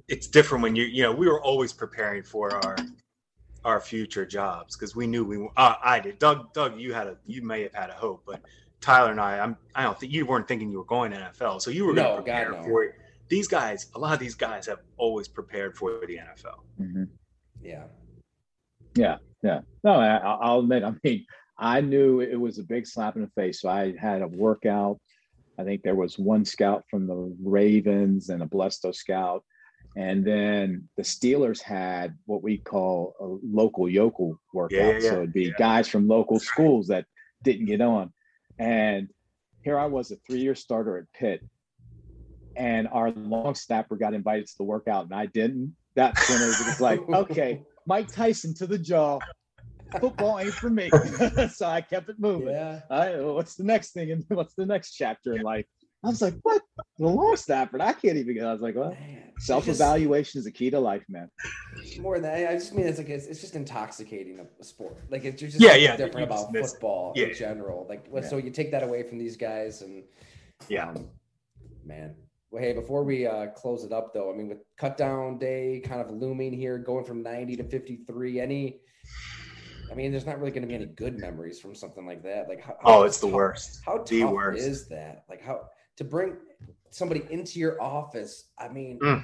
it's 0.09 0.27
different 0.27 0.63
when 0.63 0.75
you 0.75 0.85
you 0.85 1.03
know 1.03 1.13
we 1.13 1.29
were 1.29 1.43
always 1.43 1.73
preparing 1.73 2.23
for 2.23 2.55
our 2.65 2.77
our 3.65 3.81
future 3.81 4.25
jobs 4.25 4.77
because 4.77 4.97
we 4.97 5.07
knew 5.07 5.25
we. 5.25 5.49
Uh, 5.57 5.75
I 5.83 6.01
did. 6.01 6.19
Doug, 6.19 6.53
Doug, 6.55 6.79
you 6.79 6.93
had 6.93 7.07
a 7.07 7.17
you 7.27 7.43
may 7.43 7.63
have 7.63 7.75
had 7.75 7.91
a 7.91 7.95
hope, 7.95 8.23
but 8.27 8.41
Tyler 8.81 9.11
and 9.11 9.21
I, 9.21 9.39
I'm 9.39 9.57
I 9.75 9.83
don't 9.83 9.99
think 9.99 10.13
you 10.13 10.25
weren't 10.25 10.49
thinking 10.49 10.71
you 10.71 10.79
were 10.79 10.85
going 10.85 11.11
to 11.13 11.19
NFL, 11.19 11.61
so 11.61 11.71
you 11.71 11.85
were 11.85 11.95
going 11.95 12.09
to 12.09 12.23
prepare 12.23 12.53
God, 12.53 12.63
no. 12.63 12.69
for 12.69 12.85
it. 12.85 12.95
These 13.29 13.49
guys, 13.49 13.89
a 13.95 13.99
lot 13.99 14.15
of 14.15 14.21
these 14.21 14.35
guys 14.35 14.67
have 14.67 14.79
always 14.97 15.29
prepared 15.29 15.77
for 15.77 16.01
the 16.07 16.17
NFL. 16.17 16.61
Mm-hmm. 16.81 17.05
Yeah. 17.63 17.85
Yeah, 18.95 19.17
yeah. 19.43 19.61
No, 19.85 19.93
I, 19.93 20.17
I'll 20.17 20.61
admit. 20.61 20.83
I 20.83 20.95
mean, 21.05 21.27
I 21.59 21.81
knew 21.81 22.21
it 22.21 22.37
was 22.37 22.59
a 22.59 22.63
big 22.63 22.87
slap 22.87 23.17
in 23.17 23.23
the 23.23 23.29
face. 23.29 23.63
So 23.63 23.69
I 23.69 23.95
had 23.99 24.23
a 24.23 24.29
workout. 24.29 25.01
I 25.59 25.65
think 25.65 25.83
there 25.83 25.97
was 25.97 26.19
one 26.19 26.45
scout 26.45 26.85
from 26.89 27.07
the 27.07 27.37
Ravens 27.43 28.29
and 28.29 28.43
a 28.43 28.47
Blesto 28.47 28.95
scout. 28.95 29.43
And 29.97 30.25
then 30.25 30.89
the 30.97 31.03
Steelers 31.03 31.61
had 31.61 32.17
what 32.27 32.43
we 32.43 32.59
call 32.59 33.15
a 33.21 33.27
local 33.45 33.89
yokel 33.89 34.41
workout. 34.55 34.79
Yeah, 34.79 34.93
yeah, 34.93 35.11
so 35.11 35.17
it'd 35.17 35.33
be 35.33 35.47
yeah. 35.47 35.53
guys 35.59 35.89
from 35.89 36.07
local 36.07 36.39
schools 36.39 36.87
that 36.89 37.07
didn't 37.43 37.67
get 37.67 37.81
on. 37.81 38.13
And 38.61 39.09
here 39.63 39.79
I 39.79 39.87
was, 39.87 40.13
a 40.13 40.17
three 40.29 40.41
year 40.41 40.55
starter 40.55 40.99
at 40.99 41.13
Pitt. 41.13 41.45
And 42.57 42.87
our 42.89 43.11
long 43.11 43.55
snapper 43.57 43.97
got 43.97 44.15
invited 44.15 44.47
to 44.47 44.55
the 44.59 44.65
workout 44.65 45.05
and 45.05 45.15
I 45.15 45.27
didn't. 45.27 45.75
That's 45.97 46.29
when 46.29 46.43
it 46.43 46.47
was 46.47 46.81
like, 46.81 47.01
okay, 47.09 47.63
Mike 47.87 48.13
Tyson 48.13 48.55
to 48.55 48.67
the 48.67 48.79
jaw, 48.79 49.19
football 50.01 50.39
ain't 50.39 50.55
for 50.55 50.71
me. 50.71 50.91
so 51.53 51.67
I 51.67 51.81
kept 51.81 52.09
it 52.09 52.17
moving. 52.19 52.49
Yeah. 52.49 52.81
I, 52.91 53.17
what's 53.17 53.55
the 53.55 53.65
next 53.65 53.93
thing? 53.93 54.11
And 54.13 54.25
what's 54.29 54.55
the 54.55 54.67
next 54.67 54.93
chapter 54.93 55.35
in 55.35 55.43
life? 55.43 55.67
I 56.05 56.09
was 56.09 56.23
like, 56.23 56.35
what? 56.43 56.63
The 56.99 57.07
long 57.07 57.37
Stafford? 57.37 57.81
I 57.81 57.93
can't 57.93 58.17
even 58.17 58.35
get. 58.35 58.47
I 58.47 58.53
was 58.53 58.61
like, 58.61 58.77
well, 58.77 58.97
self 59.39 59.67
evaluation 59.67 60.39
is 60.39 60.47
a 60.47 60.53
key 60.53 60.71
to 60.71 60.79
life, 60.79 61.05
man. 61.09 61.29
More 62.01 62.21
than 62.21 62.31
I 62.31 62.53
just 62.55 62.73
mean 62.73 62.87
it's 62.87 62.99
like 62.99 63.09
it's, 63.09 63.27
it's 63.27 63.41
just 63.41 63.57
intoxicating 63.57 64.39
a 64.39 64.65
sport. 64.65 64.99
Like 65.11 65.25
it's 65.25 65.41
just 65.41 65.61
yeah, 65.61 65.75
yeah, 65.75 65.97
different 65.97 66.29
about 66.29 66.55
football 66.55 67.15
yeah. 67.17 67.27
in 67.27 67.35
general. 67.35 67.87
Like 67.89 68.07
yeah. 68.13 68.21
so, 68.21 68.37
you 68.37 68.51
take 68.51 68.71
that 68.71 68.85
away 68.85 69.03
from 69.03 69.19
these 69.19 69.37
guys, 69.37 69.83
and 69.83 70.05
yeah, 70.69 70.91
um, 70.91 71.09
man, 71.85 72.15
Well, 72.53 72.63
hey, 72.63 72.75
before 72.75 73.03
we 73.03 73.27
uh, 73.27 73.49
close 73.49 73.83
it 73.83 73.93
up, 73.93 74.15
though, 74.15 74.33
I 74.33 74.37
mean, 74.37 74.49
with 74.49 74.59
cut 74.77 74.97
down 74.97 75.39
day 75.39 75.83
kind 75.85 76.01
of 76.01 76.11
looming 76.11 76.53
here, 76.53 76.79
going 76.79 77.05
from 77.05 77.25
90 77.25 77.57
to 77.57 77.65
53, 77.65 78.41
any, 78.41 78.81
I 79.91 79.95
mean, 79.95 80.11
there's 80.11 80.27
not 80.27 80.39
really 80.39 80.51
going 80.51 80.63
to 80.63 80.69
be 80.69 80.75
any 80.75 80.87
good 80.87 81.19
memories 81.19 81.61
from 81.61 81.75
something 81.75 82.07
like 82.07 82.23
that. 82.23 82.49
Like, 82.49 82.63
how, 82.63 82.77
oh, 82.85 83.03
it's 83.03 83.21
the 83.21 83.27
worst. 83.27 83.81
How 83.85 83.99
tough 83.99 84.33
worst. 84.33 84.63
is 84.63 84.89
that? 84.89 85.25
Like, 85.29 85.43
how 85.43 85.69
to 85.97 86.05
bring 86.05 86.37
somebody 86.91 87.25
into 87.31 87.59
your 87.59 87.81
office? 87.81 88.51
I 88.59 88.69
mean, 88.69 88.99
mm. 88.99 89.23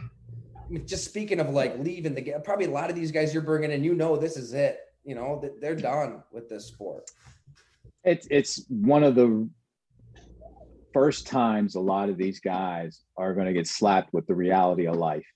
just 0.87 1.05
speaking 1.05 1.41
of 1.41 1.51
like 1.51 1.79
leaving 1.79 2.15
the 2.15 2.21
game, 2.21 2.41
probably 2.43 2.67
a 2.67 2.71
lot 2.71 2.91
of 2.91 2.97
these 2.97 3.13
guys 3.13 3.35
you're 3.35 3.43
bringing 3.43 3.73
in, 3.73 3.85
you 3.85 3.95
know, 3.95 4.17
this 4.17 4.37
is 4.37 4.55
it. 4.55 4.81
You 5.05 5.15
know, 5.15 5.43
they're 5.61 5.77
done 5.77 6.23
with 6.33 6.49
this 6.49 6.67
sport. 6.67 7.11
It's 8.05 8.27
it's 8.31 8.65
one 8.69 9.05
of 9.05 9.15
the 9.15 9.49
first 10.95 11.27
times 11.27 11.75
a 11.75 11.81
lot 11.81 12.09
of 12.09 12.17
these 12.17 12.41
guys 12.41 13.03
are 13.19 13.35
going 13.35 13.47
to 13.47 13.53
get 13.53 13.67
slapped 13.67 14.15
with 14.15 14.27
the 14.27 14.35
reality 14.35 14.87
of 14.87 14.97
life, 14.97 15.27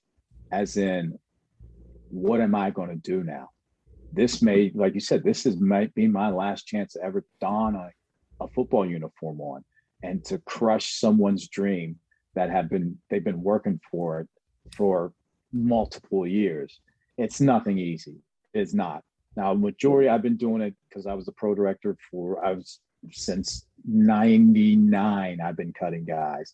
as 0.51 0.77
in, 0.77 1.19
what 2.09 2.41
am 2.41 2.55
I 2.55 2.71
going 2.71 2.89
to 2.89 2.95
do 2.95 3.23
now? 3.23 3.49
This 4.13 4.41
may, 4.41 4.71
like 4.73 4.93
you 4.93 4.99
said, 4.99 5.23
this 5.23 5.45
is 5.45 5.59
might 5.59 5.93
be 5.93 6.07
my 6.07 6.29
last 6.29 6.65
chance 6.65 6.93
to 6.93 7.03
ever 7.03 7.23
don 7.39 7.75
a, 7.75 7.89
a 8.41 8.47
football 8.47 8.85
uniform 8.85 9.39
on 9.41 9.63
and 10.03 10.23
to 10.25 10.39
crush 10.39 10.99
someone's 10.99 11.47
dream 11.47 11.97
that 12.35 12.49
have 12.49 12.69
been 12.69 12.97
they've 13.09 13.23
been 13.23 13.43
working 13.43 13.79
for 13.91 14.21
it 14.21 14.27
for 14.75 15.13
multiple 15.51 16.25
years. 16.25 16.79
It's 17.17 17.41
nothing 17.41 17.77
easy. 17.77 18.15
It's 18.53 18.73
not. 18.73 19.03
Now, 19.35 19.53
majority 19.53 20.09
I've 20.09 20.21
been 20.21 20.37
doing 20.37 20.61
it 20.61 20.75
because 20.87 21.05
I 21.05 21.13
was 21.13 21.25
the 21.25 21.31
pro 21.33 21.53
director 21.53 21.97
for 22.09 22.43
I 22.43 22.53
was 22.53 22.79
since 23.11 23.65
99 23.87 25.39
i've 25.41 25.55
been 25.55 25.73
cutting 25.73 26.05
guys 26.05 26.53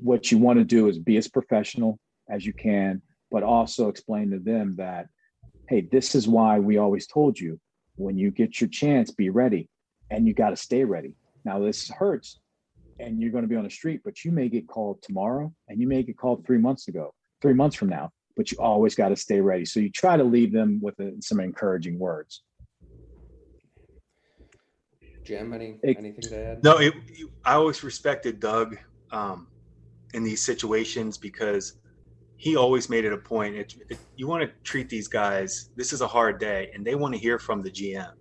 what 0.00 0.30
you 0.30 0.38
want 0.38 0.58
to 0.58 0.64
do 0.64 0.88
is 0.88 0.98
be 0.98 1.16
as 1.16 1.28
professional 1.28 1.98
as 2.30 2.44
you 2.44 2.52
can 2.52 3.02
but 3.30 3.42
also 3.42 3.88
explain 3.88 4.30
to 4.30 4.38
them 4.38 4.74
that 4.76 5.08
hey 5.68 5.88
this 5.92 6.14
is 6.14 6.28
why 6.28 6.58
we 6.58 6.78
always 6.78 7.06
told 7.06 7.38
you 7.38 7.58
when 7.96 8.16
you 8.16 8.30
get 8.30 8.60
your 8.60 8.68
chance 8.68 9.10
be 9.10 9.30
ready 9.30 9.68
and 10.10 10.26
you 10.26 10.34
got 10.34 10.50
to 10.50 10.56
stay 10.56 10.84
ready. 10.84 11.14
Now 11.44 11.58
this 11.58 11.90
hurts 11.90 12.38
and 12.98 13.20
you're 13.20 13.32
going 13.32 13.42
to 13.42 13.48
be 13.48 13.56
on 13.56 13.64
the 13.64 13.70
street 13.70 14.00
but 14.04 14.24
you 14.24 14.32
may 14.32 14.48
get 14.48 14.66
called 14.66 15.02
tomorrow 15.02 15.52
and 15.68 15.80
you 15.80 15.88
may 15.88 16.02
get 16.02 16.16
called 16.16 16.46
three 16.46 16.58
months 16.58 16.88
ago 16.88 17.12
three 17.42 17.54
months 17.54 17.76
from 17.76 17.88
now 17.88 18.10
but 18.36 18.52
you 18.52 18.58
always 18.58 18.94
got 18.94 19.08
to 19.08 19.16
stay 19.16 19.40
ready. 19.40 19.64
So 19.64 19.80
you 19.80 19.90
try 19.90 20.16
to 20.16 20.24
leave 20.24 20.52
them 20.52 20.78
with 20.82 20.98
a, 21.00 21.14
some 21.20 21.40
encouraging 21.40 21.98
words. 21.98 22.42
Jim, 25.24 25.52
any 25.52 25.78
it, 25.82 25.96
anything 25.96 26.28
to 26.28 26.50
add? 26.52 26.62
No, 26.62 26.78
it, 26.78 26.94
I 27.44 27.54
always 27.54 27.82
respected 27.82 28.38
Doug 28.38 28.76
um, 29.10 29.48
in 30.14 30.22
these 30.22 30.44
situations 30.44 31.18
because 31.18 31.78
he 32.36 32.56
always 32.56 32.88
made 32.88 33.04
it 33.04 33.12
a 33.12 33.18
point. 33.18 33.56
It, 33.56 33.74
it, 33.88 33.98
you 34.16 34.26
want 34.26 34.42
to 34.42 34.50
treat 34.62 34.88
these 34.88 35.08
guys. 35.08 35.70
This 35.76 35.92
is 35.92 36.00
a 36.00 36.06
hard 36.06 36.38
day, 36.38 36.70
and 36.74 36.86
they 36.86 36.94
want 36.94 37.14
to 37.14 37.20
hear 37.20 37.38
from 37.38 37.62
the 37.62 37.70
GM, 37.70 38.12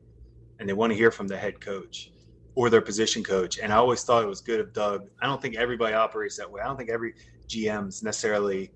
and 0.59 0.68
they 0.70 0.74
want 0.74 0.91
to 0.91 0.97
hear 0.97 1.11
from 1.11 1.28
the 1.28 1.38
head 1.38 1.59
coach 1.59 2.11
or 2.55 2.70
their 2.70 2.82
position 2.82 3.24
coach. 3.24 3.59
And 3.59 3.74
I 3.74 3.76
always 3.76 4.03
thought 4.03 4.24
it 4.24 4.28
was 4.28 4.41
good 4.41 4.61
of 4.61 4.74
Doug. 4.74 5.09
I 5.22 5.26
don't 5.26 5.41
think 5.41 5.55
everybody 5.57 5.93
operates 5.93 6.38
that 6.38 6.49
way. 6.49 6.61
I 6.61 6.66
don't 6.66 6.78
think 6.78 6.89
every 6.89 7.13
GM 7.49 7.89
is 7.89 8.01
necessarily, 8.01 8.72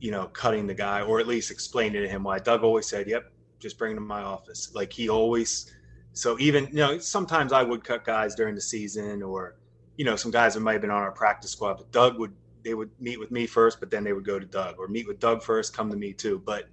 you 0.00 0.10
know, 0.10 0.26
cutting 0.26 0.66
the 0.66 0.74
guy 0.74 1.02
or 1.02 1.20
at 1.20 1.28
least 1.28 1.52
explaining 1.52 2.02
to 2.02 2.08
him 2.08 2.24
why. 2.24 2.40
Doug 2.40 2.64
always 2.64 2.86
said, 2.86 3.08
"Yep, 3.08 3.32
just 3.60 3.78
bring 3.78 3.92
him 3.92 3.98
to 3.98 4.04
my 4.04 4.22
office." 4.22 4.72
Like 4.74 4.92
he 4.92 5.08
always 5.08 5.72
so 6.12 6.36
even 6.40 6.66
you 6.66 6.74
know 6.74 6.98
sometimes 6.98 7.52
I 7.52 7.62
would 7.62 7.84
cut 7.84 8.04
guys 8.04 8.34
during 8.34 8.56
the 8.56 8.60
season, 8.60 9.22
or 9.22 9.56
you 9.96 10.04
know 10.04 10.16
some 10.16 10.32
guys 10.32 10.54
that 10.54 10.60
might 10.60 10.72
have 10.72 10.80
been 10.80 10.90
on 10.90 11.02
our 11.02 11.12
practice 11.12 11.52
squad. 11.52 11.74
But 11.74 11.92
Doug 11.92 12.18
would 12.18 12.34
they 12.62 12.74
would 12.74 12.90
meet 13.00 13.18
with 13.18 13.30
me 13.30 13.46
first, 13.46 13.80
but 13.80 13.90
then 13.90 14.04
they 14.04 14.12
would 14.12 14.24
go 14.24 14.38
to 14.38 14.46
Doug, 14.46 14.76
or 14.78 14.88
meet 14.88 15.06
with 15.06 15.18
Doug 15.18 15.42
first, 15.42 15.74
come 15.74 15.90
to 15.90 15.96
me 15.96 16.12
too. 16.12 16.42
But 16.44 16.68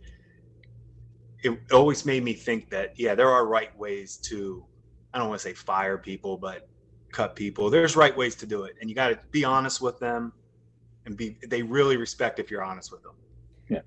it 1.43 1.59
always 1.71 2.05
made 2.05 2.23
me 2.23 2.33
think 2.33 2.69
that 2.71 2.93
yeah, 2.97 3.15
there 3.15 3.29
are 3.29 3.45
right 3.45 3.77
ways 3.77 4.17
to 4.17 4.65
I 5.13 5.19
don't 5.19 5.29
want 5.29 5.41
to 5.41 5.47
say 5.47 5.53
fire 5.53 5.97
people, 5.97 6.37
but 6.37 6.67
cut 7.11 7.35
people. 7.35 7.69
There's 7.69 7.95
right 7.95 8.15
ways 8.15 8.35
to 8.35 8.45
do 8.45 8.63
it, 8.63 8.75
and 8.81 8.89
you 8.89 8.95
got 8.95 9.09
to 9.09 9.19
be 9.31 9.43
honest 9.43 9.81
with 9.81 9.99
them, 9.99 10.33
and 11.05 11.15
be 11.15 11.37
they 11.47 11.63
really 11.63 11.97
respect 11.97 12.39
if 12.39 12.51
you're 12.51 12.63
honest 12.63 12.91
with 12.91 13.03
them. 13.03 13.13
Yeah, 13.69 13.81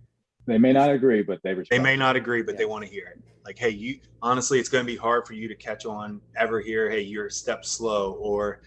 they 0.46 0.58
may 0.58 0.72
not 0.72 0.90
agree, 0.90 1.22
but 1.22 1.40
they 1.42 1.54
respect. 1.54 1.70
They 1.70 1.82
may 1.82 1.96
not 1.96 2.16
agree, 2.16 2.42
but 2.42 2.52
yeah. 2.54 2.58
they 2.58 2.64
want 2.64 2.84
to 2.84 2.90
hear 2.90 3.06
it 3.06 3.22
like 3.44 3.58
hey 3.58 3.70
you 3.70 3.98
honestly 4.22 4.58
it's 4.58 4.68
going 4.68 4.84
to 4.84 4.86
be 4.86 4.96
hard 4.96 5.26
for 5.26 5.32
you 5.32 5.48
to 5.48 5.54
catch 5.54 5.86
on 5.86 6.20
ever 6.36 6.60
here 6.60 6.90
hey 6.90 7.00
you're 7.00 7.26
a 7.26 7.30
step 7.30 7.64
slow 7.64 8.12
or 8.12 8.60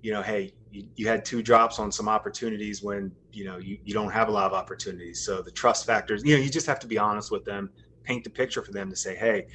you 0.00 0.12
know 0.12 0.22
hey 0.22 0.52
you, 0.72 0.88
you 0.96 1.06
had 1.06 1.24
two 1.24 1.42
drops 1.42 1.78
on 1.78 1.92
some 1.92 2.08
opportunities 2.08 2.82
when 2.82 3.12
you 3.32 3.44
know 3.44 3.58
you, 3.58 3.78
you 3.84 3.92
don't 3.92 4.10
have 4.10 4.28
a 4.28 4.30
lot 4.30 4.46
of 4.46 4.52
opportunities 4.52 5.24
so 5.24 5.42
the 5.42 5.50
trust 5.50 5.86
factors 5.86 6.22
you 6.24 6.36
know 6.36 6.42
you 6.42 6.50
just 6.50 6.66
have 6.66 6.80
to 6.80 6.86
be 6.86 6.98
honest 6.98 7.30
with 7.30 7.44
them 7.44 7.70
paint 8.02 8.24
the 8.24 8.30
picture 8.30 8.62
for 8.62 8.72
them 8.72 8.88
to 8.90 8.96
say 8.96 9.14
hey 9.14 9.46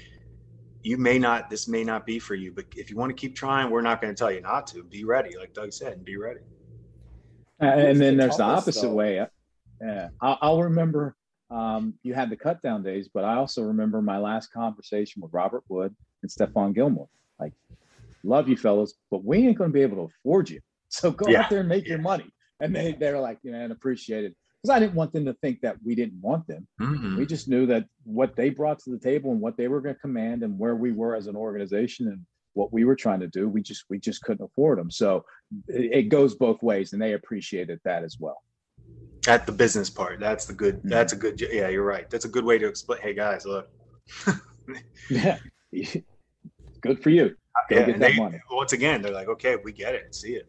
you 0.83 0.97
may 0.97 1.17
not 1.17 1.49
this 1.49 1.67
may 1.67 1.83
not 1.83 2.05
be 2.05 2.19
for 2.19 2.35
you 2.35 2.51
but 2.51 2.65
if 2.75 2.89
you 2.89 2.95
want 2.95 3.09
to 3.09 3.15
keep 3.15 3.35
trying 3.35 3.69
we're 3.69 3.81
not 3.81 3.99
going 4.01 4.13
to 4.13 4.17
tell 4.17 4.31
you 4.31 4.41
not 4.41 4.67
to 4.67 4.83
be 4.83 5.03
ready 5.03 5.35
like 5.37 5.53
doug 5.53 5.73
said 5.73 5.93
and 5.93 6.05
be 6.05 6.17
ready 6.17 6.41
uh, 7.61 7.65
and 7.65 7.99
then 7.99 8.15
there's 8.15 8.37
the 8.37 8.43
opposite 8.43 8.81
though. 8.81 8.93
way 8.93 9.25
yeah 9.81 10.09
I'll, 10.21 10.37
I'll 10.41 10.63
remember 10.63 11.15
um, 11.49 11.93
you 12.03 12.13
had 12.13 12.29
the 12.29 12.35
cut 12.35 12.61
down 12.61 12.83
days, 12.83 13.09
but 13.13 13.23
I 13.23 13.35
also 13.35 13.61
remember 13.63 14.01
my 14.01 14.17
last 14.17 14.51
conversation 14.51 15.21
with 15.21 15.31
Robert 15.33 15.63
Woods 15.69 15.95
and 16.21 16.29
Stephon 16.29 16.75
Gilmore. 16.75 17.07
Like, 17.39 17.53
love 18.23 18.49
you 18.49 18.57
fellas, 18.57 18.95
but 19.09 19.23
we 19.23 19.47
ain't 19.47 19.57
going 19.57 19.69
to 19.69 19.73
be 19.73 19.81
able 19.81 20.07
to 20.07 20.13
afford 20.13 20.49
you. 20.49 20.59
So 20.89 21.11
go 21.11 21.29
yeah. 21.29 21.41
out 21.41 21.49
there 21.49 21.59
and 21.59 21.69
make 21.69 21.85
yeah. 21.85 21.91
your 21.91 22.01
money. 22.01 22.31
And 22.59 22.75
they, 22.75 22.93
they're 22.93 23.19
like, 23.19 23.39
you 23.43 23.51
know, 23.51 23.59
and 23.59 23.71
appreciated 23.71 24.33
because 24.61 24.75
I 24.75 24.79
didn't 24.79 24.95
want 24.95 25.13
them 25.13 25.25
to 25.25 25.33
think 25.35 25.61
that 25.61 25.77
we 25.85 25.93
didn't 25.93 26.19
want 26.19 26.47
them. 26.47 26.67
Mm-hmm. 26.81 27.17
We 27.17 27.25
just 27.25 27.47
knew 27.47 27.67
that 27.67 27.85
what 28.03 28.35
they 28.35 28.49
brought 28.49 28.79
to 28.79 28.89
the 28.89 28.97
table 28.97 29.31
and 29.31 29.39
what 29.39 29.57
they 29.57 29.67
were 29.67 29.81
going 29.81 29.95
to 29.95 30.01
command 30.01 30.41
and 30.43 30.57
where 30.57 30.75
we 30.75 30.91
were 30.91 31.15
as 31.15 31.27
an 31.27 31.35
organization 31.35 32.07
and 32.07 32.21
what 32.53 32.73
we 32.73 32.83
were 32.83 32.95
trying 32.95 33.19
to 33.19 33.27
do, 33.27 33.47
we 33.47 33.61
just 33.61 33.85
we 33.89 33.99
just 33.99 34.21
couldn't 34.23 34.43
afford 34.43 34.79
them. 34.79 34.89
So 34.89 35.23
it, 35.67 35.91
it 35.93 36.03
goes 36.09 36.35
both 36.35 36.61
ways, 36.63 36.93
and 36.93 37.01
they 37.01 37.13
appreciated 37.13 37.79
that 37.85 38.03
as 38.03 38.17
well 38.19 38.41
at 39.27 39.45
the 39.45 39.51
business 39.51 39.89
part. 39.89 40.19
That's 40.19 40.45
the 40.45 40.53
good. 40.53 40.77
Mm-hmm. 40.77 40.89
That's 40.89 41.13
a 41.13 41.15
good. 41.15 41.39
Yeah, 41.39 41.69
you're 41.69 41.83
right. 41.83 42.09
That's 42.09 42.25
a 42.25 42.29
good 42.29 42.43
way 42.43 42.57
to 42.57 42.67
explain. 42.67 42.99
Hey 43.01 43.13
guys, 43.13 43.45
look. 43.45 43.69
yeah, 45.09 45.37
good 46.81 47.01
for 47.03 47.11
you. 47.11 47.35
Go 47.69 47.77
yeah, 47.77 47.97
they. 47.97 48.17
Once 48.49 48.73
again, 48.73 49.01
they're 49.01 49.13
like, 49.13 49.27
okay, 49.29 49.55
we 49.63 49.71
get 49.71 49.93
it. 49.93 50.13
See 50.15 50.33
it. 50.33 50.47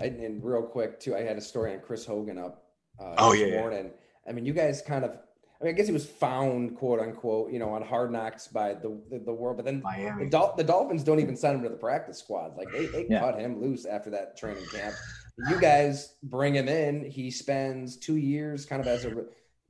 I, 0.00 0.04
and 0.06 0.42
real 0.42 0.62
quick 0.62 1.00
too, 1.00 1.14
I 1.14 1.22
had 1.22 1.36
a 1.36 1.40
story 1.40 1.72
on 1.72 1.80
Chris 1.80 2.04
Hogan 2.04 2.38
up. 2.38 2.64
Uh, 2.98 3.14
oh 3.18 3.32
yeah, 3.32 3.60
morning. 3.60 3.90
I 4.28 4.32
mean, 4.32 4.44
you 4.44 4.52
guys 4.52 4.82
kind 4.82 5.04
of. 5.04 5.18
I 5.58 5.64
mean, 5.64 5.72
I 5.72 5.76
guess 5.76 5.86
he 5.86 5.92
was 5.92 6.04
found, 6.04 6.76
quote 6.76 7.00
unquote, 7.00 7.50
you 7.50 7.58
know, 7.58 7.70
on 7.70 7.80
Hard 7.80 8.12
Knocks 8.12 8.46
by 8.46 8.74
the 8.74 9.00
the, 9.10 9.20
the 9.24 9.32
world. 9.32 9.56
But 9.56 9.64
then 9.64 9.82
the, 10.18 10.28
Dol- 10.30 10.54
the, 10.56 10.64
Dolphins 10.64 11.02
don't 11.02 11.18
even 11.18 11.34
send 11.34 11.56
him 11.56 11.62
to 11.62 11.70
the 11.70 11.76
practice 11.76 12.18
squad. 12.18 12.56
Like 12.56 12.70
they 12.72 12.86
they 12.86 13.06
yeah. 13.08 13.20
cut 13.20 13.38
him 13.40 13.60
loose 13.60 13.86
after 13.86 14.10
that 14.10 14.36
training 14.36 14.66
camp 14.72 14.94
you 15.38 15.60
guys 15.60 16.14
bring 16.22 16.54
him 16.54 16.68
in. 16.68 17.10
He 17.10 17.30
spends 17.30 17.96
two 17.96 18.16
years 18.16 18.64
kind 18.64 18.80
of 18.80 18.86
as 18.86 19.04
a 19.04 19.24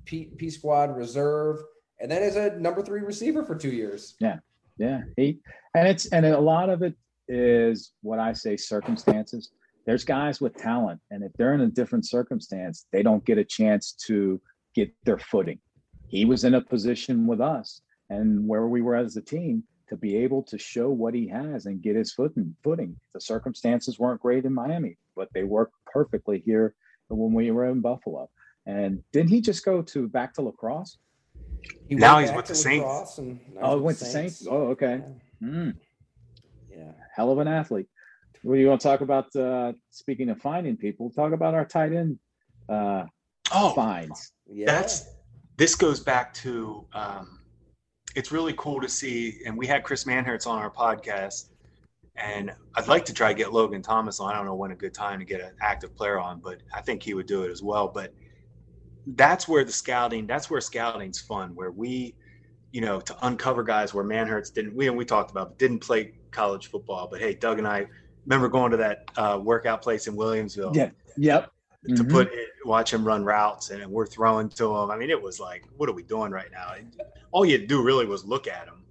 P, 0.05 0.33
P 0.37 0.51
squad 0.51 0.97
reserve, 0.97 1.59
and 2.01 2.11
then 2.11 2.23
as 2.23 2.37
a 2.37 2.57
number 2.59 2.83
three 2.83 3.01
receiver 3.01 3.45
for 3.45 3.57
two 3.57 3.71
years. 3.71 4.15
Yeah, 4.21 4.39
yeah. 4.79 5.03
He 5.17 5.41
and 5.75 5.89
it's 5.89 6.07
and 6.07 6.25
a 6.25 6.39
lot 6.39 6.71
of 6.71 6.83
it 6.83 6.95
is 7.29 7.93
what 8.03 8.19
I 8.19 8.33
say 8.33 8.57
circumstances. 8.57 9.51
There's 9.87 10.05
guys 10.05 10.41
with 10.41 10.57
talent, 10.57 11.01
and 11.11 11.23
if 11.23 11.33
they're 11.35 11.55
in 11.55 11.61
a 11.61 11.69
different 11.69 12.07
circumstance, 12.07 12.87
they 12.93 13.03
don't 13.03 13.25
get 13.25 13.39
a 13.39 13.45
chance 13.45 13.93
to 14.07 14.41
get 14.75 14.93
their 15.05 15.19
footing. 15.19 15.61
He 16.09 16.25
was 16.25 16.45
in 16.45 16.55
a 16.55 16.61
position 16.61 17.27
with 17.27 17.41
us, 17.41 17.81
and 18.11 18.47
where 18.49 18.67
we 18.67 18.83
were 18.83 18.97
as 18.97 19.17
a 19.17 19.23
team, 19.23 19.63
to 19.89 19.97
be 19.97 20.17
able 20.17 20.43
to 20.43 20.59
show 20.59 20.91
what 20.91 21.15
he 21.15 21.29
has 21.29 21.67
and 21.67 21.81
get 21.81 21.95
his 21.95 22.13
footing. 22.13 22.55
Footing. 22.65 22.97
The 23.15 23.21
circumstances 23.21 23.99
weren't 23.99 24.21
great 24.21 24.45
in 24.45 24.53
Miami, 24.53 24.99
but 25.15 25.29
they 25.33 25.45
worked 25.45 25.75
perfectly 25.87 26.43
here 26.45 26.75
when 27.09 27.33
we 27.33 27.51
were 27.53 27.67
in 27.67 27.81
Buffalo. 27.81 28.29
And 28.67 29.03
didn't 29.13 29.31
he 29.31 29.41
just 29.41 29.65
go 29.65 29.83
to 29.83 30.09
back 30.09 30.35
to 30.35 30.43
lacrosse? 30.43 30.99
He 31.89 31.95
now 31.95 32.19
he's 32.19 32.33
with 32.33 32.47
the 32.47 32.55
Saints. 32.55 33.21
oh, 33.61 33.79
went 33.79 33.99
to 33.99 34.05
Saints. 34.05 34.39
Saints. 34.39 34.49
Oh, 34.51 34.69
okay. 34.69 35.03
Yeah. 35.41 35.49
Mm. 35.49 35.75
yeah. 36.71 36.93
Hell 37.15 37.31
of 37.31 37.39
an 37.39 37.47
athlete. 37.47 37.87
Well, 38.47 38.57
you 38.57 38.69
want 38.69 38.81
to 38.81 38.87
talk 38.87 39.01
about 39.01 39.35
uh, 39.35 39.73
speaking 39.91 40.29
of 40.29 40.41
finding 40.41 40.77
people? 40.77 41.11
Talk 41.11 41.33
about 41.33 41.53
our 41.53 41.65
tight 41.65 41.93
end 41.93 42.17
uh, 42.69 43.03
oh, 43.53 43.71
finds. 43.71 44.35
Yeah. 44.49 44.67
That's 44.67 45.05
this 45.57 45.75
goes 45.75 45.99
back 45.99 46.33
to 46.35 46.87
um, 46.93 47.41
it's 48.15 48.31
really 48.31 48.55
cool 48.57 48.81
to 48.81 48.89
see. 48.89 49.41
And 49.45 49.59
we 49.59 49.67
had 49.67 49.83
Chris 49.83 50.05
Manhertz 50.05 50.47
on 50.47 50.61
our 50.61 50.71
podcast, 50.71 51.49
and 52.15 52.53
I'd 52.77 52.87
like 52.87 53.05
to 53.07 53.13
try 53.13 53.33
to 53.33 53.35
get 53.35 53.53
Logan 53.53 53.83
Thomas 53.83 54.21
on. 54.21 54.33
I 54.33 54.37
don't 54.37 54.47
know 54.47 54.55
when 54.55 54.71
a 54.71 54.77
good 54.77 54.95
time 54.95 55.19
to 55.19 55.25
get 55.25 55.41
an 55.41 55.51
active 55.61 55.97
player 55.97 56.21
on, 56.21 56.39
but 56.39 56.61
I 56.73 56.83
think 56.83 57.03
he 57.03 57.15
would 57.15 57.27
do 57.27 57.43
it 57.43 57.51
as 57.51 57.65
well. 57.65 57.89
But 57.89 58.15
that's 59.09 59.49
where 59.49 59.65
the 59.65 59.73
scouting, 59.73 60.25
that's 60.29 60.49
where 60.49 60.61
scouting's 60.61 61.21
fun, 61.21 61.53
where 61.57 61.73
we, 61.73 62.15
you 62.71 62.81
know, 62.81 63.01
to 63.01 63.27
uncover 63.27 63.65
guys 63.65 63.93
where 63.93 64.05
Manhertz 64.05 64.55
didn't. 64.55 64.77
We 64.77 64.87
and 64.87 64.97
we 64.97 65.05
talked 65.05 65.33
about 65.33 65.49
but 65.49 65.59
didn't 65.59 65.81
play 65.81 66.13
college 66.31 66.69
football, 66.69 67.09
but 67.11 67.21
hey, 67.21 67.35
Doug 67.35 67.59
and 67.59 67.67
I 67.67 67.89
remember 68.27 68.49
going 68.49 68.73
to 68.73 68.77
that 68.77 69.11
uh, 69.17 69.41
workout 69.43 69.83
place 69.83 70.07
in 70.07 70.15
Williamsville. 70.15 70.75
Yeah. 70.75 70.91
Yep. 71.17 71.53
To 71.87 71.93
mm-hmm. 71.93 72.11
put 72.11 72.33
it, 72.33 72.49
watch 72.65 72.93
him 72.93 73.07
run 73.07 73.25
routes 73.25 73.71
and 73.71 73.87
we're 73.87 74.07
throwing 74.07 74.49
to 74.51 74.77
him. 74.77 74.91
I 74.91 74.97
mean, 74.97 75.09
it 75.09 75.23
was 75.23 75.39
like, 75.39 75.65
what 75.77 75.89
are 75.89 75.93
we 75.93 76.03
doing 76.03 76.33
right 76.33 76.51
now? 76.51 76.75
All 77.31 77.45
you 77.45 77.65
do 77.65 77.83
really 77.83 78.07
was 78.07 78.25
look 78.25 78.49
at 78.49 78.67
him 78.67 78.83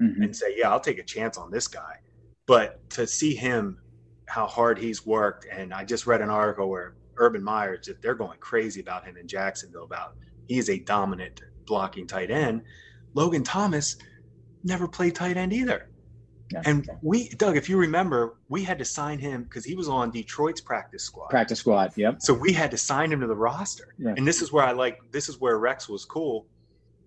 mm-hmm. 0.00 0.22
and 0.22 0.36
say, 0.36 0.54
yeah, 0.56 0.70
I'll 0.70 0.80
take 0.80 0.98
a 0.98 1.02
chance 1.02 1.36
on 1.36 1.50
this 1.50 1.66
guy. 1.66 1.98
But 2.46 2.88
to 2.90 3.06
see 3.06 3.34
him, 3.34 3.78
how 4.26 4.46
hard 4.46 4.78
he's 4.78 5.06
worked, 5.06 5.46
and 5.50 5.72
I 5.72 5.84
just 5.84 6.06
read 6.06 6.20
an 6.20 6.30
article 6.30 6.68
where 6.68 6.94
Urban 7.16 7.42
Meyer, 7.42 7.80
they're 8.00 8.14
going 8.14 8.38
crazy 8.38 8.80
about 8.80 9.04
him 9.04 9.16
in 9.16 9.26
Jacksonville 9.26 9.84
about 9.84 10.16
he 10.48 10.58
is 10.58 10.68
a 10.68 10.78
dominant 10.78 11.42
blocking 11.64 12.06
tight 12.06 12.30
end. 12.30 12.62
Logan 13.14 13.42
Thomas 13.42 13.96
never 14.62 14.86
played 14.86 15.14
tight 15.14 15.36
end 15.36 15.52
either. 15.52 15.88
Yeah, 16.52 16.62
and 16.64 16.88
we, 17.02 17.28
Doug, 17.30 17.56
if 17.56 17.68
you 17.68 17.76
remember, 17.76 18.36
we 18.48 18.62
had 18.62 18.78
to 18.78 18.84
sign 18.84 19.18
him 19.18 19.44
because 19.44 19.64
he 19.64 19.74
was 19.74 19.88
on 19.88 20.10
Detroit's 20.10 20.60
practice 20.60 21.02
squad. 21.02 21.28
Practice 21.28 21.58
squad, 21.58 21.92
yep. 21.96 22.22
So 22.22 22.32
we 22.32 22.52
had 22.52 22.70
to 22.70 22.78
sign 22.78 23.10
him 23.10 23.20
to 23.20 23.26
the 23.26 23.34
roster. 23.34 23.94
Yeah. 23.98 24.14
And 24.16 24.26
this 24.26 24.42
is 24.42 24.52
where 24.52 24.64
I 24.64 24.72
like. 24.72 24.98
This 25.10 25.28
is 25.28 25.40
where 25.40 25.58
Rex 25.58 25.88
was 25.88 26.04
cool, 26.04 26.46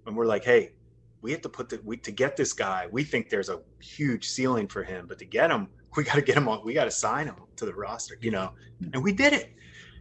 and 0.06 0.16
we're 0.16 0.26
like, 0.26 0.44
hey, 0.44 0.74
we 1.22 1.32
have 1.32 1.42
to 1.42 1.50
put 1.50 1.70
the 1.70 1.80
we 1.84 1.98
to 1.98 2.12
get 2.12 2.36
this 2.36 2.54
guy. 2.54 2.88
We 2.92 3.04
think 3.04 3.30
there's 3.30 3.50
a 3.50 3.62
huge 3.82 4.28
ceiling 4.28 4.68
for 4.68 4.84
him, 4.84 5.06
but 5.08 5.20
to 5.20 5.26
get 5.26 5.52
him, 5.52 5.70
we 5.96 6.04
got 6.04 6.16
to 6.16 6.22
get 6.22 6.36
him 6.36 6.48
on. 6.48 6.66
We 6.66 6.74
got 6.74 6.86
to 6.86 6.92
sign 6.92 7.28
him 7.28 7.36
to 7.58 7.66
the 7.66 7.74
roster, 7.74 8.18
you 8.22 8.32
know. 8.32 8.52
Mm-hmm. 8.82 8.94
And 8.94 9.04
we 9.04 9.14
did 9.14 9.34
it. 9.34 9.54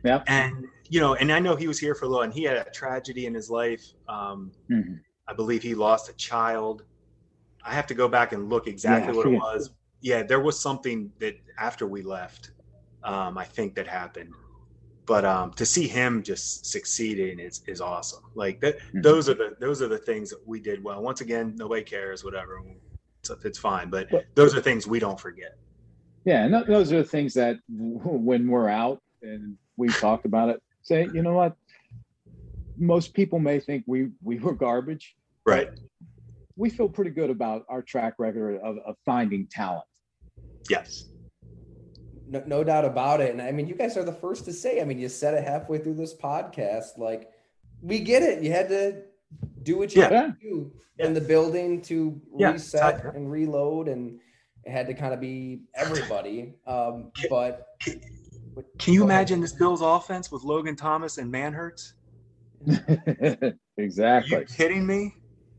Yeah. 0.04 0.22
And 0.26 0.66
you 0.88 1.00
know, 1.00 1.14
and 1.14 1.30
I 1.30 1.38
know 1.38 1.54
he 1.54 1.68
was 1.68 1.78
here 1.78 1.94
for 1.94 2.06
a 2.06 2.08
little, 2.08 2.22
and 2.22 2.32
he 2.32 2.42
had 2.42 2.56
a 2.56 2.70
tragedy 2.70 3.26
in 3.26 3.34
his 3.34 3.50
life. 3.50 3.84
Um, 4.08 4.52
mm-hmm. 4.70 4.94
I 5.26 5.34
believe 5.34 5.62
he 5.62 5.74
lost 5.74 6.08
a 6.08 6.14
child 6.14 6.84
I 7.68 7.74
have 7.74 7.86
to 7.88 7.94
go 7.94 8.08
back 8.08 8.32
and 8.32 8.48
look 8.48 8.66
exactly 8.66 9.12
yeah, 9.12 9.16
what 9.16 9.26
it 9.26 9.36
was. 9.36 9.70
Yeah, 10.00 10.22
there 10.22 10.40
was 10.40 10.58
something 10.58 11.12
that 11.18 11.38
after 11.58 11.86
we 11.86 12.02
left, 12.02 12.52
um, 13.04 13.36
I 13.36 13.44
think 13.44 13.74
that 13.74 13.86
happened. 13.86 14.32
But 15.04 15.24
um, 15.24 15.52
to 15.52 15.66
see 15.66 15.86
him 15.86 16.22
just 16.22 16.66
succeeding 16.66 17.38
is 17.38 17.62
is 17.66 17.80
awesome. 17.80 18.24
Like 18.34 18.60
that, 18.60 18.78
mm-hmm. 18.78 19.00
those 19.02 19.28
are 19.28 19.34
the 19.34 19.56
those 19.60 19.82
are 19.82 19.88
the 19.88 19.98
things 19.98 20.30
that 20.30 20.46
we 20.46 20.60
did 20.60 20.82
well. 20.82 21.02
Once 21.02 21.20
again, 21.20 21.54
nobody 21.56 21.82
cares, 21.82 22.24
whatever. 22.24 22.62
So 23.22 23.36
it's 23.44 23.58
fine. 23.58 23.90
But, 23.90 24.10
but 24.10 24.26
those 24.34 24.54
are 24.54 24.60
things 24.60 24.86
we 24.86 24.98
don't 24.98 25.20
forget. 25.20 25.58
Yeah, 26.24 26.44
and 26.44 26.66
those 26.66 26.92
are 26.92 26.98
the 26.98 27.08
things 27.08 27.34
that 27.34 27.56
when 27.68 28.48
we're 28.48 28.68
out 28.68 29.02
and 29.22 29.56
we 29.76 29.88
talk 29.88 30.24
about 30.24 30.48
it, 30.50 30.62
say, 30.82 31.08
you 31.12 31.22
know 31.22 31.34
what? 31.34 31.56
Most 32.76 33.14
people 33.14 33.38
may 33.38 33.60
think 33.60 33.84
we 33.86 34.10
we 34.22 34.38
were 34.38 34.54
garbage. 34.54 35.16
Right 35.44 35.70
we 36.58 36.68
feel 36.68 36.88
pretty 36.88 37.12
good 37.12 37.30
about 37.30 37.64
our 37.68 37.80
track 37.80 38.14
record 38.18 38.60
of, 38.60 38.78
of 38.84 38.96
finding 39.06 39.46
talent. 39.46 39.84
Yes. 40.68 41.06
No, 42.26 42.42
no 42.46 42.64
doubt 42.64 42.84
about 42.84 43.20
it. 43.20 43.30
And 43.30 43.40
I 43.40 43.52
mean, 43.52 43.68
you 43.68 43.74
guys 43.74 43.96
are 43.96 44.04
the 44.04 44.12
first 44.12 44.44
to 44.46 44.52
say, 44.52 44.82
I 44.82 44.84
mean, 44.84 44.98
you 44.98 45.08
said 45.08 45.34
it 45.34 45.44
halfway 45.44 45.78
through 45.78 45.94
this 45.94 46.14
podcast, 46.14 46.98
like 46.98 47.30
we 47.80 48.00
get 48.00 48.22
it. 48.24 48.42
You 48.42 48.50
had 48.50 48.68
to 48.68 49.02
do 49.62 49.78
what 49.78 49.94
you 49.94 50.02
yeah. 50.02 50.08
had 50.08 50.26
to 50.26 50.36
do 50.42 50.72
yeah. 50.98 51.06
in 51.06 51.14
the 51.14 51.20
building 51.20 51.80
to 51.82 52.20
yeah. 52.36 52.50
reset 52.50 53.04
and 53.14 53.30
reload. 53.30 53.86
And 53.86 54.18
it 54.64 54.72
had 54.72 54.88
to 54.88 54.94
kind 54.94 55.14
of 55.14 55.20
be 55.20 55.60
everybody. 55.76 56.54
Um, 56.66 57.12
but 57.30 57.68
can, 57.80 58.00
can 58.78 58.94
you 58.94 59.04
imagine 59.04 59.40
this 59.40 59.52
Bills 59.52 59.80
offense 59.80 60.32
with 60.32 60.42
Logan 60.42 60.74
Thomas 60.74 61.18
and 61.18 61.32
Manhertz? 61.32 61.92
exactly. 63.76 64.36
Are 64.36 64.40
you 64.40 64.46
kidding 64.46 64.84
me? 64.84 65.14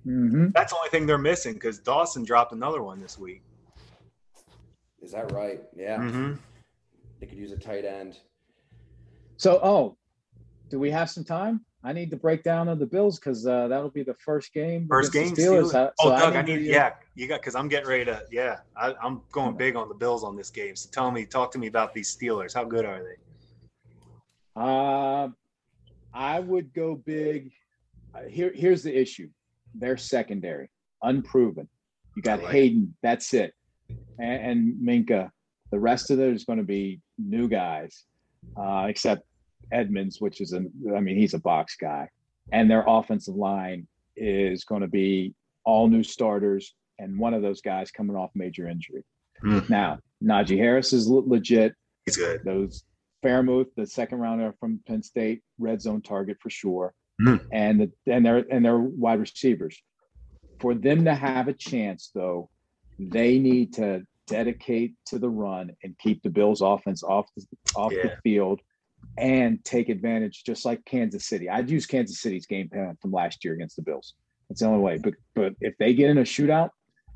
Mm-hmm. 0.08 0.48
That's 0.54 0.72
the 0.72 0.78
only 0.78 0.90
thing 0.90 1.06
they're 1.06 1.18
missing 1.18 1.54
because 1.54 1.80
Dawson 1.80 2.24
dropped 2.24 2.54
another 2.54 2.82
one 2.82 3.00
this 3.00 3.18
week. 3.18 3.42
Is 5.02 5.12
that 5.12 5.32
right? 5.32 5.62
Yeah. 5.76 5.98
Mm-hmm. 5.98 6.34
They 7.20 7.26
could 7.26 7.38
use 7.38 7.52
a 7.52 7.58
tight 7.58 7.86
end. 7.86 8.18
So, 9.38 9.60
oh, 9.64 9.98
do 10.70 10.80
we 10.80 10.92
have 10.92 11.10
some 11.10 11.24
time? 11.24 11.66
I 11.84 11.94
need 11.94 12.10
the 12.10 12.18
breakdown 12.18 12.68
of 12.68 12.78
the 12.78 12.86
Bills 12.86 13.20
because 13.20 13.48
uh, 13.48 13.70
that'll 13.70 13.90
be 13.90 14.04
the 14.04 14.16
first 14.16 14.54
game. 14.54 14.86
First 14.90 15.14
game, 15.14 15.34
Steelers. 15.34 15.72
Steelers. 15.72 15.92
oh, 16.00 16.10
Doug, 16.10 16.36
I 16.36 16.42
need, 16.42 16.54
I 16.54 16.56
need 16.58 16.66
yeah, 16.66 16.92
you 17.16 17.28
got 17.28 17.40
because 17.40 17.56
I'm 17.56 17.70
getting 17.70 17.88
ready 17.88 18.06
to. 18.06 18.22
Yeah, 18.30 18.58
I, 18.76 18.94
am 19.02 19.22
going 19.32 19.56
big 19.56 19.78
on 19.78 19.88
the 19.88 19.96
Bills 19.96 20.24
on 20.26 20.36
this 20.36 20.50
game. 20.50 20.76
So 20.76 20.90
tell 20.92 21.10
me, 21.10 21.26
talk 21.26 21.52
to 21.54 21.58
me 21.58 21.68
about 21.68 21.94
these 21.94 22.16
Steelers. 22.16 22.54
How 22.54 22.66
good 22.66 22.84
are 22.86 23.02
they? 23.02 23.16
Uh, 24.58 25.30
I 26.14 26.40
would 26.42 26.74
go 26.74 26.96
big. 26.96 27.52
Uh, 28.14 28.24
here, 28.24 28.52
here's 28.54 28.84
the 28.84 28.94
issue 28.94 29.30
they're 29.76 29.98
secondary, 29.98 30.70
unproven. 31.04 31.68
You 32.16 32.22
got 32.22 32.44
like 32.44 32.54
Haden, 32.54 32.84
it. 32.84 32.98
that's 33.02 33.34
it, 33.34 33.54
and, 34.20 34.42
and, 34.42 34.76
Minkah. 34.82 35.30
The 35.72 35.80
rest 35.80 36.10
of 36.10 36.20
it 36.20 36.34
is 36.34 36.46
going 36.46 36.58
to 36.58 36.66
be 36.66 37.00
new 37.20 37.48
guys, 37.48 38.06
uh, 38.58 38.88
except 38.90 39.22
Edmunds, 39.72 40.20
which 40.20 40.42
is 40.42 40.54
a, 40.54 40.66
I 40.96 41.00
mean, 41.00 41.16
he's 41.16 41.36
a 41.36 41.40
box 41.40 41.76
guy, 41.80 42.10
and 42.52 42.70
their 42.70 42.84
offensive 42.88 43.36
line 43.36 43.88
is 44.16 44.64
going 44.64 44.82
to 44.82 44.88
be 44.88 45.36
all 45.66 45.88
new 45.88 46.04
starters, 46.04 46.74
and 46.98 47.20
one 47.20 47.36
of 47.36 47.44
those 47.44 47.62
guys 47.62 47.92
coming 47.92 48.16
off 48.16 48.32
major 48.34 48.68
injury. 48.68 49.04
Mm. 49.44 49.70
Now, 49.70 50.00
Najee 50.24 50.58
Harris 50.58 50.92
is 50.92 51.08
legit. 51.08 51.76
He's 52.06 52.18
good. 52.18 52.42
Those 52.44 52.84
Freiermuth, 53.24 53.68
the 53.76 53.86
second 53.86 54.18
rounder 54.18 54.54
from 54.60 54.80
Penn 54.88 55.04
State, 55.04 55.42
red 55.60 55.82
zone 55.82 56.02
target 56.02 56.38
for 56.42 56.50
sure 56.50 56.94
mm. 57.20 57.40
and 57.52 57.82
the, 57.82 57.92
and 58.12 58.26
their 58.26 58.46
and 58.50 58.64
their 58.64 58.80
wide 58.80 59.20
receivers. 59.20 59.82
For 60.60 60.76
them 60.76 61.06
to 61.06 61.16
have 61.16 61.48
a 61.48 61.54
chance, 61.54 62.12
though, 62.14 62.50
they 62.98 63.40
need 63.40 63.74
to 63.76 64.06
dedicate 64.28 64.94
to 65.08 65.18
the 65.18 65.30
run 65.30 65.72
and 65.84 65.98
keep 65.98 66.22
the 66.22 66.30
Bills' 66.30 66.62
offense 66.62 67.02
off 67.04 67.28
the, 67.36 67.46
off 67.76 67.94
yeah. 67.94 68.04
the 68.04 68.18
field 68.24 68.62
and 69.18 69.64
take 69.64 69.90
advantage, 69.90 70.44
just 70.46 70.66
like 70.66 70.84
Kansas 70.86 71.26
City. 71.26 71.50
I'd 71.50 71.70
use 71.70 71.86
Kansas 71.86 72.20
City's 72.20 72.46
game 72.46 72.70
plan 72.70 72.98
from 73.02 73.12
last 73.12 73.44
year 73.44 73.54
against 73.54 73.76
the 73.76 73.82
Bills. 73.82 74.14
That's 74.50 74.62
the 74.62 74.68
only 74.68 74.82
way. 74.82 74.98
But 74.98 75.14
but 75.36 75.54
if 75.62 75.76
they 75.78 75.94
get 75.94 76.10
in 76.10 76.18
a 76.18 76.24
shootout, 76.24 76.72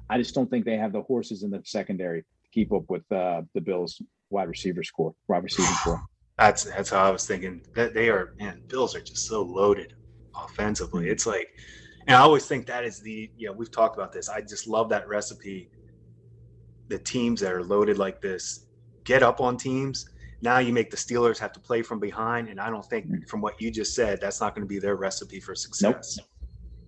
I 0.09 0.17
just 0.17 0.35
don't 0.35 0.49
think 0.49 0.65
they 0.65 0.77
have 0.77 0.93
the 0.93 1.01
horses 1.01 1.43
in 1.43 1.51
the 1.51 1.61
secondary 1.65 2.21
to 2.21 2.27
keep 2.51 2.71
up 2.71 2.83
with 2.89 3.09
uh, 3.11 3.41
the 3.53 3.61
Bills' 3.61 4.01
wide 4.29 4.47
receiver 4.47 4.83
score, 4.83 5.13
wide 5.27 5.43
receiving 5.43 5.73
score. 5.75 6.01
That's 6.37 6.63
that's 6.63 6.89
how 6.89 7.03
I 7.03 7.11
was 7.11 7.27
thinking. 7.27 7.61
That 7.75 7.93
they 7.93 8.09
are 8.09 8.33
man, 8.39 8.61
Bills 8.67 8.95
are 8.95 9.01
just 9.01 9.27
so 9.27 9.43
loaded 9.43 9.93
offensively. 10.35 11.03
Mm-hmm. 11.03 11.11
It's 11.11 11.25
like, 11.25 11.49
and 12.07 12.15
I 12.15 12.21
always 12.21 12.45
think 12.45 12.65
that 12.67 12.83
is 12.83 12.99
the 12.99 13.29
you 13.37 13.47
know 13.47 13.53
we've 13.53 13.71
talked 13.71 13.95
about 13.95 14.11
this. 14.11 14.29
I 14.29 14.41
just 14.41 14.67
love 14.67 14.89
that 14.89 15.07
recipe. 15.07 15.69
The 16.87 16.99
teams 16.99 17.41
that 17.41 17.53
are 17.53 17.63
loaded 17.63 17.97
like 17.97 18.21
this 18.21 18.65
get 19.03 19.23
up 19.23 19.41
on 19.41 19.57
teams. 19.57 20.09
Now 20.41 20.57
you 20.57 20.73
make 20.73 20.91
the 20.91 20.97
Steelers 20.97 21.37
have 21.39 21.53
to 21.53 21.59
play 21.59 21.81
from 21.81 21.99
behind, 21.99 22.49
and 22.49 22.59
I 22.59 22.69
don't 22.69 22.85
think 22.85 23.05
mm-hmm. 23.05 23.23
from 23.27 23.39
what 23.39 23.61
you 23.61 23.71
just 23.71 23.95
said 23.95 24.19
that's 24.19 24.41
not 24.41 24.55
going 24.55 24.67
to 24.67 24.69
be 24.69 24.79
their 24.79 24.95
recipe 24.95 25.39
for 25.39 25.55
success. 25.55 26.17
Nope. 26.17 26.27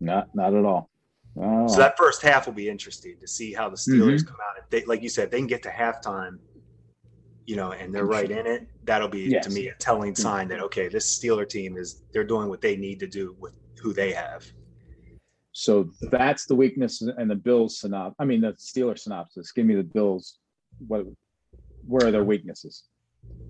Not 0.01 0.35
not 0.35 0.53
at 0.53 0.65
all. 0.65 0.89
So 1.67 1.77
that 1.77 1.97
first 1.97 2.21
half 2.21 2.45
will 2.45 2.53
be 2.53 2.69
interesting 2.69 3.17
to 3.19 3.27
see 3.27 3.51
how 3.51 3.69
the 3.69 3.75
Steelers 3.75 4.21
mm-hmm. 4.21 4.27
come 4.27 4.37
out. 4.49 4.57
If 4.57 4.69
they, 4.69 4.85
like 4.85 5.01
you 5.01 5.09
said, 5.09 5.31
they 5.31 5.37
can 5.37 5.47
get 5.47 5.61
to 5.63 5.69
halftime 5.69 6.39
you 7.45 7.55
know, 7.55 7.71
and 7.71 7.93
they're 7.93 8.05
right 8.05 8.29
in 8.29 8.47
it, 8.47 8.67
that'll 8.83 9.07
be 9.07 9.21
yes. 9.21 9.45
to 9.45 9.51
me 9.51 9.67
a 9.67 9.75
telling 9.75 10.13
mm. 10.13 10.17
sign 10.17 10.47
that 10.47 10.59
okay, 10.61 10.87
this 10.87 11.17
Steeler 11.19 11.47
team 11.47 11.77
is 11.77 12.03
they're 12.11 12.23
doing 12.23 12.49
what 12.49 12.61
they 12.61 12.75
need 12.75 12.99
to 12.99 13.07
do 13.07 13.35
with 13.39 13.53
who 13.79 13.93
they 13.93 14.11
have. 14.11 14.45
So 15.51 15.89
that's 16.11 16.45
the 16.45 16.55
weakness 16.55 17.01
and 17.01 17.29
the 17.29 17.35
Bills 17.35 17.79
synopsis. 17.79 18.15
I 18.19 18.25
mean, 18.25 18.41
the 18.41 18.53
Steeler 18.53 18.97
synopsis. 18.97 19.51
Give 19.51 19.65
me 19.65 19.75
the 19.75 19.83
Bills. 19.83 20.39
What? 20.85 21.05
Where 21.87 22.07
are 22.07 22.11
their 22.11 22.23
weaknesses? 22.23 22.83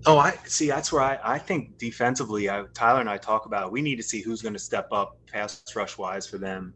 Oh, 0.04 0.18
I 0.18 0.38
see. 0.44 0.68
That's 0.68 0.92
where 0.92 1.02
I, 1.02 1.18
I 1.24 1.38
think 1.38 1.78
defensively, 1.78 2.48
I, 2.48 2.64
Tyler 2.74 3.00
and 3.00 3.10
I 3.10 3.16
talk 3.16 3.46
about. 3.46 3.72
We 3.72 3.82
need 3.82 3.96
to 3.96 4.02
see 4.02 4.20
who's 4.20 4.40
going 4.40 4.52
to 4.52 4.58
step 4.58 4.88
up 4.92 5.16
pass 5.26 5.64
rush 5.74 5.98
wise 5.98 6.26
for 6.26 6.38
them, 6.38 6.74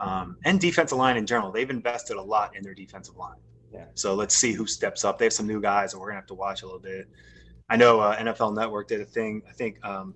um, 0.00 0.38
and 0.44 0.58
defensive 0.60 0.98
line 0.98 1.16
in 1.16 1.26
general. 1.26 1.52
They've 1.52 1.70
invested 1.70 2.16
a 2.16 2.22
lot 2.22 2.56
in 2.56 2.64
their 2.64 2.74
defensive 2.74 3.16
line. 3.16 3.38
Yeah. 3.74 3.86
So 3.94 4.14
let's 4.14 4.36
see 4.36 4.52
who 4.52 4.66
steps 4.66 5.04
up. 5.04 5.18
They 5.18 5.26
have 5.26 5.32
some 5.32 5.46
new 5.46 5.60
guys, 5.60 5.92
and 5.92 6.00
we're 6.00 6.08
gonna 6.08 6.20
have 6.20 6.28
to 6.28 6.34
watch 6.34 6.62
a 6.62 6.66
little 6.66 6.80
bit. 6.80 7.08
I 7.68 7.76
know 7.76 8.00
uh, 8.00 8.16
NFL 8.16 8.54
Network 8.54 8.88
did 8.88 9.00
a 9.00 9.04
thing. 9.04 9.42
I 9.48 9.52
think 9.52 9.84
um, 9.84 10.14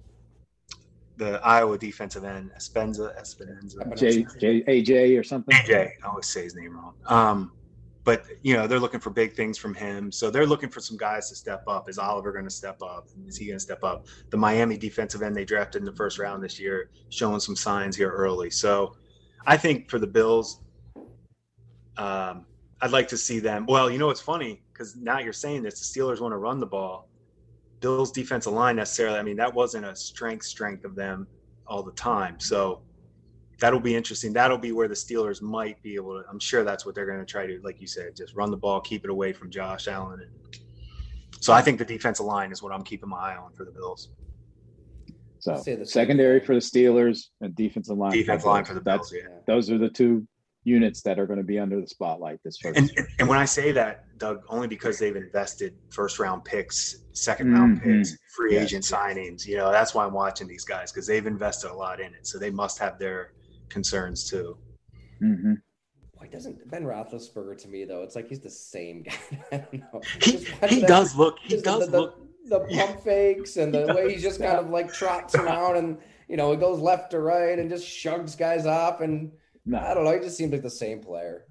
the 1.16 1.40
Iowa 1.42 1.76
defensive 1.76 2.24
end, 2.24 2.52
Espenza, 2.56 3.18
Espenza, 3.20 3.96
J, 3.96 4.24
J, 4.38 4.62
AJ 4.62 5.18
or 5.18 5.24
something. 5.24 5.56
AJ, 5.56 5.90
I 6.02 6.06
always 6.06 6.26
say 6.26 6.44
his 6.44 6.54
name 6.54 6.76
wrong. 6.76 6.94
Um, 7.06 7.52
but 8.04 8.24
you 8.42 8.54
know 8.54 8.66
they're 8.66 8.80
looking 8.80 9.00
for 9.00 9.10
big 9.10 9.34
things 9.34 9.58
from 9.58 9.74
him, 9.74 10.12
so 10.12 10.30
they're 10.30 10.46
looking 10.46 10.70
for 10.70 10.80
some 10.80 10.96
guys 10.96 11.28
to 11.28 11.34
step 11.34 11.64
up. 11.66 11.88
Is 11.90 11.98
Oliver 11.98 12.32
going 12.32 12.44
to 12.44 12.50
step 12.50 12.80
up? 12.80 13.08
Is 13.26 13.36
he 13.36 13.46
going 13.46 13.58
to 13.58 13.62
step 13.62 13.82
up? 13.82 14.06
The 14.30 14.36
Miami 14.36 14.78
defensive 14.78 15.20
end 15.20 15.36
they 15.36 15.44
drafted 15.44 15.82
in 15.82 15.86
the 15.86 15.92
first 15.92 16.18
round 16.18 16.42
this 16.42 16.58
year, 16.58 16.90
showing 17.10 17.40
some 17.40 17.56
signs 17.56 17.96
here 17.96 18.10
early. 18.10 18.50
So 18.50 18.94
I 19.46 19.56
think 19.56 19.90
for 19.90 19.98
the 19.98 20.06
Bills, 20.06 20.60
um, 21.98 22.46
I'd 22.80 22.92
like 22.92 23.08
to 23.08 23.16
see 23.16 23.40
them. 23.40 23.66
Well, 23.66 23.90
you 23.90 23.98
know 23.98 24.06
what's 24.06 24.20
funny 24.20 24.62
because 24.72 24.96
now 24.96 25.18
you're 25.18 25.32
saying 25.32 25.62
this, 25.62 25.80
the 25.80 26.00
Steelers 26.00 26.20
want 26.20 26.32
to 26.32 26.38
run 26.38 26.60
the 26.60 26.66
ball. 26.66 27.08
Bills 27.80 28.12
defensive 28.12 28.52
line 28.52 28.76
necessarily. 28.76 29.18
I 29.18 29.22
mean, 29.22 29.36
that 29.36 29.52
wasn't 29.52 29.84
a 29.84 29.94
strength 29.94 30.46
strength 30.46 30.84
of 30.84 30.94
them 30.94 31.26
all 31.66 31.82
the 31.82 31.92
time. 31.92 32.38
So 32.40 32.82
that'll 33.60 33.80
be 33.80 33.94
interesting. 33.94 34.32
That'll 34.32 34.58
be 34.58 34.72
where 34.72 34.88
the 34.88 34.94
Steelers 34.94 35.42
might 35.42 35.80
be 35.82 35.94
able 35.94 36.20
to. 36.20 36.28
I'm 36.28 36.38
sure 36.38 36.64
that's 36.64 36.86
what 36.86 36.94
they're 36.94 37.06
going 37.06 37.20
to 37.20 37.26
try 37.26 37.46
to, 37.46 37.60
like 37.62 37.80
you 37.80 37.86
said, 37.86 38.16
just 38.16 38.34
run 38.34 38.50
the 38.50 38.56
ball, 38.56 38.80
keep 38.80 39.04
it 39.04 39.10
away 39.10 39.32
from 39.32 39.50
Josh 39.50 39.88
Allen. 39.88 40.20
And, 40.20 40.60
So 41.40 41.52
I 41.52 41.62
think 41.62 41.78
the 41.78 41.84
defensive 41.84 42.26
line 42.26 42.52
is 42.52 42.62
what 42.62 42.72
I'm 42.72 42.82
keeping 42.82 43.08
my 43.08 43.32
eye 43.32 43.36
on 43.36 43.52
for 43.52 43.64
the 43.64 43.72
Bills. 43.72 44.10
So 45.40 45.62
secondary 45.84 46.40
for 46.40 46.54
the 46.54 46.60
Steelers 46.60 47.26
and 47.40 47.54
defensive 47.54 47.96
line. 47.96 48.12
Defensive 48.12 48.46
line 48.46 48.64
for 48.64 48.74
the 48.74 48.80
Bills. 48.80 49.12
Yeah. 49.14 49.28
Those 49.46 49.70
are 49.70 49.78
the 49.78 49.88
two 49.88 50.26
units 50.68 51.02
that 51.02 51.18
are 51.18 51.26
going 51.26 51.38
to 51.38 51.44
be 51.44 51.58
under 51.58 51.80
the 51.80 51.86
spotlight 51.86 52.38
this 52.44 52.58
first. 52.58 52.78
And, 52.78 52.90
and 53.18 53.28
when 53.28 53.38
I 53.38 53.44
say 53.44 53.72
that, 53.72 54.04
Doug, 54.18 54.42
only 54.48 54.68
because 54.68 54.98
they've 54.98 55.16
invested 55.16 55.74
first 55.90 56.18
round 56.18 56.44
picks, 56.44 57.04
2nd 57.14 57.52
round 57.52 57.80
mm-hmm. 57.80 57.98
picks, 57.98 58.16
free 58.36 58.54
yes. 58.54 58.66
agent 58.66 58.84
signings. 58.84 59.46
You 59.46 59.56
know, 59.56 59.72
that's 59.72 59.94
why 59.94 60.04
I'm 60.04 60.12
watching 60.12 60.46
these 60.46 60.64
guys 60.64 60.92
because 60.92 61.06
they've 61.06 61.26
invested 61.26 61.70
a 61.70 61.74
lot 61.74 62.00
in 62.00 62.14
it. 62.14 62.26
So 62.26 62.38
they 62.38 62.50
must 62.50 62.78
have 62.78 62.98
their 62.98 63.32
concerns 63.68 64.28
too. 64.28 64.56
Mm-hmm. 65.22 65.54
Why 66.14 66.26
doesn't 66.26 66.68
Ben 66.70 66.84
Roethlisberger 66.84 67.56
to 67.62 67.68
me 67.68 67.84
though? 67.84 68.02
It's 68.02 68.16
like 68.16 68.28
he's 68.28 68.40
the 68.40 68.50
same 68.50 69.02
guy. 69.04 69.18
I 69.52 69.56
don't 69.56 69.72
know. 69.74 70.00
He, 70.22 70.44
he 70.68 70.80
does 70.82 71.16
look. 71.16 71.38
He 71.42 71.60
does 71.60 71.88
the, 71.88 72.00
look. 72.00 72.18
The, 72.18 72.28
the 72.48 72.60
pump 72.60 72.70
yeah. 72.70 72.96
fakes 73.04 73.56
and 73.56 73.72
the 73.72 73.92
way 73.94 74.14
he 74.14 74.20
just 74.20 74.40
kind 74.40 74.56
of 74.56 74.70
like 74.70 74.92
trots 74.92 75.34
around 75.34 75.76
and 75.76 75.98
you 76.28 76.36
know 76.36 76.50
he 76.50 76.56
goes 76.56 76.80
left 76.80 77.10
to 77.10 77.20
right 77.20 77.58
and 77.58 77.70
just 77.70 77.86
shugs 77.86 78.36
guys 78.36 78.66
off 78.66 79.00
and 79.00 79.30
no. 79.68 79.78
I 79.78 79.94
don't 79.94 80.04
know. 80.04 80.12
He 80.12 80.20
just 80.20 80.36
seems 80.36 80.52
like 80.52 80.62
the 80.62 80.70
same 80.70 81.00
player. 81.00 81.44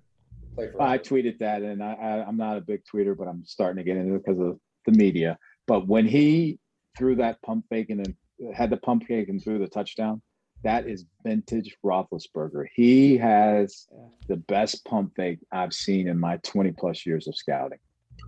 I 0.80 0.98
tweeted 0.98 1.38
that, 1.40 1.62
and 1.62 1.84
I, 1.84 1.94
I, 1.94 2.28
am 2.28 2.38
not 2.38 2.58
a 2.58 2.62
big 2.62 2.82
tweeter, 2.92 3.16
but 3.16 3.28
I'm 3.28 3.46
starting 3.46 3.78
to 3.78 3.84
get 3.84 3.96
into 3.96 4.16
it 4.16 4.26
because 4.26 4.42
of 4.42 4.60
the 4.88 4.92
media. 4.92 5.38
But 5.68 5.88
when 5.88 6.08
he 6.08 6.58
threw 6.98 7.16
that 7.18 7.40
pump 7.44 7.66
fake 7.70 7.92
and 7.92 8.04
then 8.04 8.54
had 8.56 8.72
the 8.72 8.78
pump 8.78 9.06
fake 9.08 9.30
and 9.30 9.44
threw 9.44 9.60
the 9.60 9.68
touchdown, 9.68 10.22
that 10.64 10.88
is 10.88 11.06
vintage 11.24 11.78
Roethlisberger. 11.86 12.66
He 12.74 13.18
has 13.18 13.88
the 14.28 14.38
best 14.38 14.84
pump 14.86 15.14
fake 15.16 15.40
I've 15.52 15.74
seen 15.74 16.08
in 16.08 16.20
my 16.20 16.38
20 16.38 16.72
plus 16.72 17.06
years 17.06 17.28
of 17.28 17.36
scouting. 17.36 17.78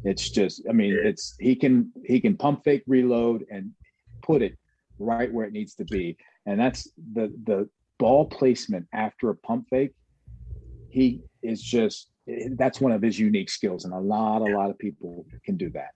It's 0.03 0.29
just, 0.29 0.61
I 0.69 0.73
mean, 0.73 0.95
it's 1.03 1.35
he 1.39 1.55
can 1.55 1.91
he 2.05 2.21
can 2.21 2.37
pump 2.37 2.63
fake, 2.63 2.83
reload, 2.85 3.45
and 3.49 3.71
put 4.21 4.43
it 4.43 4.55
right 4.99 5.33
where 5.33 5.45
it 5.45 5.53
needs 5.53 5.73
to 5.75 5.85
be. 5.85 6.15
And 6.45 6.59
that's 6.59 6.87
the 7.13 7.33
the 7.45 7.67
ball 7.99 8.25
placement 8.25 8.87
after 8.93 9.29
a 9.29 9.35
pump 9.35 9.67
fake, 9.69 9.91
he 10.89 11.21
is 11.43 11.61
just 11.61 12.09
that's 12.51 12.79
one 12.79 12.91
of 12.91 13.01
his 13.01 13.19
unique 13.19 13.49
skills, 13.49 13.85
and 13.85 13.93
a 13.93 13.99
lot, 13.99 14.41
a 14.41 14.55
lot 14.55 14.69
of 14.69 14.77
people 14.77 15.25
can 15.43 15.57
do 15.57 15.69
that. 15.71 15.91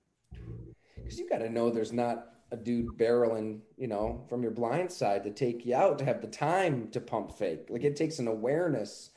Because 0.95 1.19
you 1.19 1.29
got 1.29 1.39
to 1.39 1.49
know 1.49 1.69
there's 1.69 1.93
not 1.93 2.29
a 2.51 2.57
dude 2.57 2.97
barreling, 2.97 3.59
you 3.77 3.87
know, 3.87 4.23
from 4.29 4.41
your 4.41 4.51
blind 4.51 4.91
side 4.91 5.23
to 5.23 5.31
take 5.31 5.65
you 5.65 5.75
out 5.75 5.97
to 5.99 6.05
have 6.05 6.21
the 6.21 6.27
time 6.27 6.87
to 6.91 6.99
pump 6.99 7.31
fake. 7.31 7.67
Like 7.69 7.83
it 7.83 7.95
takes 7.95 8.19
an 8.19 8.27
awareness. 8.27 9.09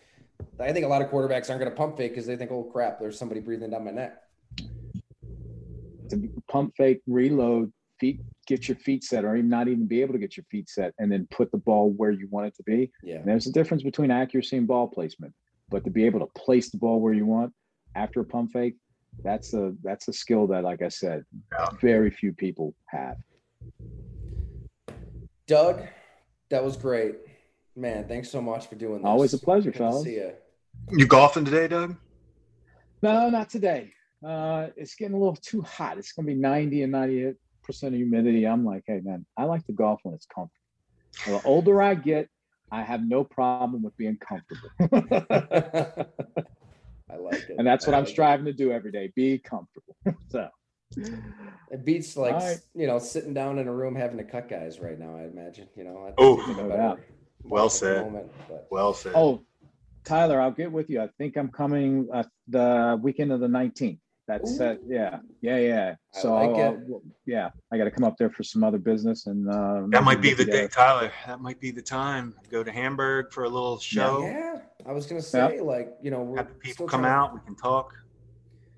I 0.61 0.72
think 0.72 0.84
a 0.84 0.89
lot 0.89 1.03
of 1.03 1.09
quarterbacks 1.11 1.49
aren't 1.49 1.61
going 1.61 1.70
to 1.70 1.76
pump 1.76 1.97
fake 1.97 2.12
because 2.12 2.26
they 2.26 2.37
think, 2.37 2.51
"Oh 2.51 2.64
crap, 2.64 2.99
there's 2.99 3.18
somebody 3.18 3.41
breathing 3.41 3.70
down 3.70 3.84
my 3.84 3.91
neck." 3.91 4.22
To 6.11 6.30
pump 6.49 6.74
fake, 6.76 7.03
reload, 7.07 7.72
feet 7.99 8.20
get 8.47 8.68
your 8.68 8.76
feet 8.76 9.05
set 9.05 9.24
or 9.24 9.36
even 9.36 9.49
not 9.49 9.68
even 9.68 9.86
be 9.86 10.01
able 10.01 10.12
to 10.12 10.18
get 10.18 10.36
your 10.36 10.44
feet 10.51 10.68
set 10.68 10.94
and 10.99 11.11
then 11.11 11.26
put 11.30 11.51
the 11.51 11.59
ball 11.59 11.90
where 11.90 12.11
you 12.11 12.28
want 12.30 12.47
it 12.47 12.55
to 12.57 12.62
be. 12.62 12.90
Yeah. 13.03 13.16
And 13.16 13.26
there's 13.26 13.47
a 13.47 13.53
difference 13.53 13.82
between 13.82 14.11
accuracy 14.11 14.57
and 14.57 14.66
ball 14.66 14.86
placement. 14.88 15.34
But 15.68 15.84
to 15.84 15.90
be 15.90 16.07
able 16.07 16.20
to 16.20 16.26
place 16.38 16.70
the 16.70 16.78
ball 16.78 17.01
where 17.01 17.12
you 17.12 17.26
want 17.26 17.53
after 17.97 18.20
a 18.20 18.24
pump 18.24 18.53
fake, 18.53 18.76
that's 19.24 19.53
a 19.55 19.72
that's 19.82 20.07
a 20.09 20.12
skill 20.12 20.47
that, 20.49 20.62
like 20.62 20.82
I 20.82 20.88
said, 20.88 21.24
yeah. 21.53 21.68
very 21.80 22.11
few 22.11 22.32
people 22.32 22.74
have. 22.86 23.16
Doug, 25.47 25.82
that 26.51 26.62
was 26.62 26.76
great. 26.76 27.16
Man, 27.74 28.07
thanks 28.07 28.30
so 28.30 28.40
much 28.40 28.68
for 28.68 28.74
doing 28.74 28.99
this. 28.99 29.07
Always 29.07 29.34
a 29.34 29.38
pleasure, 29.38 29.72
fellas. 29.72 30.05
See 30.05 30.14
you. 30.14 30.32
You 30.90 31.07
golfing 31.07 31.44
today, 31.44 31.68
Doug? 31.68 31.97
No, 33.03 33.28
not 33.28 33.51
today. 33.51 33.92
Uh, 34.24 34.68
it's 34.76 34.94
getting 34.94 35.14
a 35.14 35.18
little 35.18 35.36
too 35.36 35.62
hot. 35.62 35.99
It's 35.99 36.12
going 36.12 36.26
to 36.26 36.34
be 36.34 36.38
90 36.38 36.82
and 36.82 36.92
98 36.92 37.36
percent 37.66 37.94
of 37.94 37.98
humidity. 37.98 38.46
I'm 38.46 38.64
like, 38.64 38.84
hey 38.86 39.00
man, 39.02 39.26
I 39.36 39.44
like 39.44 39.66
to 39.66 39.72
golf 39.72 40.00
when 40.04 40.14
it's 40.14 40.26
comfortable. 40.26 40.52
The 41.26 41.42
older 41.48 41.82
I 41.82 41.94
get, 41.94 42.28
I 42.70 42.82
have 42.82 43.06
no 43.06 43.24
problem 43.24 43.82
with 43.82 43.96
being 43.96 44.18
comfortable. 44.18 44.70
I 47.08 47.16
like 47.16 47.48
it. 47.48 47.56
And 47.58 47.66
that's 47.66 47.86
what 47.86 47.94
I 47.94 47.98
am 47.98 48.06
striving 48.06 48.46
it. 48.46 48.52
to 48.52 48.56
do 48.56 48.72
every 48.72 48.92
day: 48.92 49.12
be 49.14 49.38
comfortable. 49.38 49.96
so 50.30 50.48
it 51.70 51.84
beats 51.84 52.16
like 52.16 52.34
right. 52.34 52.58
you 52.74 52.86
know 52.86 52.98
sitting 52.98 53.34
down 53.34 53.58
in 53.58 53.68
a 53.68 53.72
room 53.72 53.94
having 53.94 54.18
to 54.18 54.24
cut 54.24 54.48
guys 54.48 54.78
right 54.80 54.98
now. 54.98 55.16
I 55.16 55.24
imagine 55.24 55.68
you 55.76 55.84
know. 55.84 56.12
Oh, 56.18 56.36
no 56.56 56.96
well 57.44 57.68
said. 57.68 58.04
Moment, 58.04 58.30
well 58.70 58.94
said. 58.94 59.12
Oh, 59.14 59.44
Tyler, 60.04 60.40
I'll 60.40 60.50
get 60.50 60.70
with 60.70 60.90
you. 60.90 61.00
I 61.00 61.08
think 61.18 61.36
I'm 61.36 61.48
coming 61.48 62.08
uh, 62.12 62.24
the 62.48 62.98
weekend 63.02 63.32
of 63.32 63.40
the 63.40 63.48
19th. 63.48 63.98
That's 64.26 64.60
uh, 64.60 64.74
yeah, 64.88 65.18
yeah, 65.40 65.58
yeah. 65.58 65.94
So 66.10 66.34
I 66.34 66.46
like 66.46 66.78
yeah, 67.26 67.50
I 67.72 67.78
got 67.78 67.84
to 67.84 67.92
come 67.92 68.02
up 68.02 68.16
there 68.18 68.28
for 68.28 68.42
some 68.42 68.64
other 68.64 68.78
business, 68.78 69.26
and 69.26 69.48
uh, 69.48 69.82
that 69.90 70.02
might 70.02 70.20
be 70.20 70.34
the 70.34 70.44
day, 70.44 70.66
Tyler. 70.66 71.12
That 71.26 71.40
might 71.40 71.60
be 71.60 71.70
the 71.70 71.82
time. 71.82 72.34
Go 72.50 72.64
to 72.64 72.72
Hamburg 72.72 73.32
for 73.32 73.44
a 73.44 73.48
little 73.48 73.78
show. 73.78 74.22
Yeah, 74.22 74.54
yeah. 74.54 74.60
I 74.84 74.92
was 74.92 75.06
gonna 75.06 75.22
say, 75.22 75.60
like, 75.60 75.94
you 76.02 76.10
know, 76.10 76.22
we're 76.22 76.38
have 76.38 76.58
people 76.58 76.88
come 76.88 77.04
out. 77.04 77.34
We 77.34 77.40
can 77.46 77.54
talk. 77.54 77.94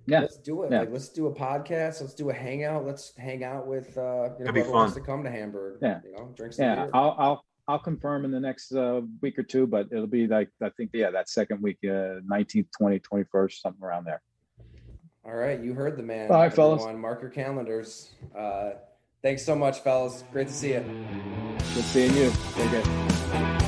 Yeah, 0.04 0.20
let's 0.20 0.36
do 0.36 0.64
it. 0.64 0.70
Yeah. 0.70 0.80
Like, 0.80 0.92
let's 0.92 1.08
do 1.08 1.28
a 1.28 1.34
podcast. 1.34 2.02
Let's 2.02 2.14
do 2.14 2.28
a 2.28 2.34
hangout. 2.34 2.84
Let's 2.84 3.14
hang 3.16 3.42
out 3.42 3.66
with 3.66 3.96
uh, 3.96 4.30
you 4.38 4.44
know, 4.44 4.52
whoever 4.52 4.70
wants 4.70 4.94
to 4.94 5.00
come 5.00 5.24
to 5.24 5.30
Hamburg. 5.30 5.78
Yeah, 5.80 6.00
you 6.04 6.12
know, 6.12 6.30
drink 6.36 6.52
some 6.52 6.66
yeah. 6.66 6.74
Beer. 6.74 6.90
I'll, 6.92 7.16
I'll 7.18 7.44
I'll 7.68 7.78
confirm 7.78 8.26
in 8.26 8.30
the 8.30 8.40
next 8.40 8.72
uh, 8.72 9.00
week 9.22 9.38
or 9.38 9.42
two, 9.42 9.66
but 9.66 9.88
it'll 9.92 10.06
be 10.06 10.26
like 10.26 10.50
I 10.62 10.68
think 10.76 10.90
yeah, 10.92 11.10
that 11.10 11.30
second 11.30 11.62
week, 11.62 11.78
uh, 11.84 12.20
19th, 12.30 12.68
20th, 12.80 13.02
21st, 13.10 13.60
something 13.60 13.82
around 13.82 14.04
there. 14.04 14.22
All 15.24 15.34
right, 15.34 15.60
you 15.60 15.74
heard 15.74 15.96
the 15.96 16.02
man. 16.02 16.30
All 16.30 16.40
right, 16.40 16.52
fellas. 16.52 16.84
Mark 16.96 17.20
your 17.20 17.30
calendars. 17.30 18.10
Uh, 18.36 18.70
thanks 19.22 19.44
so 19.44 19.54
much, 19.54 19.80
fellas. 19.80 20.24
Great 20.32 20.48
to 20.48 20.54
see 20.54 20.72
you. 20.72 20.84
Good 21.74 21.84
seeing 21.84 22.16
you. 22.16 22.32
Take 22.54 22.70
care. 22.70 23.58